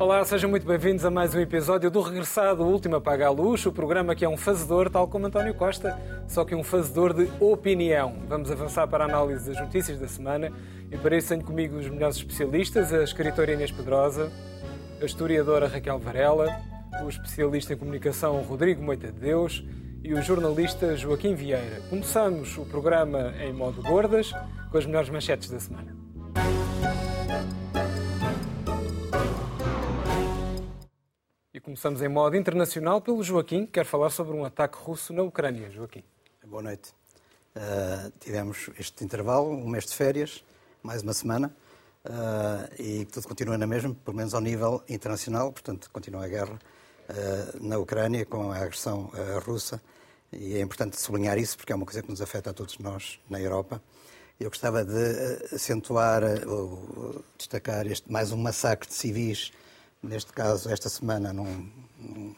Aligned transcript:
Olá, 0.00 0.24
sejam 0.24 0.48
muito 0.48 0.66
bem-vindos 0.66 1.04
a 1.04 1.10
mais 1.10 1.34
um 1.34 1.40
episódio 1.40 1.90
do 1.90 2.00
Regressado, 2.00 2.62
o 2.62 2.66
último 2.66 2.96
apaga 2.96 3.26
a 3.26 3.30
luz, 3.30 3.66
o 3.66 3.70
programa 3.70 4.14
que 4.14 4.24
é 4.24 4.28
um 4.30 4.36
fazedor, 4.36 4.88
tal 4.88 5.06
como 5.06 5.26
António 5.26 5.52
Costa, 5.52 6.00
só 6.26 6.42
que 6.42 6.54
um 6.54 6.64
fazedor 6.64 7.12
de 7.12 7.30
opinião. 7.38 8.16
Vamos 8.26 8.50
avançar 8.50 8.88
para 8.88 9.04
a 9.04 9.06
análise 9.06 9.50
das 9.50 9.60
notícias 9.60 10.00
da 10.00 10.08
semana 10.08 10.50
e 10.90 10.96
para 10.96 11.18
isso 11.18 11.28
tenho 11.28 11.44
comigo 11.44 11.76
os 11.76 11.86
melhores 11.86 12.16
especialistas, 12.16 12.94
a 12.94 13.04
escritora 13.04 13.52
Inês 13.52 13.70
Pedrosa, 13.70 14.32
a 15.02 15.04
historiadora 15.04 15.68
Raquel 15.68 15.98
Varela, 15.98 16.48
o 17.04 17.08
especialista 17.10 17.74
em 17.74 17.76
comunicação 17.76 18.40
Rodrigo 18.40 18.82
Moita 18.82 19.12
de 19.12 19.20
Deus 19.20 19.62
e 20.02 20.14
o 20.14 20.22
jornalista 20.22 20.96
Joaquim 20.96 21.34
Vieira. 21.34 21.82
Começamos 21.90 22.56
o 22.56 22.64
programa 22.64 23.34
em 23.38 23.52
modo 23.52 23.82
gordas, 23.82 24.32
com 24.70 24.78
as 24.78 24.86
melhores 24.86 25.10
manchetes 25.10 25.50
da 25.50 25.60
semana. 25.60 25.99
Começamos 31.62 32.00
em 32.00 32.08
modo 32.08 32.36
internacional 32.36 33.02
pelo 33.02 33.22
Joaquim, 33.22 33.66
que 33.66 33.72
quer 33.72 33.84
falar 33.84 34.08
sobre 34.10 34.34
um 34.34 34.44
ataque 34.44 34.78
russo 34.78 35.12
na 35.12 35.22
Ucrânia. 35.22 35.70
Joaquim. 35.70 36.02
Boa 36.46 36.62
noite. 36.62 36.94
Uh, 37.54 38.10
tivemos 38.18 38.70
este 38.78 39.04
intervalo, 39.04 39.50
um 39.50 39.68
mês 39.68 39.84
de 39.84 39.94
férias, 39.94 40.42
mais 40.82 41.02
uma 41.02 41.12
semana, 41.12 41.54
uh, 42.06 42.82
e 42.82 43.04
tudo 43.04 43.28
continua 43.28 43.58
na 43.58 43.66
mesma, 43.66 43.94
pelo 43.94 44.16
menos 44.16 44.32
ao 44.32 44.40
nível 44.40 44.82
internacional, 44.88 45.52
portanto, 45.52 45.90
continua 45.90 46.24
a 46.24 46.28
guerra 46.28 46.54
uh, 46.54 47.66
na 47.66 47.76
Ucrânia 47.78 48.24
com 48.24 48.50
a 48.50 48.56
agressão 48.56 49.10
russa, 49.44 49.82
e 50.32 50.54
é 50.54 50.60
importante 50.60 50.98
sublinhar 50.98 51.36
isso 51.36 51.58
porque 51.58 51.72
é 51.72 51.76
uma 51.76 51.84
coisa 51.84 52.02
que 52.02 52.08
nos 52.08 52.22
afeta 52.22 52.50
a 52.50 52.52
todos 52.54 52.78
nós 52.78 53.20
na 53.28 53.38
Europa. 53.38 53.82
Eu 54.38 54.48
gostava 54.48 54.82
de 54.82 55.54
acentuar 55.54 56.22
ou 56.48 57.22
destacar 57.36 57.86
este 57.86 58.10
mais 58.10 58.32
um 58.32 58.38
massacre 58.38 58.88
de 58.88 58.94
civis 58.94 59.52
neste 60.02 60.32
caso, 60.32 60.70
esta 60.70 60.88
semana, 60.88 61.32
num, 61.32 61.70
num, 61.98 62.34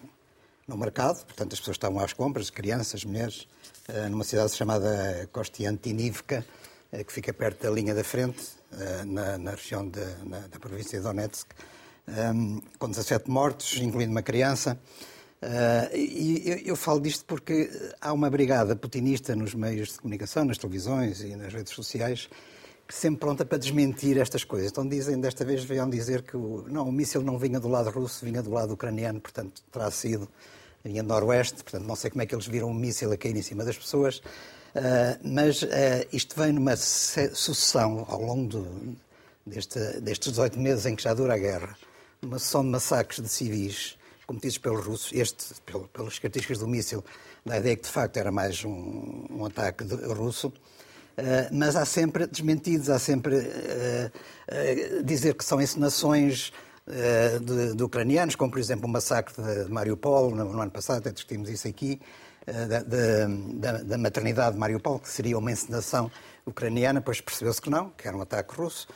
num 0.67 0.77
mercado, 0.77 1.25
portanto, 1.25 1.53
as 1.53 1.61
pessoas 1.61 1.77
estavam 1.77 2.01
às 2.01 2.13
compras, 2.13 2.51
crianças, 2.51 3.05
mulheres, 3.05 3.47
eh, 3.89 4.09
numa 4.09 4.25
cidade 4.25 4.53
chamada 4.53 5.29
Kostiantinivka, 5.33 6.45
eh, 6.91 7.05
que 7.05 7.13
fica 7.13 7.33
perto 7.33 7.63
da 7.63 7.71
linha 7.71 7.95
da 7.95 8.05
frente, 8.05 8.43
eh, 8.73 9.05
na, 9.05 9.39
na 9.39 9.51
região 9.53 9.89
de, 9.89 10.05
na, 10.25 10.41
da 10.41 10.59
província 10.59 10.99
de 10.99 11.05
Donetsk, 11.05 11.49
com 12.81 12.91
17 12.91 13.31
mortos, 13.31 13.77
incluindo 13.77 14.11
uma 14.11 14.23
criança. 14.23 14.77
E 15.95 16.43
eu, 16.45 16.59
eu 16.59 16.77
falo 16.77 17.01
disto 17.01 17.25
porque 17.25 17.71
há 18.01 18.13
uma 18.13 18.29
brigada 18.29 18.75
putinista 18.75 19.37
nos 19.37 19.55
meios 19.55 19.91
de 19.91 19.99
comunicação, 19.99 20.45
nas 20.45 20.59
televisões 20.59 21.21
e 21.21 21.37
nas 21.37 21.53
redes 21.53 21.73
sociais, 21.73 22.29
sempre 22.89 23.21
pronta 23.21 23.45
para 23.45 23.59
desmentir 23.59 24.19
estas 24.19 24.45
coisas. 24.45 24.71
Então 24.71 24.87
dizem, 24.87 25.21
desta 25.21 25.45
vez 25.45 25.65
veio 25.65 25.89
dizer 25.91 26.23
que 26.23 26.37
o, 26.37 26.65
não, 26.69 26.89
o 26.89 26.93
míssil 26.93 27.23
não 27.23 27.39
vinha 27.39 27.59
do 27.59 27.69
lado 27.69 27.91
russo, 27.91 28.25
vinha 28.25 28.43
do 28.43 28.51
lado 28.51 28.75
ucraniano, 28.75 29.21
portanto 29.21 29.63
terá 29.71 29.91
sido, 29.91 30.29
vinha 30.85 31.03
do 31.03 31.09
noroeste, 31.09 31.63
portanto 31.63 31.87
não 31.87 31.97
sei 31.97 32.11
como 32.11 32.23
é 32.23 32.27
que 32.27 32.35
eles 32.35 32.47
viram 32.47 32.69
um 32.69 32.75
míssil 32.75 33.13
a 33.13 33.17
cair 33.17 33.37
em 33.37 33.43
cima 33.43 33.65
das 33.65 33.77
pessoas, 33.77 34.19
uh, 34.19 35.19
mas 35.25 35.63
uh, 35.63 35.67
isto 36.13 36.35
vem 36.41 36.53
numa 36.53 36.77
sucessão 36.77 38.05
ao 38.09 38.21
longo 38.21 38.67
deste, 39.47 39.79
destes 40.01 40.31
18 40.31 40.59
meses 40.59 40.87
em 40.87 40.95
que 40.95 41.03
já 41.03 41.15
dura 41.15 41.35
a 41.35 41.39
guerra, 41.39 41.77
uma 42.21 42.39
sucessão 42.39 42.63
de 42.63 42.69
massacres 42.69 43.21
de 43.21 43.29
civis 43.29 43.97
cometidos 44.27 44.59
pelos 44.59 44.85
russos, 44.85 45.13
este, 45.13 45.55
pelas 45.93 46.19
características 46.19 46.59
do 46.59 46.69
míssil, 46.69 47.05
da 47.45 47.59
ideia 47.59 47.77
que 47.77 47.83
de 47.83 47.91
facto 47.91 48.17
era 48.17 48.31
mais 48.31 48.65
um, 48.65 49.27
um 49.31 49.45
ataque 49.45 49.85
de, 49.85 49.95
russo, 50.07 50.53
mas 51.53 51.77
há 51.77 51.85
sempre 51.85 52.27
desmentidos, 52.27 52.89
há 52.89 52.99
sempre 52.99 53.37
uh, 53.37 55.01
uh, 55.01 55.03
dizer 55.05 55.35
que 55.35 55.45
são 55.45 55.61
encenações 55.61 56.53
de, 57.45 57.77
de, 57.77 57.83
ucranianos, 57.85 58.35
como 58.35 58.51
por 58.51 58.59
exemplo 58.59 58.87
o 58.87 58.91
massacre 58.91 59.33
de 59.41 59.71
Mariupol, 59.71 60.35
no, 60.35 60.45
no 60.45 60.61
ano 60.61 60.71
passado, 60.71 60.99
até 60.99 61.13
discutimos 61.13 61.49
isso 61.49 61.69
aqui, 61.69 62.01
da, 62.45 62.83
da, 62.83 63.83
da, 63.85 63.97
maternidade 63.97 64.55
de 64.55 64.59
Mariupol, 64.59 64.99
que 64.99 65.09
seria 65.09 65.39
uma 65.39 65.53
encenação 65.53 66.11
ucraniana, 66.45 67.01
pois 67.01 67.21
percebeu-se 67.21 67.63
que 67.63 67.71
não, 67.71 67.91
que 67.91 68.09
era 68.09 68.17
um 68.17 68.21
ataque 68.21 68.57
russo. 68.57 68.89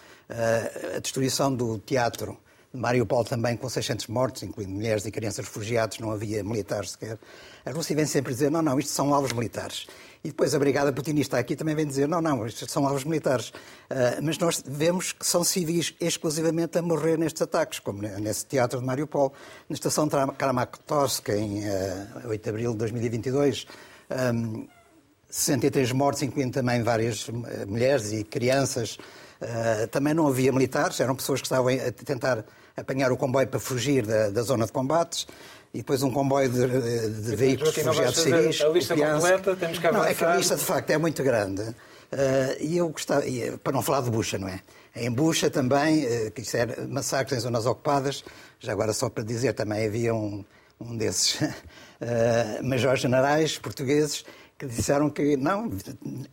a 0.97 0.99
destruição 0.99 1.55
do 1.55 1.79
teatro 1.79 2.37
de 2.77 2.81
Mariupol 2.81 3.25
também 3.25 3.57
com 3.57 3.69
600 3.69 4.07
mortos, 4.09 4.43
incluindo 4.43 4.73
mulheres 4.73 5.07
e 5.07 5.11
crianças 5.11 5.45
refugiados, 5.45 5.99
não 5.99 6.11
havia 6.11 6.45
militares 6.45 6.91
sequer. 6.91 7.19
A 7.65 7.71
Rússia 7.71 7.97
vem 7.97 8.07
sempre 8.07 8.33
dizer, 8.33 8.51
não, 8.51 8.63
não, 8.63 8.79
isto 8.79 8.93
são 8.93 9.15
alvos 9.15 9.33
militares. 9.33 9.87
E 10.27 10.31
depois 10.31 10.53
a 10.57 10.59
Brigada 10.59 10.93
Putinista 10.93 11.39
aqui 11.39 11.55
também 11.55 11.77
vem 11.77 11.87
dizer: 11.87 12.09
não, 12.09 12.21
não, 12.21 12.45
estes 12.45 12.69
são 12.73 12.85
alvos 12.85 13.05
militares. 13.05 13.51
Uh, 13.51 14.21
mas 14.21 14.37
nós 14.39 14.61
vemos 14.67 15.13
que 15.13 15.25
são 15.25 15.45
civis 15.45 15.95
exclusivamente 16.01 16.77
a 16.77 16.83
morrer 16.83 17.17
nestes 17.17 17.43
ataques, 17.43 17.79
como 17.79 18.03
nesse 18.03 18.45
teatro 18.45 18.81
de 18.81 18.85
Mariupol, 18.85 19.33
na 19.69 19.75
estação 19.75 20.09
Kramatorsk, 20.37 21.29
em 21.29 21.61
uh, 21.61 22.29
8 22.29 22.43
de 22.43 22.51
abril 22.51 22.73
de 22.73 22.79
2022. 22.79 23.69
Um, 24.35 24.67
63 25.31 25.93
mortos, 25.93 26.23
incluindo 26.23 26.55
também 26.55 26.83
várias 26.83 27.29
ah, 27.29 27.65
mulheres 27.67 28.11
e 28.11 28.25
crianças. 28.25 28.99
Uh, 29.41 29.87
também 29.93 30.13
não 30.13 30.27
havia 30.27 30.51
militares, 30.51 30.99
eram 30.99 31.15
pessoas 31.15 31.41
que 31.41 31.47
estavam 31.47 31.69
a 31.69 31.93
tentar 32.05 32.45
apanhar 32.77 33.11
o 33.11 33.17
comboio 33.17 33.47
para 33.49 33.59
fugir 33.59 34.07
da, 34.07 34.31
da 34.31 34.43
zona 34.43 34.67
de 34.67 34.73
combates 34.73 35.27
e 35.73 35.79
depois 35.79 36.03
um 36.03 36.11
comboio 36.11 36.49
de, 36.49 37.21
de 37.23 37.37
veículos 37.37 37.75
refugiados 37.75 38.19
civis. 38.19 38.61
A 38.61 38.69
lista 38.69 38.97
completa, 38.97 39.57
temos 39.57 39.79
que 39.79 39.87
avançar. 39.87 40.05
Não, 40.05 40.11
é 40.11 40.15
que 40.15 40.25
a 40.25 40.37
lista 40.37 40.57
de 40.57 40.65
facto 40.65 40.91
é 40.91 40.99
muito 40.99 41.23
grande. 41.23 41.63
Uh, 41.63 42.57
e 42.61 42.77
eu 42.77 42.89
gostava, 42.89 43.23
para 43.63 43.73
não 43.73 43.83
falar 43.83 44.01
de 44.03 44.11
Bucha, 44.11 44.39
não 44.39 44.49
é? 44.49 44.61
Em 44.95 45.11
Bucha 45.11 45.51
também, 45.51 46.07
uh, 46.07 46.31
que 46.31 46.41
isso 46.41 46.57
era 46.57 46.87
massacres 46.87 47.37
em 47.37 47.41
zonas 47.41 47.67
ocupadas, 47.67 48.25
já 48.61 48.73
agora 48.73 48.93
só 48.93 49.11
para 49.11 49.25
dizer, 49.25 49.55
também 49.55 49.85
havia 49.85 50.15
um, 50.15 50.45
um 50.81 50.97
desses 50.97 51.41
uh, 51.41 52.63
majores 52.63 53.01
generais 53.01 53.59
portugueses 53.59 54.25
que 54.59 54.67
disseram 54.67 55.11
que 55.11 55.37
não, 55.37 55.71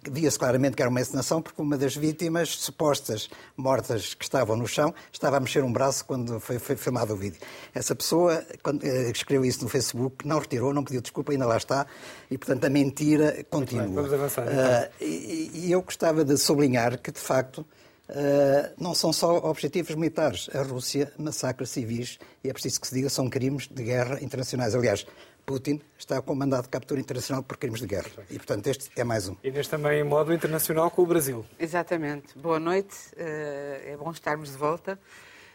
via-se 0.10 0.40
claramente 0.40 0.76
que 0.76 0.82
era 0.82 0.90
uma 0.90 1.02
encenação, 1.02 1.42
porque 1.42 1.62
uma 1.62 1.78
das 1.78 1.96
vítimas 1.96 2.50
supostas 2.50 3.30
mortas 3.58 4.14
que 4.14 4.24
estavam 4.24 4.56
no 4.56 4.66
chão 4.66 4.94
estava 5.12 5.38
a 5.38 5.40
mexer 5.40 5.64
um 5.64 5.72
braço 5.72 6.06
quando 6.06 6.40
foi, 6.40 6.58
foi 6.58 6.78
filmado 6.78 7.14
o 7.14 7.18
vídeo. 7.18 7.40
Essa 7.74 7.94
pessoa 7.94 8.44
quando, 8.62 8.84
eh, 8.86 9.12
escreveu 9.12 9.44
isso 9.44 9.64
no 9.64 9.70
Facebook, 9.70 10.26
não 10.26 10.40
retirou, 10.40 10.74
não 10.74 10.84
pediu 10.84 11.02
desculpa, 11.02 11.34
ainda 11.34 11.46
lá 11.46 11.58
está, 11.58 11.86
e 12.32 12.38
portanto 12.38 12.64
a 12.64 12.70
mentira 12.70 13.46
continua. 13.50 13.86
Bem, 13.86 13.96
vamos 13.96 14.14
avançar. 14.14 14.48
Uh, 14.48 15.04
e, 15.04 15.52
e 15.54 15.72
eu 15.72 15.82
gostava 15.82 16.24
de 16.24 16.38
sublinhar 16.38 17.00
que, 17.00 17.12
de 17.12 17.20
facto, 17.20 17.66
Uh, 18.10 18.70
não 18.78 18.94
são 18.94 19.14
só 19.14 19.38
objetivos 19.38 19.96
militares. 19.96 20.50
A 20.54 20.62
Rússia 20.62 21.12
massacra 21.18 21.66
civis 21.66 22.20
e 22.44 22.50
é 22.50 22.54
preciso 22.54 22.82
que 22.82 22.88
se 22.88 22.94
diga 22.94 23.10
são 23.10 23.30
crimes 23.30 23.68
de 23.68 23.82
guerra 23.82 24.22
internacionais. 24.22 24.76
Aliás, 24.76 25.06
Putin 25.46 25.82
está 25.98 26.22
com 26.22 26.34
mandado 26.36 26.64
de 26.64 26.70
captura 26.70 27.00
internacional 27.00 27.44
por 27.44 27.58
crimes 27.58 27.80
de 27.80 27.88
guerra. 27.88 28.10
E, 28.30 28.36
portanto, 28.36 28.68
este 28.68 28.90
é 28.96 29.04
mais 29.04 29.28
um. 29.28 29.36
E 29.44 29.52
neste 29.52 29.72
também 29.72 30.00
em 30.00 30.04
modo 30.04 30.34
internacional 30.34 30.90
com 30.90 31.04
o 31.04 31.06
Brasil. 31.06 31.46
Exatamente. 31.60 32.38
Boa 32.38 32.60
noite. 32.60 32.96
Eh, 33.18 33.92
é 33.94 33.98
bom 33.98 34.12
estarmos 34.12 34.52
de 34.52 34.58
volta. 34.58 35.00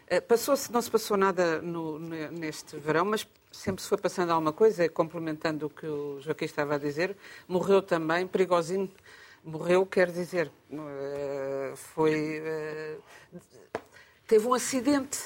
Eh, 0.06 0.20
passou-se, 0.20 0.70
não 0.72 0.80
se 0.80 0.90
passou 0.90 1.16
nada 1.16 1.60
no, 1.60 1.98
neste 1.98 2.76
verão, 2.76 3.04
mas 3.04 3.26
sempre 3.50 3.82
se 3.82 3.88
foi 3.88 3.98
passando 3.98 4.30
alguma 4.30 4.52
coisa, 4.52 4.88
complementando 4.88 5.66
o 5.66 5.70
que 5.70 5.86
o 5.86 6.20
Joaquim 6.20 6.44
estava 6.44 6.74
a 6.74 6.78
dizer. 6.78 7.16
Morreu 7.46 7.82
também, 7.82 8.26
perigosinho. 8.26 8.90
Morreu, 9.44 9.86
quer 9.86 10.10
dizer, 10.10 10.50
eh, 10.70 11.72
foi 11.74 12.42
teve 14.28 14.46
um 14.46 14.52
acidente, 14.52 15.18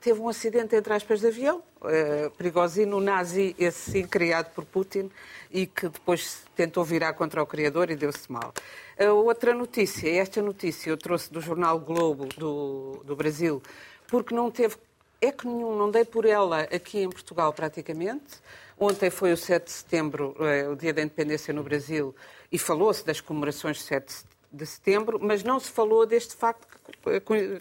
teve 0.00 0.20
um 0.20 0.28
acidente 0.28 0.76
entre 0.76 0.92
aspas 0.92 1.20
de 1.20 1.28
avião, 1.28 1.62
uh, 1.80 2.30
perigosino 2.36 3.00
nazi, 3.00 3.56
esse 3.58 3.90
sim 3.90 4.06
criado 4.06 4.52
por 4.52 4.66
Putin 4.66 5.10
e 5.50 5.66
que 5.66 5.88
depois 5.88 6.42
tentou 6.54 6.84
virar 6.84 7.14
contra 7.14 7.42
o 7.42 7.46
criador 7.46 7.90
e 7.90 7.96
deu-se 7.96 8.30
mal. 8.30 8.52
A 8.98 9.12
outra 9.12 9.54
notícia, 9.54 10.14
esta 10.14 10.42
notícia 10.42 10.90
eu 10.90 10.98
trouxe 10.98 11.32
do 11.32 11.40
jornal 11.40 11.80
Globo 11.80 12.26
do, 12.26 13.02
do 13.02 13.16
Brasil, 13.16 13.62
porque 14.06 14.34
não 14.34 14.50
teve 14.50 14.76
eco 15.22 15.48
nenhum, 15.48 15.74
não 15.74 15.90
dei 15.90 16.04
por 16.04 16.26
ela 16.26 16.60
aqui 16.64 16.98
em 17.00 17.08
Portugal 17.08 17.54
praticamente. 17.54 18.42
Ontem 18.78 19.08
foi 19.08 19.32
o 19.32 19.36
7 19.38 19.64
de 19.64 19.72
setembro, 19.72 20.36
uh, 20.38 20.72
o 20.72 20.76
dia 20.76 20.92
da 20.92 21.00
independência 21.00 21.54
no 21.54 21.62
Brasil, 21.62 22.14
e 22.52 22.58
falou-se 22.58 23.04
das 23.06 23.22
comemorações 23.22 23.78
de 23.78 23.84
7 23.84 24.24
de 24.52 24.66
setembro, 24.66 25.18
mas 25.20 25.42
não 25.42 25.58
se 25.58 25.70
falou 25.70 26.04
deste 26.04 26.34
facto 26.34 26.69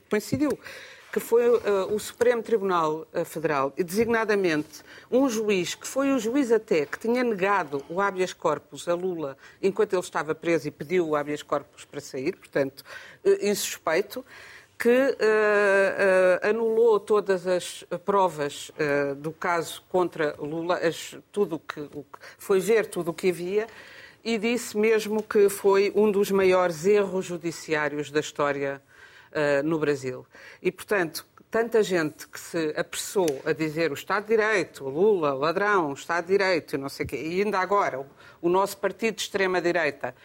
coincidiu, 0.09 0.57
que 1.11 1.19
foi 1.19 1.49
uh, 1.49 1.93
o 1.93 1.99
Supremo 1.99 2.43
Tribunal 2.43 3.07
uh, 3.13 3.25
Federal, 3.25 3.73
e 3.77 3.83
designadamente 3.83 4.83
um 5.09 5.27
juiz, 5.27 5.73
que 5.73 5.87
foi 5.87 6.11
o 6.11 6.19
juiz 6.19 6.51
até 6.51 6.85
que 6.85 6.99
tinha 6.99 7.23
negado 7.23 7.83
o 7.89 7.99
habeas 7.99 8.31
corpus 8.31 8.87
a 8.87 8.93
Lula 8.93 9.35
enquanto 9.61 9.93
ele 9.93 10.01
estava 10.01 10.35
preso 10.35 10.67
e 10.67 10.71
pediu 10.71 11.07
o 11.07 11.15
habeas 11.15 11.41
corpus 11.41 11.83
para 11.85 11.99
sair, 11.99 12.35
portanto, 12.35 12.83
uh, 13.25 13.45
insuspeito, 13.45 14.23
que 14.77 14.87
uh, 14.87 16.47
anulou 16.47 17.01
todas 17.01 17.45
as 17.45 17.83
provas 18.05 18.71
do 19.17 19.29
caso 19.33 19.83
contra 19.89 20.35
Lula, 20.39 20.75
as, 20.77 21.17
tudo 21.33 21.59
que, 21.59 21.81
o 21.81 22.03
que 22.03 22.19
foi 22.37 22.61
ver 22.61 22.85
tudo 22.85 23.11
o 23.11 23.13
que 23.13 23.29
havia 23.29 23.67
e 24.23 24.37
disse 24.37 24.77
mesmo 24.77 25.21
que 25.21 25.49
foi 25.49 25.91
um 25.93 26.09
dos 26.09 26.31
maiores 26.31 26.85
erros 26.85 27.25
judiciários 27.25 28.09
da 28.09 28.21
história 28.21 28.81
uh, 29.31 29.63
no 29.63 29.79
Brasil. 29.79 30.25
E, 30.61 30.71
portanto, 30.71 31.25
tanta 31.49 31.81
gente 31.81 32.27
que 32.27 32.39
se 32.39 32.73
apressou 32.77 33.41
a 33.45 33.53
dizer 33.53 33.91
o 33.91 33.95
Estado 33.95 34.23
de 34.23 34.37
Direito, 34.37 34.87
Lula, 34.87 35.33
ladrão, 35.33 35.93
Estado 35.93 36.25
de 36.25 36.31
Direito, 36.31 36.77
não 36.77 36.89
sei 36.89 37.05
o 37.05 37.09
quê, 37.09 37.15
e 37.15 37.41
ainda 37.41 37.59
agora 37.59 37.99
o, 37.99 38.05
o 38.41 38.49
nosso 38.49 38.77
partido 38.77 39.15
de 39.15 39.21
extrema-direita, 39.23 40.15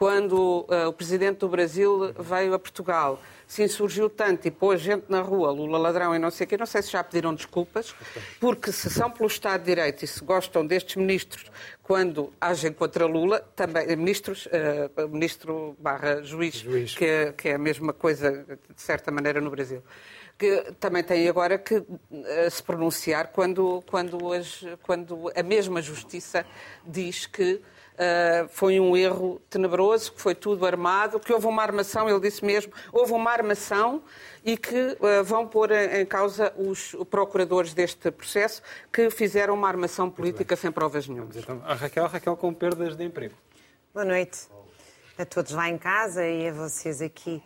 quando 0.00 0.64
uh, 0.66 0.88
o 0.88 0.94
Presidente 0.94 1.40
do 1.40 1.48
Brasil 1.50 2.14
veio 2.18 2.54
a 2.54 2.58
Portugal, 2.58 3.20
se 3.46 3.62
insurgiu 3.62 4.08
tanto 4.08 4.48
e 4.48 4.50
pôs 4.50 4.80
gente 4.80 5.04
na 5.10 5.20
rua, 5.20 5.50
Lula 5.50 5.76
ladrão 5.76 6.16
e 6.16 6.18
não 6.18 6.30
sei 6.30 6.46
o 6.46 6.48
quê, 6.48 6.56
não 6.56 6.64
sei 6.64 6.80
se 6.80 6.90
já 6.90 7.04
pediram 7.04 7.34
desculpas, 7.34 7.94
porque 8.40 8.72
se 8.72 8.88
são 8.88 9.10
pelo 9.10 9.26
Estado 9.26 9.60
de 9.60 9.66
Direito 9.66 10.02
e 10.02 10.08
se 10.08 10.24
gostam 10.24 10.66
destes 10.66 10.96
ministros 10.96 11.50
quando 11.82 12.32
agem 12.40 12.72
contra 12.72 13.04
Lula, 13.04 13.40
também 13.54 13.94
ministros, 13.94 14.46
uh, 14.46 15.06
ministro 15.06 15.76
barra 15.78 16.22
juiz, 16.22 16.54
juiz. 16.54 16.94
Que, 16.94 17.04
é, 17.04 17.32
que 17.32 17.48
é 17.50 17.56
a 17.56 17.58
mesma 17.58 17.92
coisa, 17.92 18.42
de 18.74 18.80
certa 18.80 19.10
maneira, 19.10 19.38
no 19.38 19.50
Brasil. 19.50 19.82
Que 20.38 20.72
também 20.80 21.04
tem 21.04 21.28
agora 21.28 21.58
que 21.58 21.74
uh, 21.74 21.86
se 22.50 22.62
pronunciar 22.62 23.32
quando, 23.32 23.84
quando, 23.90 24.32
as, 24.32 24.64
quando 24.82 25.30
a 25.36 25.42
mesma 25.42 25.82
justiça 25.82 26.46
diz 26.86 27.26
que 27.26 27.60
Uh, 28.00 28.48
foi 28.48 28.80
um 28.80 28.96
erro 28.96 29.42
tenebroso, 29.50 30.12
que 30.12 30.22
foi 30.22 30.34
tudo 30.34 30.64
armado, 30.64 31.20
que 31.20 31.30
houve 31.34 31.46
uma 31.46 31.60
armação, 31.60 32.08
ele 32.08 32.18
disse 32.18 32.42
mesmo, 32.42 32.72
houve 32.90 33.12
uma 33.12 33.30
armação 33.30 34.02
e 34.42 34.56
que 34.56 34.96
uh, 34.98 35.22
vão 35.22 35.46
pôr 35.46 35.70
em, 35.70 36.00
em, 36.00 36.06
causa 36.06 36.50
os 36.56 36.96
procuradores 37.10 37.74
deste 37.74 38.10
processo 38.10 38.62
que 38.90 39.10
fizeram 39.10 39.52
uma 39.52 39.68
armação 39.68 40.08
política 40.08 40.56
sem 40.56 40.72
provas 40.72 41.06
nenhumas. 41.06 41.36
Então, 41.36 41.60
a 41.62 41.74
Raquel, 41.74 42.06
Raquel 42.06 42.38
com 42.38 42.54
perdas 42.54 42.96
de 42.96 43.04
emprego. 43.04 43.34
Boa 43.92 44.06
noite 44.06 44.48
a 45.18 45.26
todos 45.26 45.52
lá 45.52 45.68
em 45.68 45.76
casa 45.76 46.26
e 46.26 46.48
a 46.48 46.52
vocês 46.52 47.02
aqui. 47.02 47.42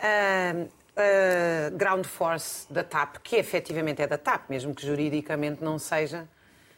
Uh, 0.00 0.62
uh, 0.64 1.76
ground 1.76 2.04
force 2.06 2.72
da 2.72 2.82
TAP, 2.82 3.18
que 3.22 3.36
efetivamente 3.36 4.02
é 4.02 4.06
da 4.06 4.16
TAP, 4.16 4.48
mesmo 4.48 4.74
que 4.74 4.86
juridicamente 4.86 5.62
não 5.62 5.78
seja, 5.78 6.26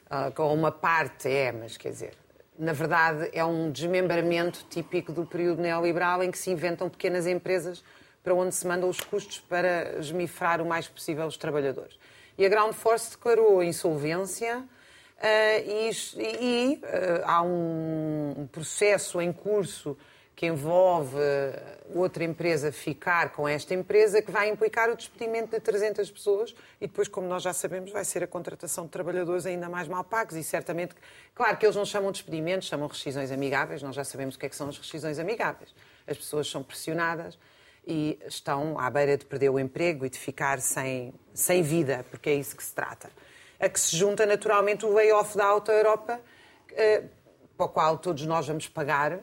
uh, 0.06 0.32
com 0.32 0.52
uma 0.52 0.72
parte 0.72 1.28
é, 1.28 1.52
mas 1.52 1.76
quer 1.76 1.90
dizer, 1.90 2.19
na 2.60 2.74
verdade 2.74 3.30
é 3.32 3.42
um 3.42 3.72
desmembramento 3.72 4.66
típico 4.68 5.10
do 5.12 5.24
período 5.24 5.62
neoliberal 5.62 6.22
em 6.22 6.30
que 6.30 6.36
se 6.36 6.50
inventam 6.50 6.90
pequenas 6.90 7.26
empresas 7.26 7.82
para 8.22 8.34
onde 8.34 8.54
se 8.54 8.66
mandam 8.66 8.86
os 8.86 9.00
custos 9.00 9.40
para 9.40 9.98
esmifrar 9.98 10.60
o 10.60 10.66
mais 10.66 10.86
possível 10.86 11.26
os 11.26 11.38
trabalhadores. 11.38 11.98
E 12.36 12.44
a 12.44 12.48
Ground 12.50 12.74
Force 12.74 13.12
declarou 13.12 13.62
insolvência 13.62 14.58
uh, 14.58 14.66
e, 15.66 15.90
e 16.18 16.82
uh, 16.84 17.22
há 17.24 17.42
um, 17.42 18.46
processo 18.52 19.22
em 19.22 19.32
curso 19.32 19.96
que 20.40 20.46
envolve 20.46 21.18
outra 21.94 22.24
empresa 22.24 22.72
ficar 22.72 23.30
com 23.30 23.46
esta 23.46 23.74
empresa, 23.74 24.22
que 24.22 24.30
vai 24.30 24.48
implicar 24.48 24.88
o 24.88 24.96
despedimento 24.96 25.50
de 25.50 25.60
300 25.60 26.10
pessoas 26.10 26.54
e 26.80 26.86
depois, 26.86 27.08
como 27.08 27.28
nós 27.28 27.42
já 27.42 27.52
sabemos, 27.52 27.92
vai 27.92 28.06
ser 28.06 28.24
a 28.24 28.26
contratação 28.26 28.86
de 28.86 28.90
trabalhadores 28.90 29.44
ainda 29.44 29.68
mais 29.68 29.86
mal 29.86 30.02
pagos 30.02 30.36
e 30.36 30.42
certamente, 30.42 30.94
claro 31.34 31.58
que 31.58 31.66
eles 31.66 31.76
não 31.76 31.84
chamam 31.84 32.10
despedimentos, 32.10 32.68
chamam 32.68 32.88
rescisões 32.88 33.30
amigáveis, 33.30 33.82
nós 33.82 33.94
já 33.94 34.02
sabemos 34.02 34.34
o 34.34 34.38
que 34.38 34.46
é 34.46 34.48
que 34.48 34.56
são 34.56 34.70
as 34.70 34.78
rescisões 34.78 35.18
amigáveis. 35.18 35.74
As 36.06 36.16
pessoas 36.16 36.48
são 36.48 36.62
pressionadas 36.62 37.38
e 37.86 38.18
estão 38.26 38.78
à 38.78 38.88
beira 38.88 39.18
de 39.18 39.26
perder 39.26 39.50
o 39.50 39.58
emprego 39.58 40.06
e 40.06 40.08
de 40.08 40.18
ficar 40.18 40.58
sem, 40.62 41.12
sem 41.34 41.62
vida, 41.62 42.02
porque 42.10 42.30
é 42.30 42.34
isso 42.34 42.56
que 42.56 42.64
se 42.64 42.74
trata. 42.74 43.10
A 43.60 43.68
que 43.68 43.78
se 43.78 43.94
junta 43.94 44.24
naturalmente 44.24 44.86
o 44.86 44.94
layoff 44.94 45.36
da 45.36 45.44
Alta 45.44 45.70
Europa, 45.70 46.18
eh, 46.72 47.02
para 47.58 47.66
o 47.66 47.68
qual 47.68 47.98
todos 47.98 48.24
nós 48.24 48.46
vamos 48.46 48.66
pagar, 48.66 49.20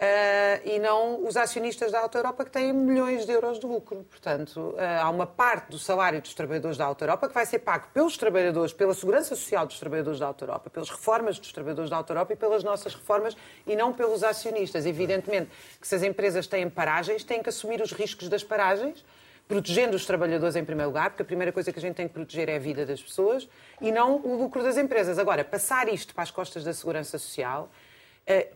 Uh, 0.00 0.66
e 0.66 0.78
não 0.78 1.26
os 1.26 1.36
acionistas 1.36 1.92
da 1.92 2.00
Alta 2.00 2.16
Europa 2.16 2.46
que 2.46 2.50
têm 2.50 2.72
milhões 2.72 3.26
de 3.26 3.32
euros 3.32 3.60
de 3.60 3.66
lucro. 3.66 4.02
Portanto, 4.08 4.58
uh, 4.70 4.76
há 5.02 5.10
uma 5.10 5.26
parte 5.26 5.72
do 5.72 5.78
salário 5.78 6.22
dos 6.22 6.32
trabalhadores 6.32 6.78
da 6.78 6.86
Alta 6.86 7.04
Europa 7.04 7.28
que 7.28 7.34
vai 7.34 7.44
ser 7.44 7.58
pago 7.58 7.88
pelos 7.92 8.16
trabalhadores, 8.16 8.72
pela 8.72 8.94
segurança 8.94 9.36
social 9.36 9.66
dos 9.66 9.78
trabalhadores 9.78 10.18
da 10.18 10.28
Alta 10.28 10.46
Europa, 10.46 10.70
pelas 10.70 10.88
reformas 10.88 11.38
dos 11.38 11.52
trabalhadores 11.52 11.90
da 11.90 11.98
Alta 11.98 12.14
Europa 12.14 12.32
e 12.32 12.36
pelas 12.36 12.64
nossas 12.64 12.94
reformas 12.94 13.36
e 13.66 13.76
não 13.76 13.92
pelos 13.92 14.24
acionistas. 14.24 14.86
Evidentemente 14.86 15.50
que 15.78 15.86
se 15.86 15.94
as 15.94 16.02
empresas 16.02 16.46
têm 16.46 16.70
paragens, 16.70 17.22
têm 17.22 17.42
que 17.42 17.50
assumir 17.50 17.82
os 17.82 17.92
riscos 17.92 18.30
das 18.30 18.42
paragens, 18.42 19.04
protegendo 19.46 19.94
os 19.96 20.06
trabalhadores 20.06 20.56
em 20.56 20.64
primeiro 20.64 20.88
lugar, 20.88 21.10
porque 21.10 21.24
a 21.24 21.26
primeira 21.26 21.52
coisa 21.52 21.70
que 21.70 21.78
a 21.78 21.82
gente 21.82 21.96
tem 21.96 22.08
que 22.08 22.14
proteger 22.14 22.48
é 22.48 22.56
a 22.56 22.58
vida 22.58 22.86
das 22.86 23.02
pessoas 23.02 23.46
e 23.82 23.92
não 23.92 24.16
o 24.16 24.34
lucro 24.34 24.62
das 24.62 24.78
empresas. 24.78 25.18
Agora, 25.18 25.44
passar 25.44 25.92
isto 25.92 26.14
para 26.14 26.22
as 26.22 26.30
costas 26.30 26.64
da 26.64 26.72
segurança 26.72 27.18
social 27.18 27.68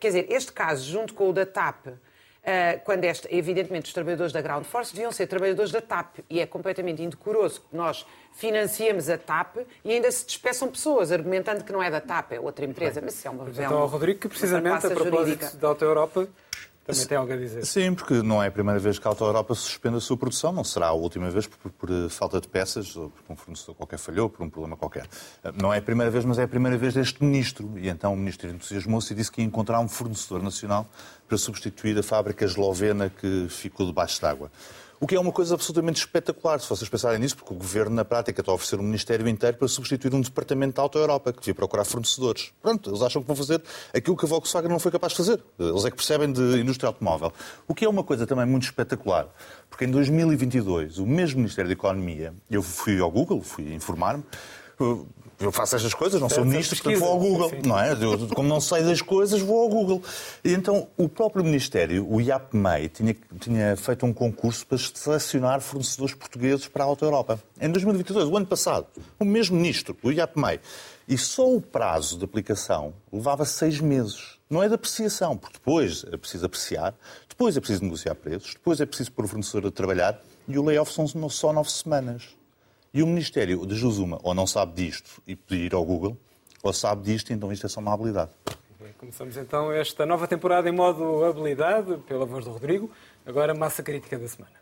quer 0.01 0.09
dizer, 0.09 0.27
este 0.31 0.53
caso, 0.53 0.85
junto 0.85 1.15
com 1.15 1.29
o 1.29 1.33
da 1.33 1.47
TAP, 1.47 1.89
Uh, 2.45 2.79
quando 2.85 3.05
este, 3.05 3.27
evidentemente, 3.35 3.87
os 3.87 3.93
trabalhadores 3.95 4.31
da 4.31 4.43
Ground 4.43 4.67
Force 4.67 4.93
deviam 4.93 5.11
ser 5.11 5.27
trabalhadores 5.27 5.73
da 5.73 5.81
TAP. 5.81 6.19
E 6.29 6.41
é 6.41 6.47
completamente 6.47 7.03
indecoroso 7.03 7.63
que 7.63 7.75
nós 7.75 8.05
financiemos 8.35 9.09
a 9.09 9.17
TAP 9.17 9.67
e 9.83 9.91
ainda 9.91 10.11
se 10.11 10.27
despeçam 10.27 10.69
pessoas, 10.69 11.11
argumentando 11.11 11.65
que 11.65 11.73
não 11.73 11.83
é 11.83 11.91
da 11.91 12.03
TAP, 12.03 12.33
é 12.33 12.41
outra 12.41 12.67
empresa. 12.67 13.01
Mas 13.03 13.15
isso 13.15 13.27
é 13.27 13.31
uma. 13.31 13.49
Então, 13.49 13.83
é 13.83 13.87
Rodrigo, 13.87 14.21
que 14.21 14.29
precisamente 14.29 14.87
a 14.87 14.91
propósito 14.91 15.17
jurídica. 15.17 15.57
da 15.57 15.69
Auto 15.69 15.85
Europa, 15.87 16.29
também 16.85 17.07
tem 17.07 17.17
algo 17.17 17.33
a 17.33 17.37
dizer. 17.37 17.65
Sim, 17.65 17.95
porque 17.95 18.23
não 18.23 18.43
é 18.43 18.49
a 18.49 18.51
primeira 18.51 18.79
vez 18.79 18.99
que 18.99 19.09
a 19.09 19.11
Auto 19.11 19.25
Europa 19.25 19.55
suspende 19.55 19.97
a 19.97 20.01
sua 20.01 20.17
produção, 20.17 20.53
não 20.53 20.63
será 20.63 20.89
a 20.89 20.93
última 20.93 21.31
vez 21.31 21.47
por, 21.47 21.57
por, 21.59 21.71
por, 21.73 22.11
falta 22.11 22.41
de 22.41 22.47
peças, 22.47 22.95
ou 22.95 23.09
porque 23.09 23.33
um 23.33 23.37
fornecedor 23.37 23.75
qualquer 23.75 23.99
falhou, 23.99 24.29
por 24.29 24.45
um 24.45 24.51
problema 24.51 24.77
qualquer. 24.77 25.07
Não 25.61 25.73
é 25.73 25.79
a 25.79 25.83
primeira 25.83 26.11
vez, 26.11 26.25
mas 26.25 26.39
é 26.39 26.43
a 26.43 26.49
primeira 26.49 26.77
vez 26.77 26.93
deste 26.93 27.25
ministro. 27.25 27.73
E 27.79 27.89
então 27.89 28.13
o 28.13 28.17
ministro 28.17 28.51
entusiasmou-se 28.51 29.13
e 29.13 29.17
disse 29.17 29.33
que 29.33 29.41
ia 29.41 29.47
encontrar 29.47 29.81
um 29.81 29.89
fornecedor 29.89 30.43
nacional 30.43 30.87
para 31.27 31.39
substituir 31.39 31.99
a 31.99 32.03
fábrica 32.03 32.45
eslovena 32.45 33.09
que 33.09 33.47
ficou 33.49 33.87
debaixo 33.87 34.21
d'água. 34.21 34.51
O 35.05 35.07
que 35.07 35.17
é 35.17 35.21
uma 35.21 35.33
coisa 35.33 35.53
absolutamente 35.53 36.01
espetacular, 36.01 36.59
se 36.59 36.67
vocês 36.67 36.89
pensarem 36.89 37.19
nisso, 37.19 37.37
porque 37.37 37.53
o 37.53 37.57
Governo, 37.59 37.95
na 37.95 38.07
prática, 38.07 38.41
está 38.41 38.51
a 38.51 38.55
oferecer 38.55 38.81
um 38.81 38.83
Ministério 38.83 39.29
inteiro 39.29 39.59
para 39.59 39.69
substituir 39.69 40.15
um 40.15 40.21
departamento 40.23 40.77
da 40.77 40.83
Auto 40.83 40.97
Europa, 40.97 41.31
que 41.31 41.41
devia 41.41 41.55
procurar 41.55 41.85
fornecedores. 41.85 42.53
Pronto, 42.63 42.89
eles 42.89 43.03
acham 43.03 43.21
que 43.21 43.29
vão 43.29 43.37
fazer 43.37 43.63
aquilo 43.93 44.17
que 44.17 44.25
a 44.25 44.29
Volkswagen 44.29 44.71
não 44.71 44.79
foi 44.79 44.91
capaz 44.91 45.13
de 45.13 45.19
fazer. 45.19 45.45
Eles 45.59 45.85
é 45.85 45.91
que 45.91 45.97
percebem 45.97 46.33
de 46.33 46.59
indústria 46.59 46.87
automóvel. 46.87 47.31
O 47.69 47.75
que 47.75 47.85
é 47.85 47.89
uma 47.89 48.03
coisa 48.03 48.27
também 48.27 48.47
muito 48.47 48.63
espetacular, 48.63 49.29
porque 49.69 49.85
em 49.85 49.91
2022, 49.91 50.97
o 50.97 51.05
mesmo 51.05 51.41
Ministério 51.41 51.69
da 51.69 51.75
Economia, 51.75 52.33
eu 52.51 52.63
fui 52.63 52.99
ao 52.99 53.11
Google, 53.11 53.43
fui 53.43 53.75
informar-me, 53.75 54.25
eu 55.41 55.53
faço 55.53 55.77
estas 55.77 55.95
coisas, 55.95 56.21
não 56.21 56.29
sou 56.29 56.45
ministro, 56.45 56.77
portanto 56.77 57.01
vou 57.01 57.09
ao 57.11 57.19
Google, 57.19 57.53
não 57.65 57.79
é? 57.79 57.93
Eu, 57.93 58.29
como 58.29 58.49
não 58.49 58.61
sei 58.61 58.83
das 58.83 59.03
coisas, 59.03 59.41
vou 59.41 59.63
ao 59.63 59.69
Google. 59.69 60.03
E 60.45 60.53
então 60.53 60.89
o 60.97 61.09
próprio 61.09 61.45
Ministério, 61.45 62.07
o 62.11 62.21
IAPMEI, 62.21 62.89
tinha, 62.89 63.17
tinha 63.41 63.77
feito 63.77 64.07
um 64.07 64.13
concurso 64.13 64.67
para 64.67 64.79
selecionar 64.79 65.61
fornecedores 65.61 66.15
portugueses 66.15 66.69
para 66.69 66.85
a 66.85 66.87
Alta 66.87 67.05
Europa. 67.05 67.39
Em 67.61 67.71
2022, 67.71 68.29
o 68.29 68.37
ano 68.37 68.47
passado, 68.47 68.87
o 69.19 69.25
mesmo 69.25 69.57
ministro, 69.57 69.97
o 70.03 70.11
IAPMEI. 70.11 70.61
E 71.07 71.19
só 71.19 71.47
o 71.51 71.61
prazo 71.61 72.19
de 72.19 72.25
aplicação 72.25 72.95
levava 73.13 73.45
seis 73.45 73.79
meses. 73.81 74.39
Não 74.49 74.63
é 74.63 74.69
de 74.69 74.75
apreciação, 74.75 75.37
porque 75.37 75.59
depois 75.59 76.05
é 76.11 76.17
preciso 76.17 76.47
apreciar, 76.47 76.95
depois 77.29 77.57
é 77.57 77.61
preciso 77.61 77.83
negociar 77.83 78.15
preços, 78.15 78.55
depois 78.55 78.81
é 78.81 78.87
preciso 78.87 79.13
pôr 79.13 79.25
o 79.25 79.29
fornecedor 79.29 79.67
a 79.67 79.71
trabalhar 79.71 80.23
e 80.47 80.59
o 80.59 80.65
layoff 80.65 80.93
são 80.93 81.07
só 81.29 81.53
nove 81.53 81.71
semanas. 81.71 82.35
E 82.95 83.03
o 83.03 83.07
Ministério 83.09 83.67
de 83.67 83.75
Jusuma 83.75 84.21
ou 84.23 84.33
não 84.33 84.47
sabe 84.47 84.75
disto 84.75 85.21
e 85.27 85.35
pedir 85.35 85.65
ir 85.65 85.75
ao 85.75 85.85
Google, 85.85 86.17
ou 86.63 86.73
sabe 86.73 87.03
disto, 87.03 87.33
então 87.33 87.51
isto 87.51 87.67
é 87.67 87.69
só 87.69 87.81
uma 87.81 87.93
habilidade. 87.93 88.31
Começamos 88.97 89.37
então 89.37 89.73
esta 89.73 90.07
nova 90.07 90.29
temporada 90.29 90.69
em 90.69 90.73
modo 90.73 91.25
habilidade, 91.25 91.99
pela 92.07 92.25
voz 92.25 92.45
do 92.45 92.53
Rodrigo. 92.53 92.89
Agora, 93.27 93.53
massa 93.53 93.83
crítica 93.83 94.17
da 94.17 94.29
semana. 94.29 94.55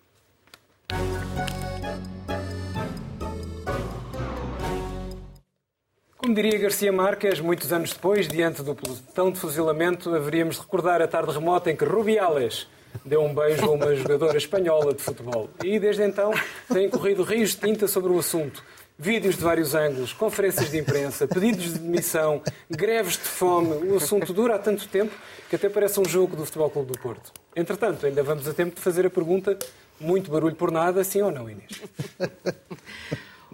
Como 6.17 6.35
diria 6.35 6.59
Garcia 6.59 6.91
Marques, 6.91 7.39
muitos 7.39 7.71
anos 7.71 7.93
depois, 7.93 8.27
diante 8.27 8.63
do 8.63 8.75
pelotão 8.75 9.31
de 9.31 9.39
fuzilamento, 9.39 10.15
haveríamos 10.15 10.57
de 10.57 10.63
recordar 10.63 11.03
a 11.03 11.07
tarde 11.07 11.33
remota 11.33 11.71
em 11.71 11.77
que 11.77 11.85
Rubiales 11.85 12.67
deu 13.05 13.23
um 13.23 13.35
beijo 13.35 13.65
a 13.65 13.71
uma 13.71 13.95
jogadora 13.95 14.37
espanhola 14.37 14.95
de 14.95 15.03
futebol. 15.03 15.49
E 15.65 15.79
desde 15.79 16.03
então 16.03 16.33
têm 16.73 16.89
corrido 16.89 17.23
rios 17.23 17.51
de 17.51 17.57
tinta 17.59 17.89
sobre 17.89 18.13
o 18.13 18.19
assunto. 18.19 18.63
Vídeos 18.99 19.37
de 19.37 19.43
vários 19.43 19.75
ângulos, 19.75 20.13
conferências 20.13 20.71
de 20.71 20.79
imprensa, 20.79 21.27
pedidos 21.27 21.73
de 21.73 21.79
demissão, 21.79 22.43
greves 22.71 23.15
de 23.15 23.25
fome. 23.25 23.91
O 23.91 23.97
assunto 23.97 24.33
dura 24.33 24.57
há 24.57 24.59
tanto 24.59 24.87
tempo 24.87 25.13
que 25.49 25.57
até 25.57 25.69
parece 25.69 25.99
um 25.99 26.05
jogo 26.05 26.37
do 26.37 26.45
Futebol 26.45 26.71
Clube 26.71 26.93
do 26.93 26.99
Porto. 26.99 27.33
Entretanto, 27.57 28.07
ainda 28.07 28.23
vamos 28.23 28.47
a 28.47 28.55
tempo 28.55 28.77
de 28.77 28.81
fazer 28.81 29.07
a 29.07 29.11
pergunta: 29.11 29.59
muito 29.99 30.31
barulho 30.31 30.55
por 30.55 30.71
nada, 30.71 31.03
sim 31.03 31.23
ou 31.23 31.33
não, 31.33 31.51
Inês? 31.51 31.83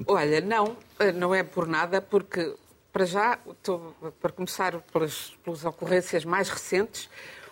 Olha, 0.06 0.40
não, 0.40 0.76
não 1.14 1.34
é 1.34 1.42
por 1.42 1.66
nada, 1.66 2.00
porque 2.00 2.54
para 2.92 3.04
já, 3.04 3.38
estou, 3.48 3.94
para 4.20 4.32
começar 4.32 4.78
pelas, 4.92 5.36
pelas 5.44 5.64
ocorrências 5.64 6.24
mais 6.24 6.48
recentes, 6.48 7.08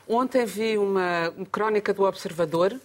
Ontem 0.08 0.44
vi 0.44 0.78
uma, 0.78 1.30
uma 1.36 1.46
crónica 1.46 1.92
do 1.92 2.04
Observador, 2.04 2.78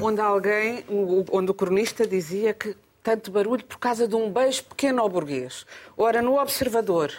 onde 0.00 0.20
alguém, 0.20 0.84
onde 1.30 1.50
o 1.50 1.54
cronista 1.54 2.06
dizia 2.06 2.54
que 2.54 2.76
tanto 3.02 3.30
barulho 3.30 3.64
por 3.64 3.78
causa 3.78 4.06
de 4.06 4.14
um 4.14 4.30
beijo 4.30 4.64
pequeno 4.64 5.00
ao 5.02 5.08
burguês. 5.08 5.66
Ora, 5.96 6.22
no 6.22 6.40
Observador, 6.40 7.12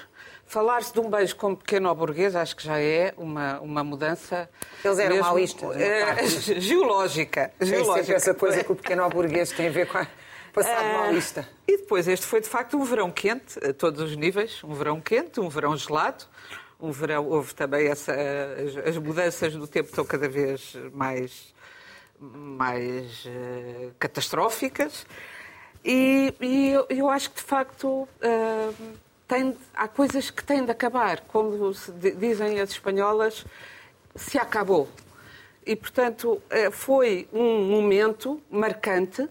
falar-se 0.46 0.94
de 0.94 1.00
um 1.00 1.10
beijo 1.10 1.36
como 1.36 1.58
pequeno 1.58 1.90
ao 1.90 1.96
burguês, 1.96 2.36
acho 2.36 2.56
que 2.56 2.64
já 2.64 2.80
é 2.80 3.14
uma, 3.18 3.60
uma 3.60 3.84
mudança. 3.84 4.50
Eles 4.84 5.00
eram 5.00 5.16
mesmo, 5.16 5.28
maoístas. 5.30 5.76
É, 5.76 6.26
geológica. 6.60 7.52
geológica. 7.60 8.14
essa 8.16 8.34
coisa 8.34 8.64
que 8.64 8.72
o 8.72 8.76
pequeno 8.76 9.04
ao 9.04 9.10
burguês 9.10 9.52
tem 9.52 9.68
a 9.68 9.72
ver 9.72 9.88
com 9.88 9.98
a 9.98 10.08
Passado 10.54 10.84
mal 10.94 11.14
lista. 11.14 11.48
E 11.66 11.78
depois, 11.78 12.08
este 12.08 12.26
foi 12.26 12.42
de 12.42 12.50
facto 12.50 12.78
um 12.78 12.84
verão 12.84 13.10
quente, 13.10 13.58
a 13.66 13.74
todos 13.74 14.02
os 14.02 14.16
níveis. 14.18 14.62
Um 14.64 14.74
verão 14.74 15.00
quente, 15.00 15.40
um 15.40 15.48
verão 15.48 15.78
gelado. 15.78 16.26
Um 16.82 16.92
verão, 16.92 17.28
houve 17.28 17.54
também 17.54 17.88
essa, 17.88 18.12
as, 18.12 18.88
as 18.88 18.98
mudanças 18.98 19.54
do 19.54 19.68
tempo 19.68 19.90
estão 19.90 20.04
cada 20.04 20.28
vez 20.28 20.76
mais, 20.94 21.54
mais 22.20 23.24
eh, 23.28 23.90
catastróficas. 24.00 25.06
E, 25.86 26.34
e 26.42 26.70
eu, 26.70 26.86
eu 26.90 27.10
acho 27.10 27.30
que 27.30 27.38
de 27.38 27.44
facto 27.44 28.08
eh, 28.20 28.72
tem, 29.28 29.56
há 29.74 29.88
coisas 29.88 30.32
que 30.32 30.44
têm 30.44 30.66
de 30.66 30.72
acabar. 30.72 31.22
Como 31.22 31.72
dizem 32.18 32.60
as 32.60 32.72
espanholas, 32.72 33.46
se 34.16 34.38
acabou. 34.38 34.90
E, 35.66 35.76
portanto, 35.76 36.42
eh, 36.50 36.72
foi 36.72 37.28
um 37.32 37.66
momento 37.66 38.42
marcante 38.50 39.30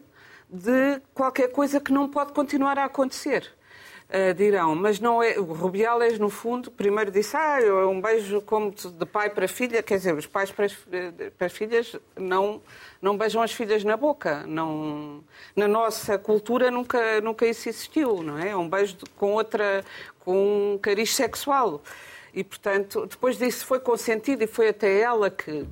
de 0.49 1.00
qualquer 1.12 1.49
coisa 1.49 1.80
que 1.80 1.92
não 1.92 2.09
pode 2.09 2.33
continuar 2.33 2.78
a 2.78 2.85
acontecer. 2.85 3.52
Eh, 4.12 4.33
dirão, 4.35 4.75
mas 4.75 4.99
não 4.99 5.23
é. 5.23 5.38
O 5.38 5.45
Rubiales, 5.52 6.19
no 6.19 6.29
fundo, 6.29 6.69
primeiro 6.71 7.12
disse: 7.12 7.37
Ah, 7.37 7.61
é 7.62 7.73
um 7.87 8.00
beijo 8.00 8.40
como 8.43 8.73
de 8.73 9.07
pai 9.07 9.31
para 9.31 9.47
filha. 9.47 9.83
Quer 9.85 9.99
dizer, 9.99 10.14
os 10.14 10.26
pais 10.26 10.50
para 10.50 10.67
para 11.38 11.47
as 11.47 11.52
filhas 11.52 11.95
não, 12.17 12.61
não 13.00 13.17
beijam 13.17 13.40
as 13.40 13.52
filhas 13.52 13.85
na 13.85 13.97
boca. 13.97 14.45
Não, 14.49 15.23
na 15.55 15.69
nossa 15.69 16.19
cultura 16.19 16.71
nunca, 16.73 17.21
nunca 17.21 17.47
isso 17.47 17.69
existiu, 17.69 18.21
não 18.23 18.37
é? 18.38 18.49
É 18.50 18.57
um 18.57 18.69
beijo 18.69 18.97
de- 18.97 19.05
com 19.17 19.33
outra. 19.35 19.85
com 20.19 20.75
um 20.75 20.79
cariz 20.79 21.14
sexual. 21.14 21.81
E, 22.35 22.45
portanto, 22.45 23.07
depois 23.07 23.38
disso 23.38 23.64
foi 23.67 23.81
consentido 23.81 24.43
e 24.43 24.47
foi 24.47 24.69
até 24.69 25.00
ela 25.00 25.31
que. 25.31 25.64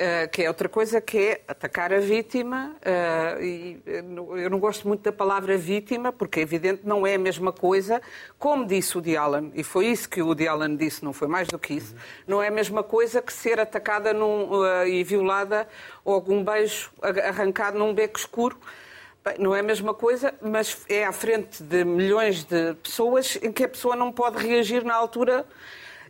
Eh, 0.00 0.26
que 0.28 0.42
é 0.42 0.48
outra 0.48 0.66
coisa 0.66 0.98
que 0.98 1.18
é 1.18 1.40
atacar 1.46 1.92
a 1.92 2.00
vítima. 2.00 2.74
eh, 2.80 3.38
e 3.42 3.82
eh, 3.86 4.02
eu 4.44 4.48
não 4.48 4.58
gosto 4.58 4.88
muito 4.88 5.02
da 5.02 5.12
palavra 5.12 5.58
vítima, 5.58 6.10
porque 6.10 6.40
é 6.40 6.42
evidente 6.42 6.80
não 6.84 7.06
é 7.06 7.16
a 7.16 7.18
mesma 7.18 7.52
coisa. 7.52 8.00
Como 8.38 8.66
disse 8.66 8.96
o 8.96 9.02
Allen, 9.20 9.52
e 9.54 9.62
foi 9.62 9.88
isso 9.88 10.08
que 10.08 10.22
o 10.22 10.30
Allen 10.48 10.74
disse, 10.76 11.04
não 11.04 11.12
foi 11.12 11.28
mais 11.28 11.48
do 11.48 11.58
que 11.58 11.74
isso, 11.74 11.94
não 12.26 12.42
é 12.42 12.48
a 12.48 12.50
mesma 12.50 12.82
coisa 12.82 13.20
que 13.20 13.30
ser 13.32 13.60
atacada 13.60 14.14
num, 14.14 14.64
eh, 14.64 14.88
e 14.88 15.04
violada 15.04 15.68
ou 16.02 16.14
algum 16.14 16.42
beijo 16.42 16.90
arrancado 17.02 17.78
num 17.78 17.92
beco 17.92 18.18
escuro. 18.18 18.58
Bem, 19.22 19.34
não 19.38 19.54
é 19.54 19.60
a 19.60 19.62
mesma 19.62 19.92
coisa, 19.92 20.32
mas 20.40 20.78
é 20.88 21.04
à 21.04 21.12
frente 21.12 21.62
de 21.62 21.84
milhões 21.84 22.42
de 22.44 22.72
pessoas 22.82 23.38
em 23.42 23.52
que 23.52 23.64
a 23.64 23.68
pessoa 23.68 23.94
não 23.94 24.10
pode 24.10 24.38
reagir 24.38 24.82
na 24.82 24.94
altura 24.94 25.44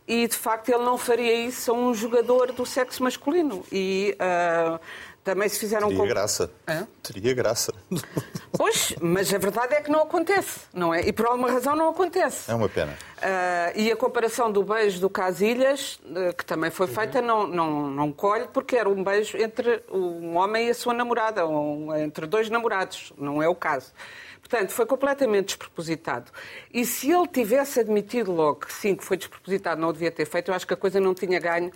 e, 0.07 0.27
de 0.27 0.35
facto, 0.35 0.69
ele 0.69 0.83
não 0.83 0.97
faria 0.97 1.33
isso 1.33 1.71
a 1.71 1.73
um 1.73 1.93
jogador 1.93 2.51
do 2.51 2.65
sexo 2.65 3.03
masculino. 3.03 3.63
E 3.71 4.15
ah, 4.19 4.79
também 5.23 5.47
se 5.49 5.59
fizeram... 5.59 5.87
Teria 5.89 6.01
com- 6.03 6.07
graça. 6.09 6.51
Hã? 6.67 6.87
Teria 7.03 7.33
graça. 7.33 7.73
Pois, 8.53 8.93
mas 9.01 9.33
a 9.33 9.37
verdade 9.37 9.73
é 9.73 9.81
que 9.81 9.89
não 9.89 10.01
acontece, 10.03 10.59
não 10.73 10.93
é? 10.93 11.01
E 11.07 11.13
por 11.13 11.25
alguma 11.25 11.49
razão 11.49 11.75
não 11.75 11.89
acontece. 11.89 12.51
É 12.51 12.53
uma 12.53 12.67
pena. 12.69 12.95
Ah, 13.19 13.71
e 13.75 13.89
a 13.89 13.95
comparação 13.95 14.51
do 14.51 14.61
beijo 14.61 14.99
do 14.99 15.09
Casilhas, 15.09 15.99
eh, 16.15 16.33
que 16.33 16.45
também 16.45 16.69
foi 16.69 16.85
feita, 16.85 17.21
não, 17.21 17.47
não, 17.47 17.89
não 17.89 18.11
colhe, 18.11 18.47
porque 18.53 18.75
era 18.75 18.87
um 18.89 19.03
beijo 19.03 19.37
entre 19.37 19.81
um 19.91 20.35
homem 20.37 20.67
e 20.67 20.69
a 20.71 20.73
sua 20.75 20.93
namorada, 20.93 21.45
ou 21.45 21.95
entre 21.97 22.27
dois 22.27 22.49
namorados, 22.49 23.13
não 23.17 23.41
é 23.41 23.47
o 23.47 23.55
caso. 23.55 23.93
Portanto, 24.41 24.71
foi 24.71 24.85
completamente 24.85 25.45
despropositado. 25.47 26.29
E 26.73 26.85
se 26.85 27.09
ele 27.09 27.27
tivesse 27.27 27.79
admitido 27.79 28.31
logo 28.33 28.59
que 28.59 28.73
sim, 28.73 28.95
que 28.95 29.03
foi 29.03 29.15
despropositado, 29.15 29.79
não 29.79 29.89
o 29.89 29.93
devia 29.93 30.11
ter 30.11 30.25
feito, 30.25 30.51
eu 30.51 30.55
acho 30.55 30.67
que 30.67 30.73
a 30.73 30.77
coisa 30.77 30.99
não 30.99 31.13
tinha 31.15 31.39
ganho 31.39 31.71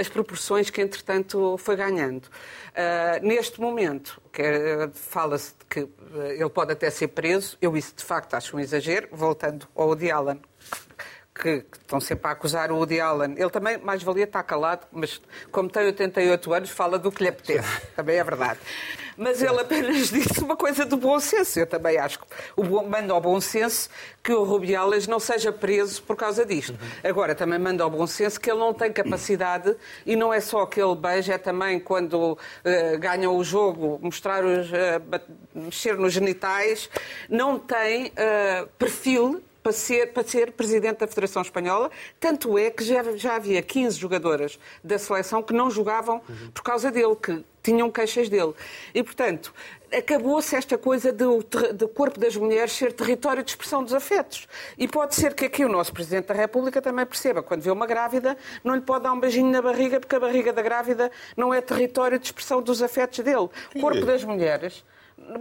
as 0.00 0.08
proporções 0.08 0.70
que, 0.70 0.80
entretanto, 0.80 1.56
foi 1.58 1.76
ganhando. 1.76 2.28
Ah, 2.74 3.18
neste 3.22 3.60
momento, 3.60 4.20
que, 4.32 4.42
eh, 4.42 4.90
fala-se 4.94 5.52
de 5.58 5.64
que 5.66 5.80
eh, 5.80 6.36
ele 6.38 6.48
pode 6.48 6.72
até 6.72 6.88
ser 6.88 7.08
preso, 7.08 7.58
eu 7.60 7.76
isso 7.76 7.94
de 7.94 8.04
facto 8.04 8.34
acho 8.34 8.56
um 8.56 8.60
exagero, 8.60 9.08
voltando 9.12 9.68
ao 9.74 9.88
Woody 9.88 10.10
Allen, 10.10 10.40
que, 11.34 11.60
que 11.62 11.78
estão 11.78 12.00
sempre 12.00 12.28
a 12.28 12.32
acusar 12.32 12.70
o 12.70 12.76
Woody 12.76 13.00
Allen. 13.00 13.34
Ele 13.36 13.50
também, 13.50 13.78
mais 13.78 14.02
valia 14.02 14.24
estar 14.24 14.42
calado, 14.44 14.86
mas 14.92 15.20
como 15.50 15.68
tem 15.68 15.84
88 15.86 16.52
anos, 16.52 16.70
fala 16.70 16.98
do 16.98 17.10
que 17.10 17.22
lhe 17.22 17.28
apetece. 17.28 17.86
Também 17.96 18.16
é 18.16 18.24
verdade. 18.24 18.60
Mas 19.22 19.42
ele 19.42 19.60
apenas 19.60 20.08
disse 20.10 20.40
uma 20.42 20.56
coisa 20.56 20.86
do 20.86 20.96
bom 20.96 21.20
senso. 21.20 21.60
Eu 21.60 21.66
também 21.66 21.98
acho 21.98 22.18
que 22.20 22.24
o 22.56 22.64
bom, 22.64 22.88
manda 22.88 23.12
ao 23.12 23.20
bom 23.20 23.38
senso 23.38 23.90
que 24.22 24.32
o 24.32 24.44
Rubiales 24.44 25.06
não 25.06 25.20
seja 25.20 25.52
preso 25.52 26.02
por 26.02 26.16
causa 26.16 26.44
disto. 26.46 26.74
Agora, 27.04 27.34
também 27.34 27.58
manda 27.58 27.84
ao 27.84 27.90
bom 27.90 28.06
senso 28.06 28.40
que 28.40 28.50
ele 28.50 28.58
não 28.58 28.72
tem 28.72 28.90
capacidade 28.90 29.76
e 30.06 30.16
não 30.16 30.32
é 30.32 30.40
só 30.40 30.62
aquele 30.62 30.94
beijo, 30.94 31.30
é 31.30 31.36
também 31.36 31.78
quando 31.78 32.38
eh, 32.64 32.96
ganham 32.96 33.36
o 33.36 33.44
jogo, 33.44 33.98
mostrar 34.02 34.42
os, 34.42 34.68
bat- 35.04 35.26
mexer 35.54 35.96
nos 35.98 36.14
genitais, 36.14 36.88
não 37.28 37.58
tem 37.58 38.12
eh, 38.16 38.66
perfil 38.78 39.42
para 39.62 39.72
ser, 39.72 40.12
para 40.14 40.22
ser 40.22 40.52
presidente 40.52 41.00
da 41.00 41.06
Federação 41.06 41.42
Espanhola. 41.42 41.90
Tanto 42.18 42.56
é 42.56 42.70
que 42.70 42.82
já, 42.82 43.02
já 43.16 43.36
havia 43.36 43.60
15 43.60 43.98
jogadoras 43.98 44.58
da 44.82 44.98
seleção 44.98 45.42
que 45.42 45.52
não 45.52 45.70
jogavam 45.70 46.22
por 46.54 46.62
causa 46.62 46.90
dele, 46.90 47.14
que 47.14 47.44
tinham 47.62 47.90
queixas 47.90 48.28
dele. 48.28 48.52
E, 48.94 49.02
portanto, 49.02 49.52
acabou-se 49.96 50.54
esta 50.54 50.78
coisa 50.78 51.12
do, 51.12 51.44
do 51.74 51.88
corpo 51.88 52.18
das 52.18 52.36
mulheres 52.36 52.72
ser 52.72 52.92
território 52.92 53.42
de 53.42 53.50
expressão 53.50 53.82
dos 53.82 53.92
afetos. 53.92 54.46
E 54.78 54.86
pode 54.88 55.14
ser 55.14 55.34
que 55.34 55.44
aqui 55.46 55.64
o 55.64 55.68
nosso 55.68 55.92
Presidente 55.92 56.26
da 56.26 56.34
República 56.34 56.80
também 56.80 57.04
perceba, 57.04 57.42
quando 57.42 57.62
vê 57.62 57.70
uma 57.70 57.86
grávida, 57.86 58.36
não 58.62 58.74
lhe 58.74 58.80
pode 58.80 59.04
dar 59.04 59.12
um 59.12 59.20
beijinho 59.20 59.50
na 59.50 59.60
barriga, 59.60 59.98
porque 60.00 60.14
a 60.16 60.20
barriga 60.20 60.52
da 60.52 60.62
grávida 60.62 61.10
não 61.36 61.52
é 61.52 61.60
território 61.60 62.18
de 62.18 62.26
expressão 62.26 62.62
dos 62.62 62.82
afetos 62.82 63.18
dele. 63.20 63.48
Corpo 63.80 64.04
das 64.04 64.24
mulheres. 64.24 64.84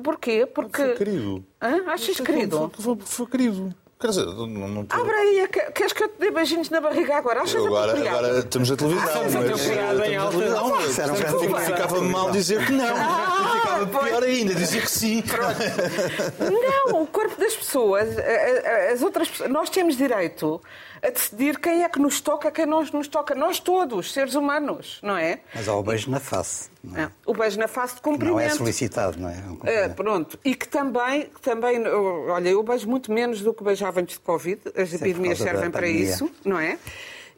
Porquê? 0.04 0.46
Porque. 0.46 0.84
Foi 0.84 0.96
querido. 0.96 1.46
Hã? 1.62 1.84
Achas 1.88 2.20
querido? 2.20 2.70
Foi, 2.76 2.84
foi- 2.96 3.06
foi 3.06 3.28
querido. 3.28 3.74
Quer 4.02 4.08
dizer, 4.12 4.26
não, 4.28 4.48
não 4.48 4.86
tô- 4.86 4.96
Abre 4.96 5.14
aí, 5.14 5.46
que- 5.50 5.72
queres 5.74 5.92
que 5.92 6.04
eu 6.04 6.08
te 6.08 6.20
dê 6.20 6.32
beijinhos 6.32 6.70
na 6.70 6.80
barriga 6.80 7.18
agora? 7.18 7.42
Achas 7.42 7.66
Agora, 7.66 7.92
agora 7.92 8.40
estamos 8.40 8.70
na 8.70 8.78
televisão. 8.78 9.06
estamos 9.08 9.36
a 9.36 9.40
ter 9.40 9.50
mas, 9.50 9.60
em 9.60 9.72
estamos 9.74 10.10
na 10.16 10.22
alta. 10.22 10.32
televisão. 10.38 10.80
Isso 10.90 11.02
era 11.02 11.12
um 11.12 11.16
Portanto, 11.16 11.40
grande 11.40 11.48
fica- 11.66 11.76
Ficava 11.76 12.02
mal 12.02 12.32
dizer 12.32 12.66
que 12.66 12.72
não. 12.72 12.86
E 12.96 13.60
ficava 13.60 13.86
pior 14.06 14.24
ainda, 14.24 14.56
dizer 14.56 14.82
que 14.84 14.90
sim. 14.92 15.22
Não, 16.90 17.02
o 17.02 17.08
corpo 17.08 17.36
das 17.42 17.54
pessoas, 17.58 18.18
a- 18.18 18.22
a- 18.22 18.94
as 18.94 19.02
outras 19.02 19.28
pessoas, 19.28 19.50
nós 19.50 19.70
temos 19.70 19.98
direito 19.98 20.62
a 21.02 21.10
decidir 21.10 21.60
quem 21.60 21.84
é 21.84 21.90
que 21.90 22.00
nos 22.00 22.20
toca, 22.22 22.52
quem 22.52 22.66
não 22.66 22.84
nos 22.84 23.08
toca. 23.08 23.34
Nós 23.36 23.60
todos, 23.60 24.12
seres 24.14 24.36
humanos, 24.36 25.00
não 25.04 25.16
é? 25.18 25.40
Mas 25.54 25.68
há 25.68 25.76
o 25.76 25.84
beijo 25.84 26.10
na 26.10 26.20
face. 26.20 26.70
Não 26.84 26.98
é? 26.98 27.04
É. 27.04 27.12
O 27.26 27.34
beijo 27.34 27.60
na 27.60 27.68
face 27.68 27.96
de 27.96 28.02
Que 28.02 28.08
não 28.10 28.16
é 28.16 28.18
cumprimento. 28.20 28.56
solicitado, 28.58 29.20
não 29.20 29.30
é? 29.30 29.34
É 29.34 29.50
um 29.50 29.56
cumprimento. 29.56 29.96
pronto. 29.96 30.40
E 30.44 30.56
que 30.56 30.68
também, 30.68 31.24
que 31.26 31.42
também, 31.42 31.86
olha, 31.88 32.50
eu 32.50 32.64
beijo 32.64 32.88
muito 32.88 33.12
menos 33.12 33.42
do 33.42 33.54
que 33.54 33.64
beijava 33.64 34.00
antes 34.00 34.16
de 34.16 34.22
Covid. 34.22 34.62
As 34.76 34.94
epidemias 34.94 35.38
servem 35.40 35.70
para 35.72 35.88
isso, 35.88 36.30
não 36.46 36.60
é? 36.60 36.78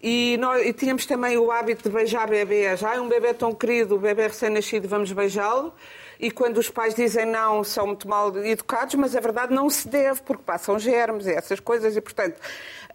E, 0.03 0.35
nós, 0.39 0.65
e 0.65 0.73
tínhamos 0.73 1.05
também 1.05 1.37
o 1.37 1.51
hábito 1.51 1.83
de 1.87 1.95
beijar 1.95 2.27
bebês. 2.27 2.83
Ah, 2.83 2.99
um 2.99 3.07
bebê 3.07 3.33
tão 3.35 3.53
querido, 3.53 3.95
o 3.95 3.99
bebê 3.99 4.23
recém-nascido, 4.27 4.87
vamos 4.87 5.11
beijá-lo. 5.11 5.73
E 6.19 6.29
quando 6.29 6.57
os 6.59 6.69
pais 6.69 6.93
dizem 6.93 7.25
não, 7.25 7.63
são 7.63 7.87
muito 7.87 8.07
mal 8.07 8.35
educados, 8.45 8.93
mas 8.95 9.15
a 9.15 9.19
verdade 9.19 9.53
não 9.53 9.67
se 9.71 9.87
deve, 9.87 10.21
porque 10.21 10.43
passam 10.43 10.77
germes 10.77 11.25
e 11.25 11.31
essas 11.31 11.59
coisas. 11.59 11.95
E, 11.97 12.01
portanto, 12.01 12.39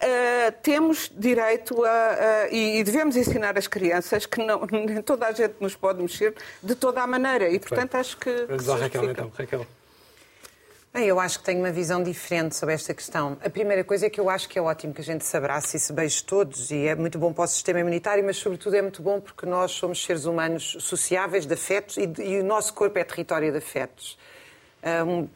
ah, 0.00 0.52
temos 0.62 1.10
direito 1.14 1.84
a, 1.84 1.88
a- 1.90 2.48
e, 2.50 2.78
e 2.78 2.84
devemos 2.84 3.16
ensinar 3.16 3.56
as 3.58 3.66
crianças 3.66 4.26
que 4.26 4.44
não, 4.44 4.66
nem 4.70 5.00
toda 5.02 5.26
a 5.26 5.32
gente 5.32 5.54
nos 5.60 5.74
pode 5.76 6.00
mexer 6.02 6.34
de 6.62 6.74
toda 6.74 7.02
a 7.02 7.06
maneira. 7.06 7.48
E, 7.48 7.58
portanto, 7.58 7.94
acho 7.96 8.16
que. 8.16 8.32
que 8.32 8.46
Vamos 8.46 8.68
à 8.68 8.76
se 8.76 8.82
Raquel 8.82 9.10
então. 9.10 9.32
Raquel. 9.36 9.66
Bem, 10.94 11.04
eu 11.08 11.20
acho 11.20 11.40
que 11.40 11.44
tenho 11.44 11.58
uma 11.58 11.70
visão 11.70 12.02
diferente 12.02 12.56
sobre 12.56 12.74
esta 12.74 12.94
questão. 12.94 13.36
A 13.44 13.50
primeira 13.50 13.84
coisa 13.84 14.06
é 14.06 14.10
que 14.10 14.18
eu 14.18 14.30
acho 14.30 14.48
que 14.48 14.58
é 14.58 14.62
ótimo 14.62 14.94
que 14.94 15.02
a 15.02 15.04
gente 15.04 15.26
se 15.26 15.36
abrace 15.36 15.76
e 15.76 15.80
se 15.80 15.92
beije 15.92 16.24
todos, 16.24 16.70
e 16.70 16.86
é 16.86 16.94
muito 16.94 17.18
bom 17.18 17.34
para 17.34 17.44
o 17.44 17.46
sistema 17.46 17.80
imunitário, 17.80 18.24
mas 18.24 18.38
sobretudo 18.38 18.76
é 18.76 18.80
muito 18.80 19.02
bom 19.02 19.20
porque 19.20 19.44
nós 19.44 19.72
somos 19.72 20.02
seres 20.02 20.24
humanos 20.24 20.74
sociáveis 20.80 21.44
de 21.44 21.52
afetos 21.52 21.98
e, 21.98 22.10
e 22.22 22.40
o 22.40 22.44
nosso 22.44 22.72
corpo 22.72 22.98
é 22.98 23.04
território 23.04 23.52
de 23.52 23.58
afetos. 23.58 24.16
Um- 25.06 25.28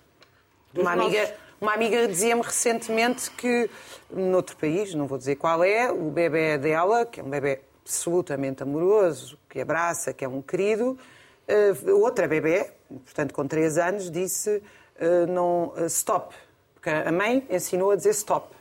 uma, 0.75 0.93
amiga, 0.93 1.35
uma 1.61 1.75
amiga 1.75 2.09
dizia-me 2.09 2.43
recentemente 2.43 3.31
que, 3.33 3.69
noutro 4.11 4.57
país, 4.57 4.95
não 4.95 5.07
vou 5.07 5.19
dizer 5.19 5.37
qual 5.37 5.63
é, 5.63 5.93
o 5.93 6.11
bebê 6.11 6.57
dela, 6.57 7.05
que 7.05 7.21
é 7.21 7.23
um 7.23 7.29
bebê 7.29 7.61
absolutamente 7.85 8.63
amoroso, 8.63 9.39
que 9.49 9.61
abraça, 9.61 10.13
que 10.15 10.25
é 10.25 10.29
um 10.29 10.41
querido, 10.41 10.99
ah, 11.47 11.93
outra 11.93 12.27
bebê, 12.27 12.71
portanto 12.89 13.35
com 13.35 13.47
3 13.47 13.77
anos, 13.77 14.11
disse 14.11 14.63
ah, 14.99 15.27
não, 15.27 15.75
ah, 15.77 15.87
stop. 15.87 16.35
Porque 16.75 16.89
a 16.89 17.13
mãe 17.13 17.47
ensinou 17.51 17.91
a 17.91 17.97
dizer 17.97 18.11
stop. 18.11 18.57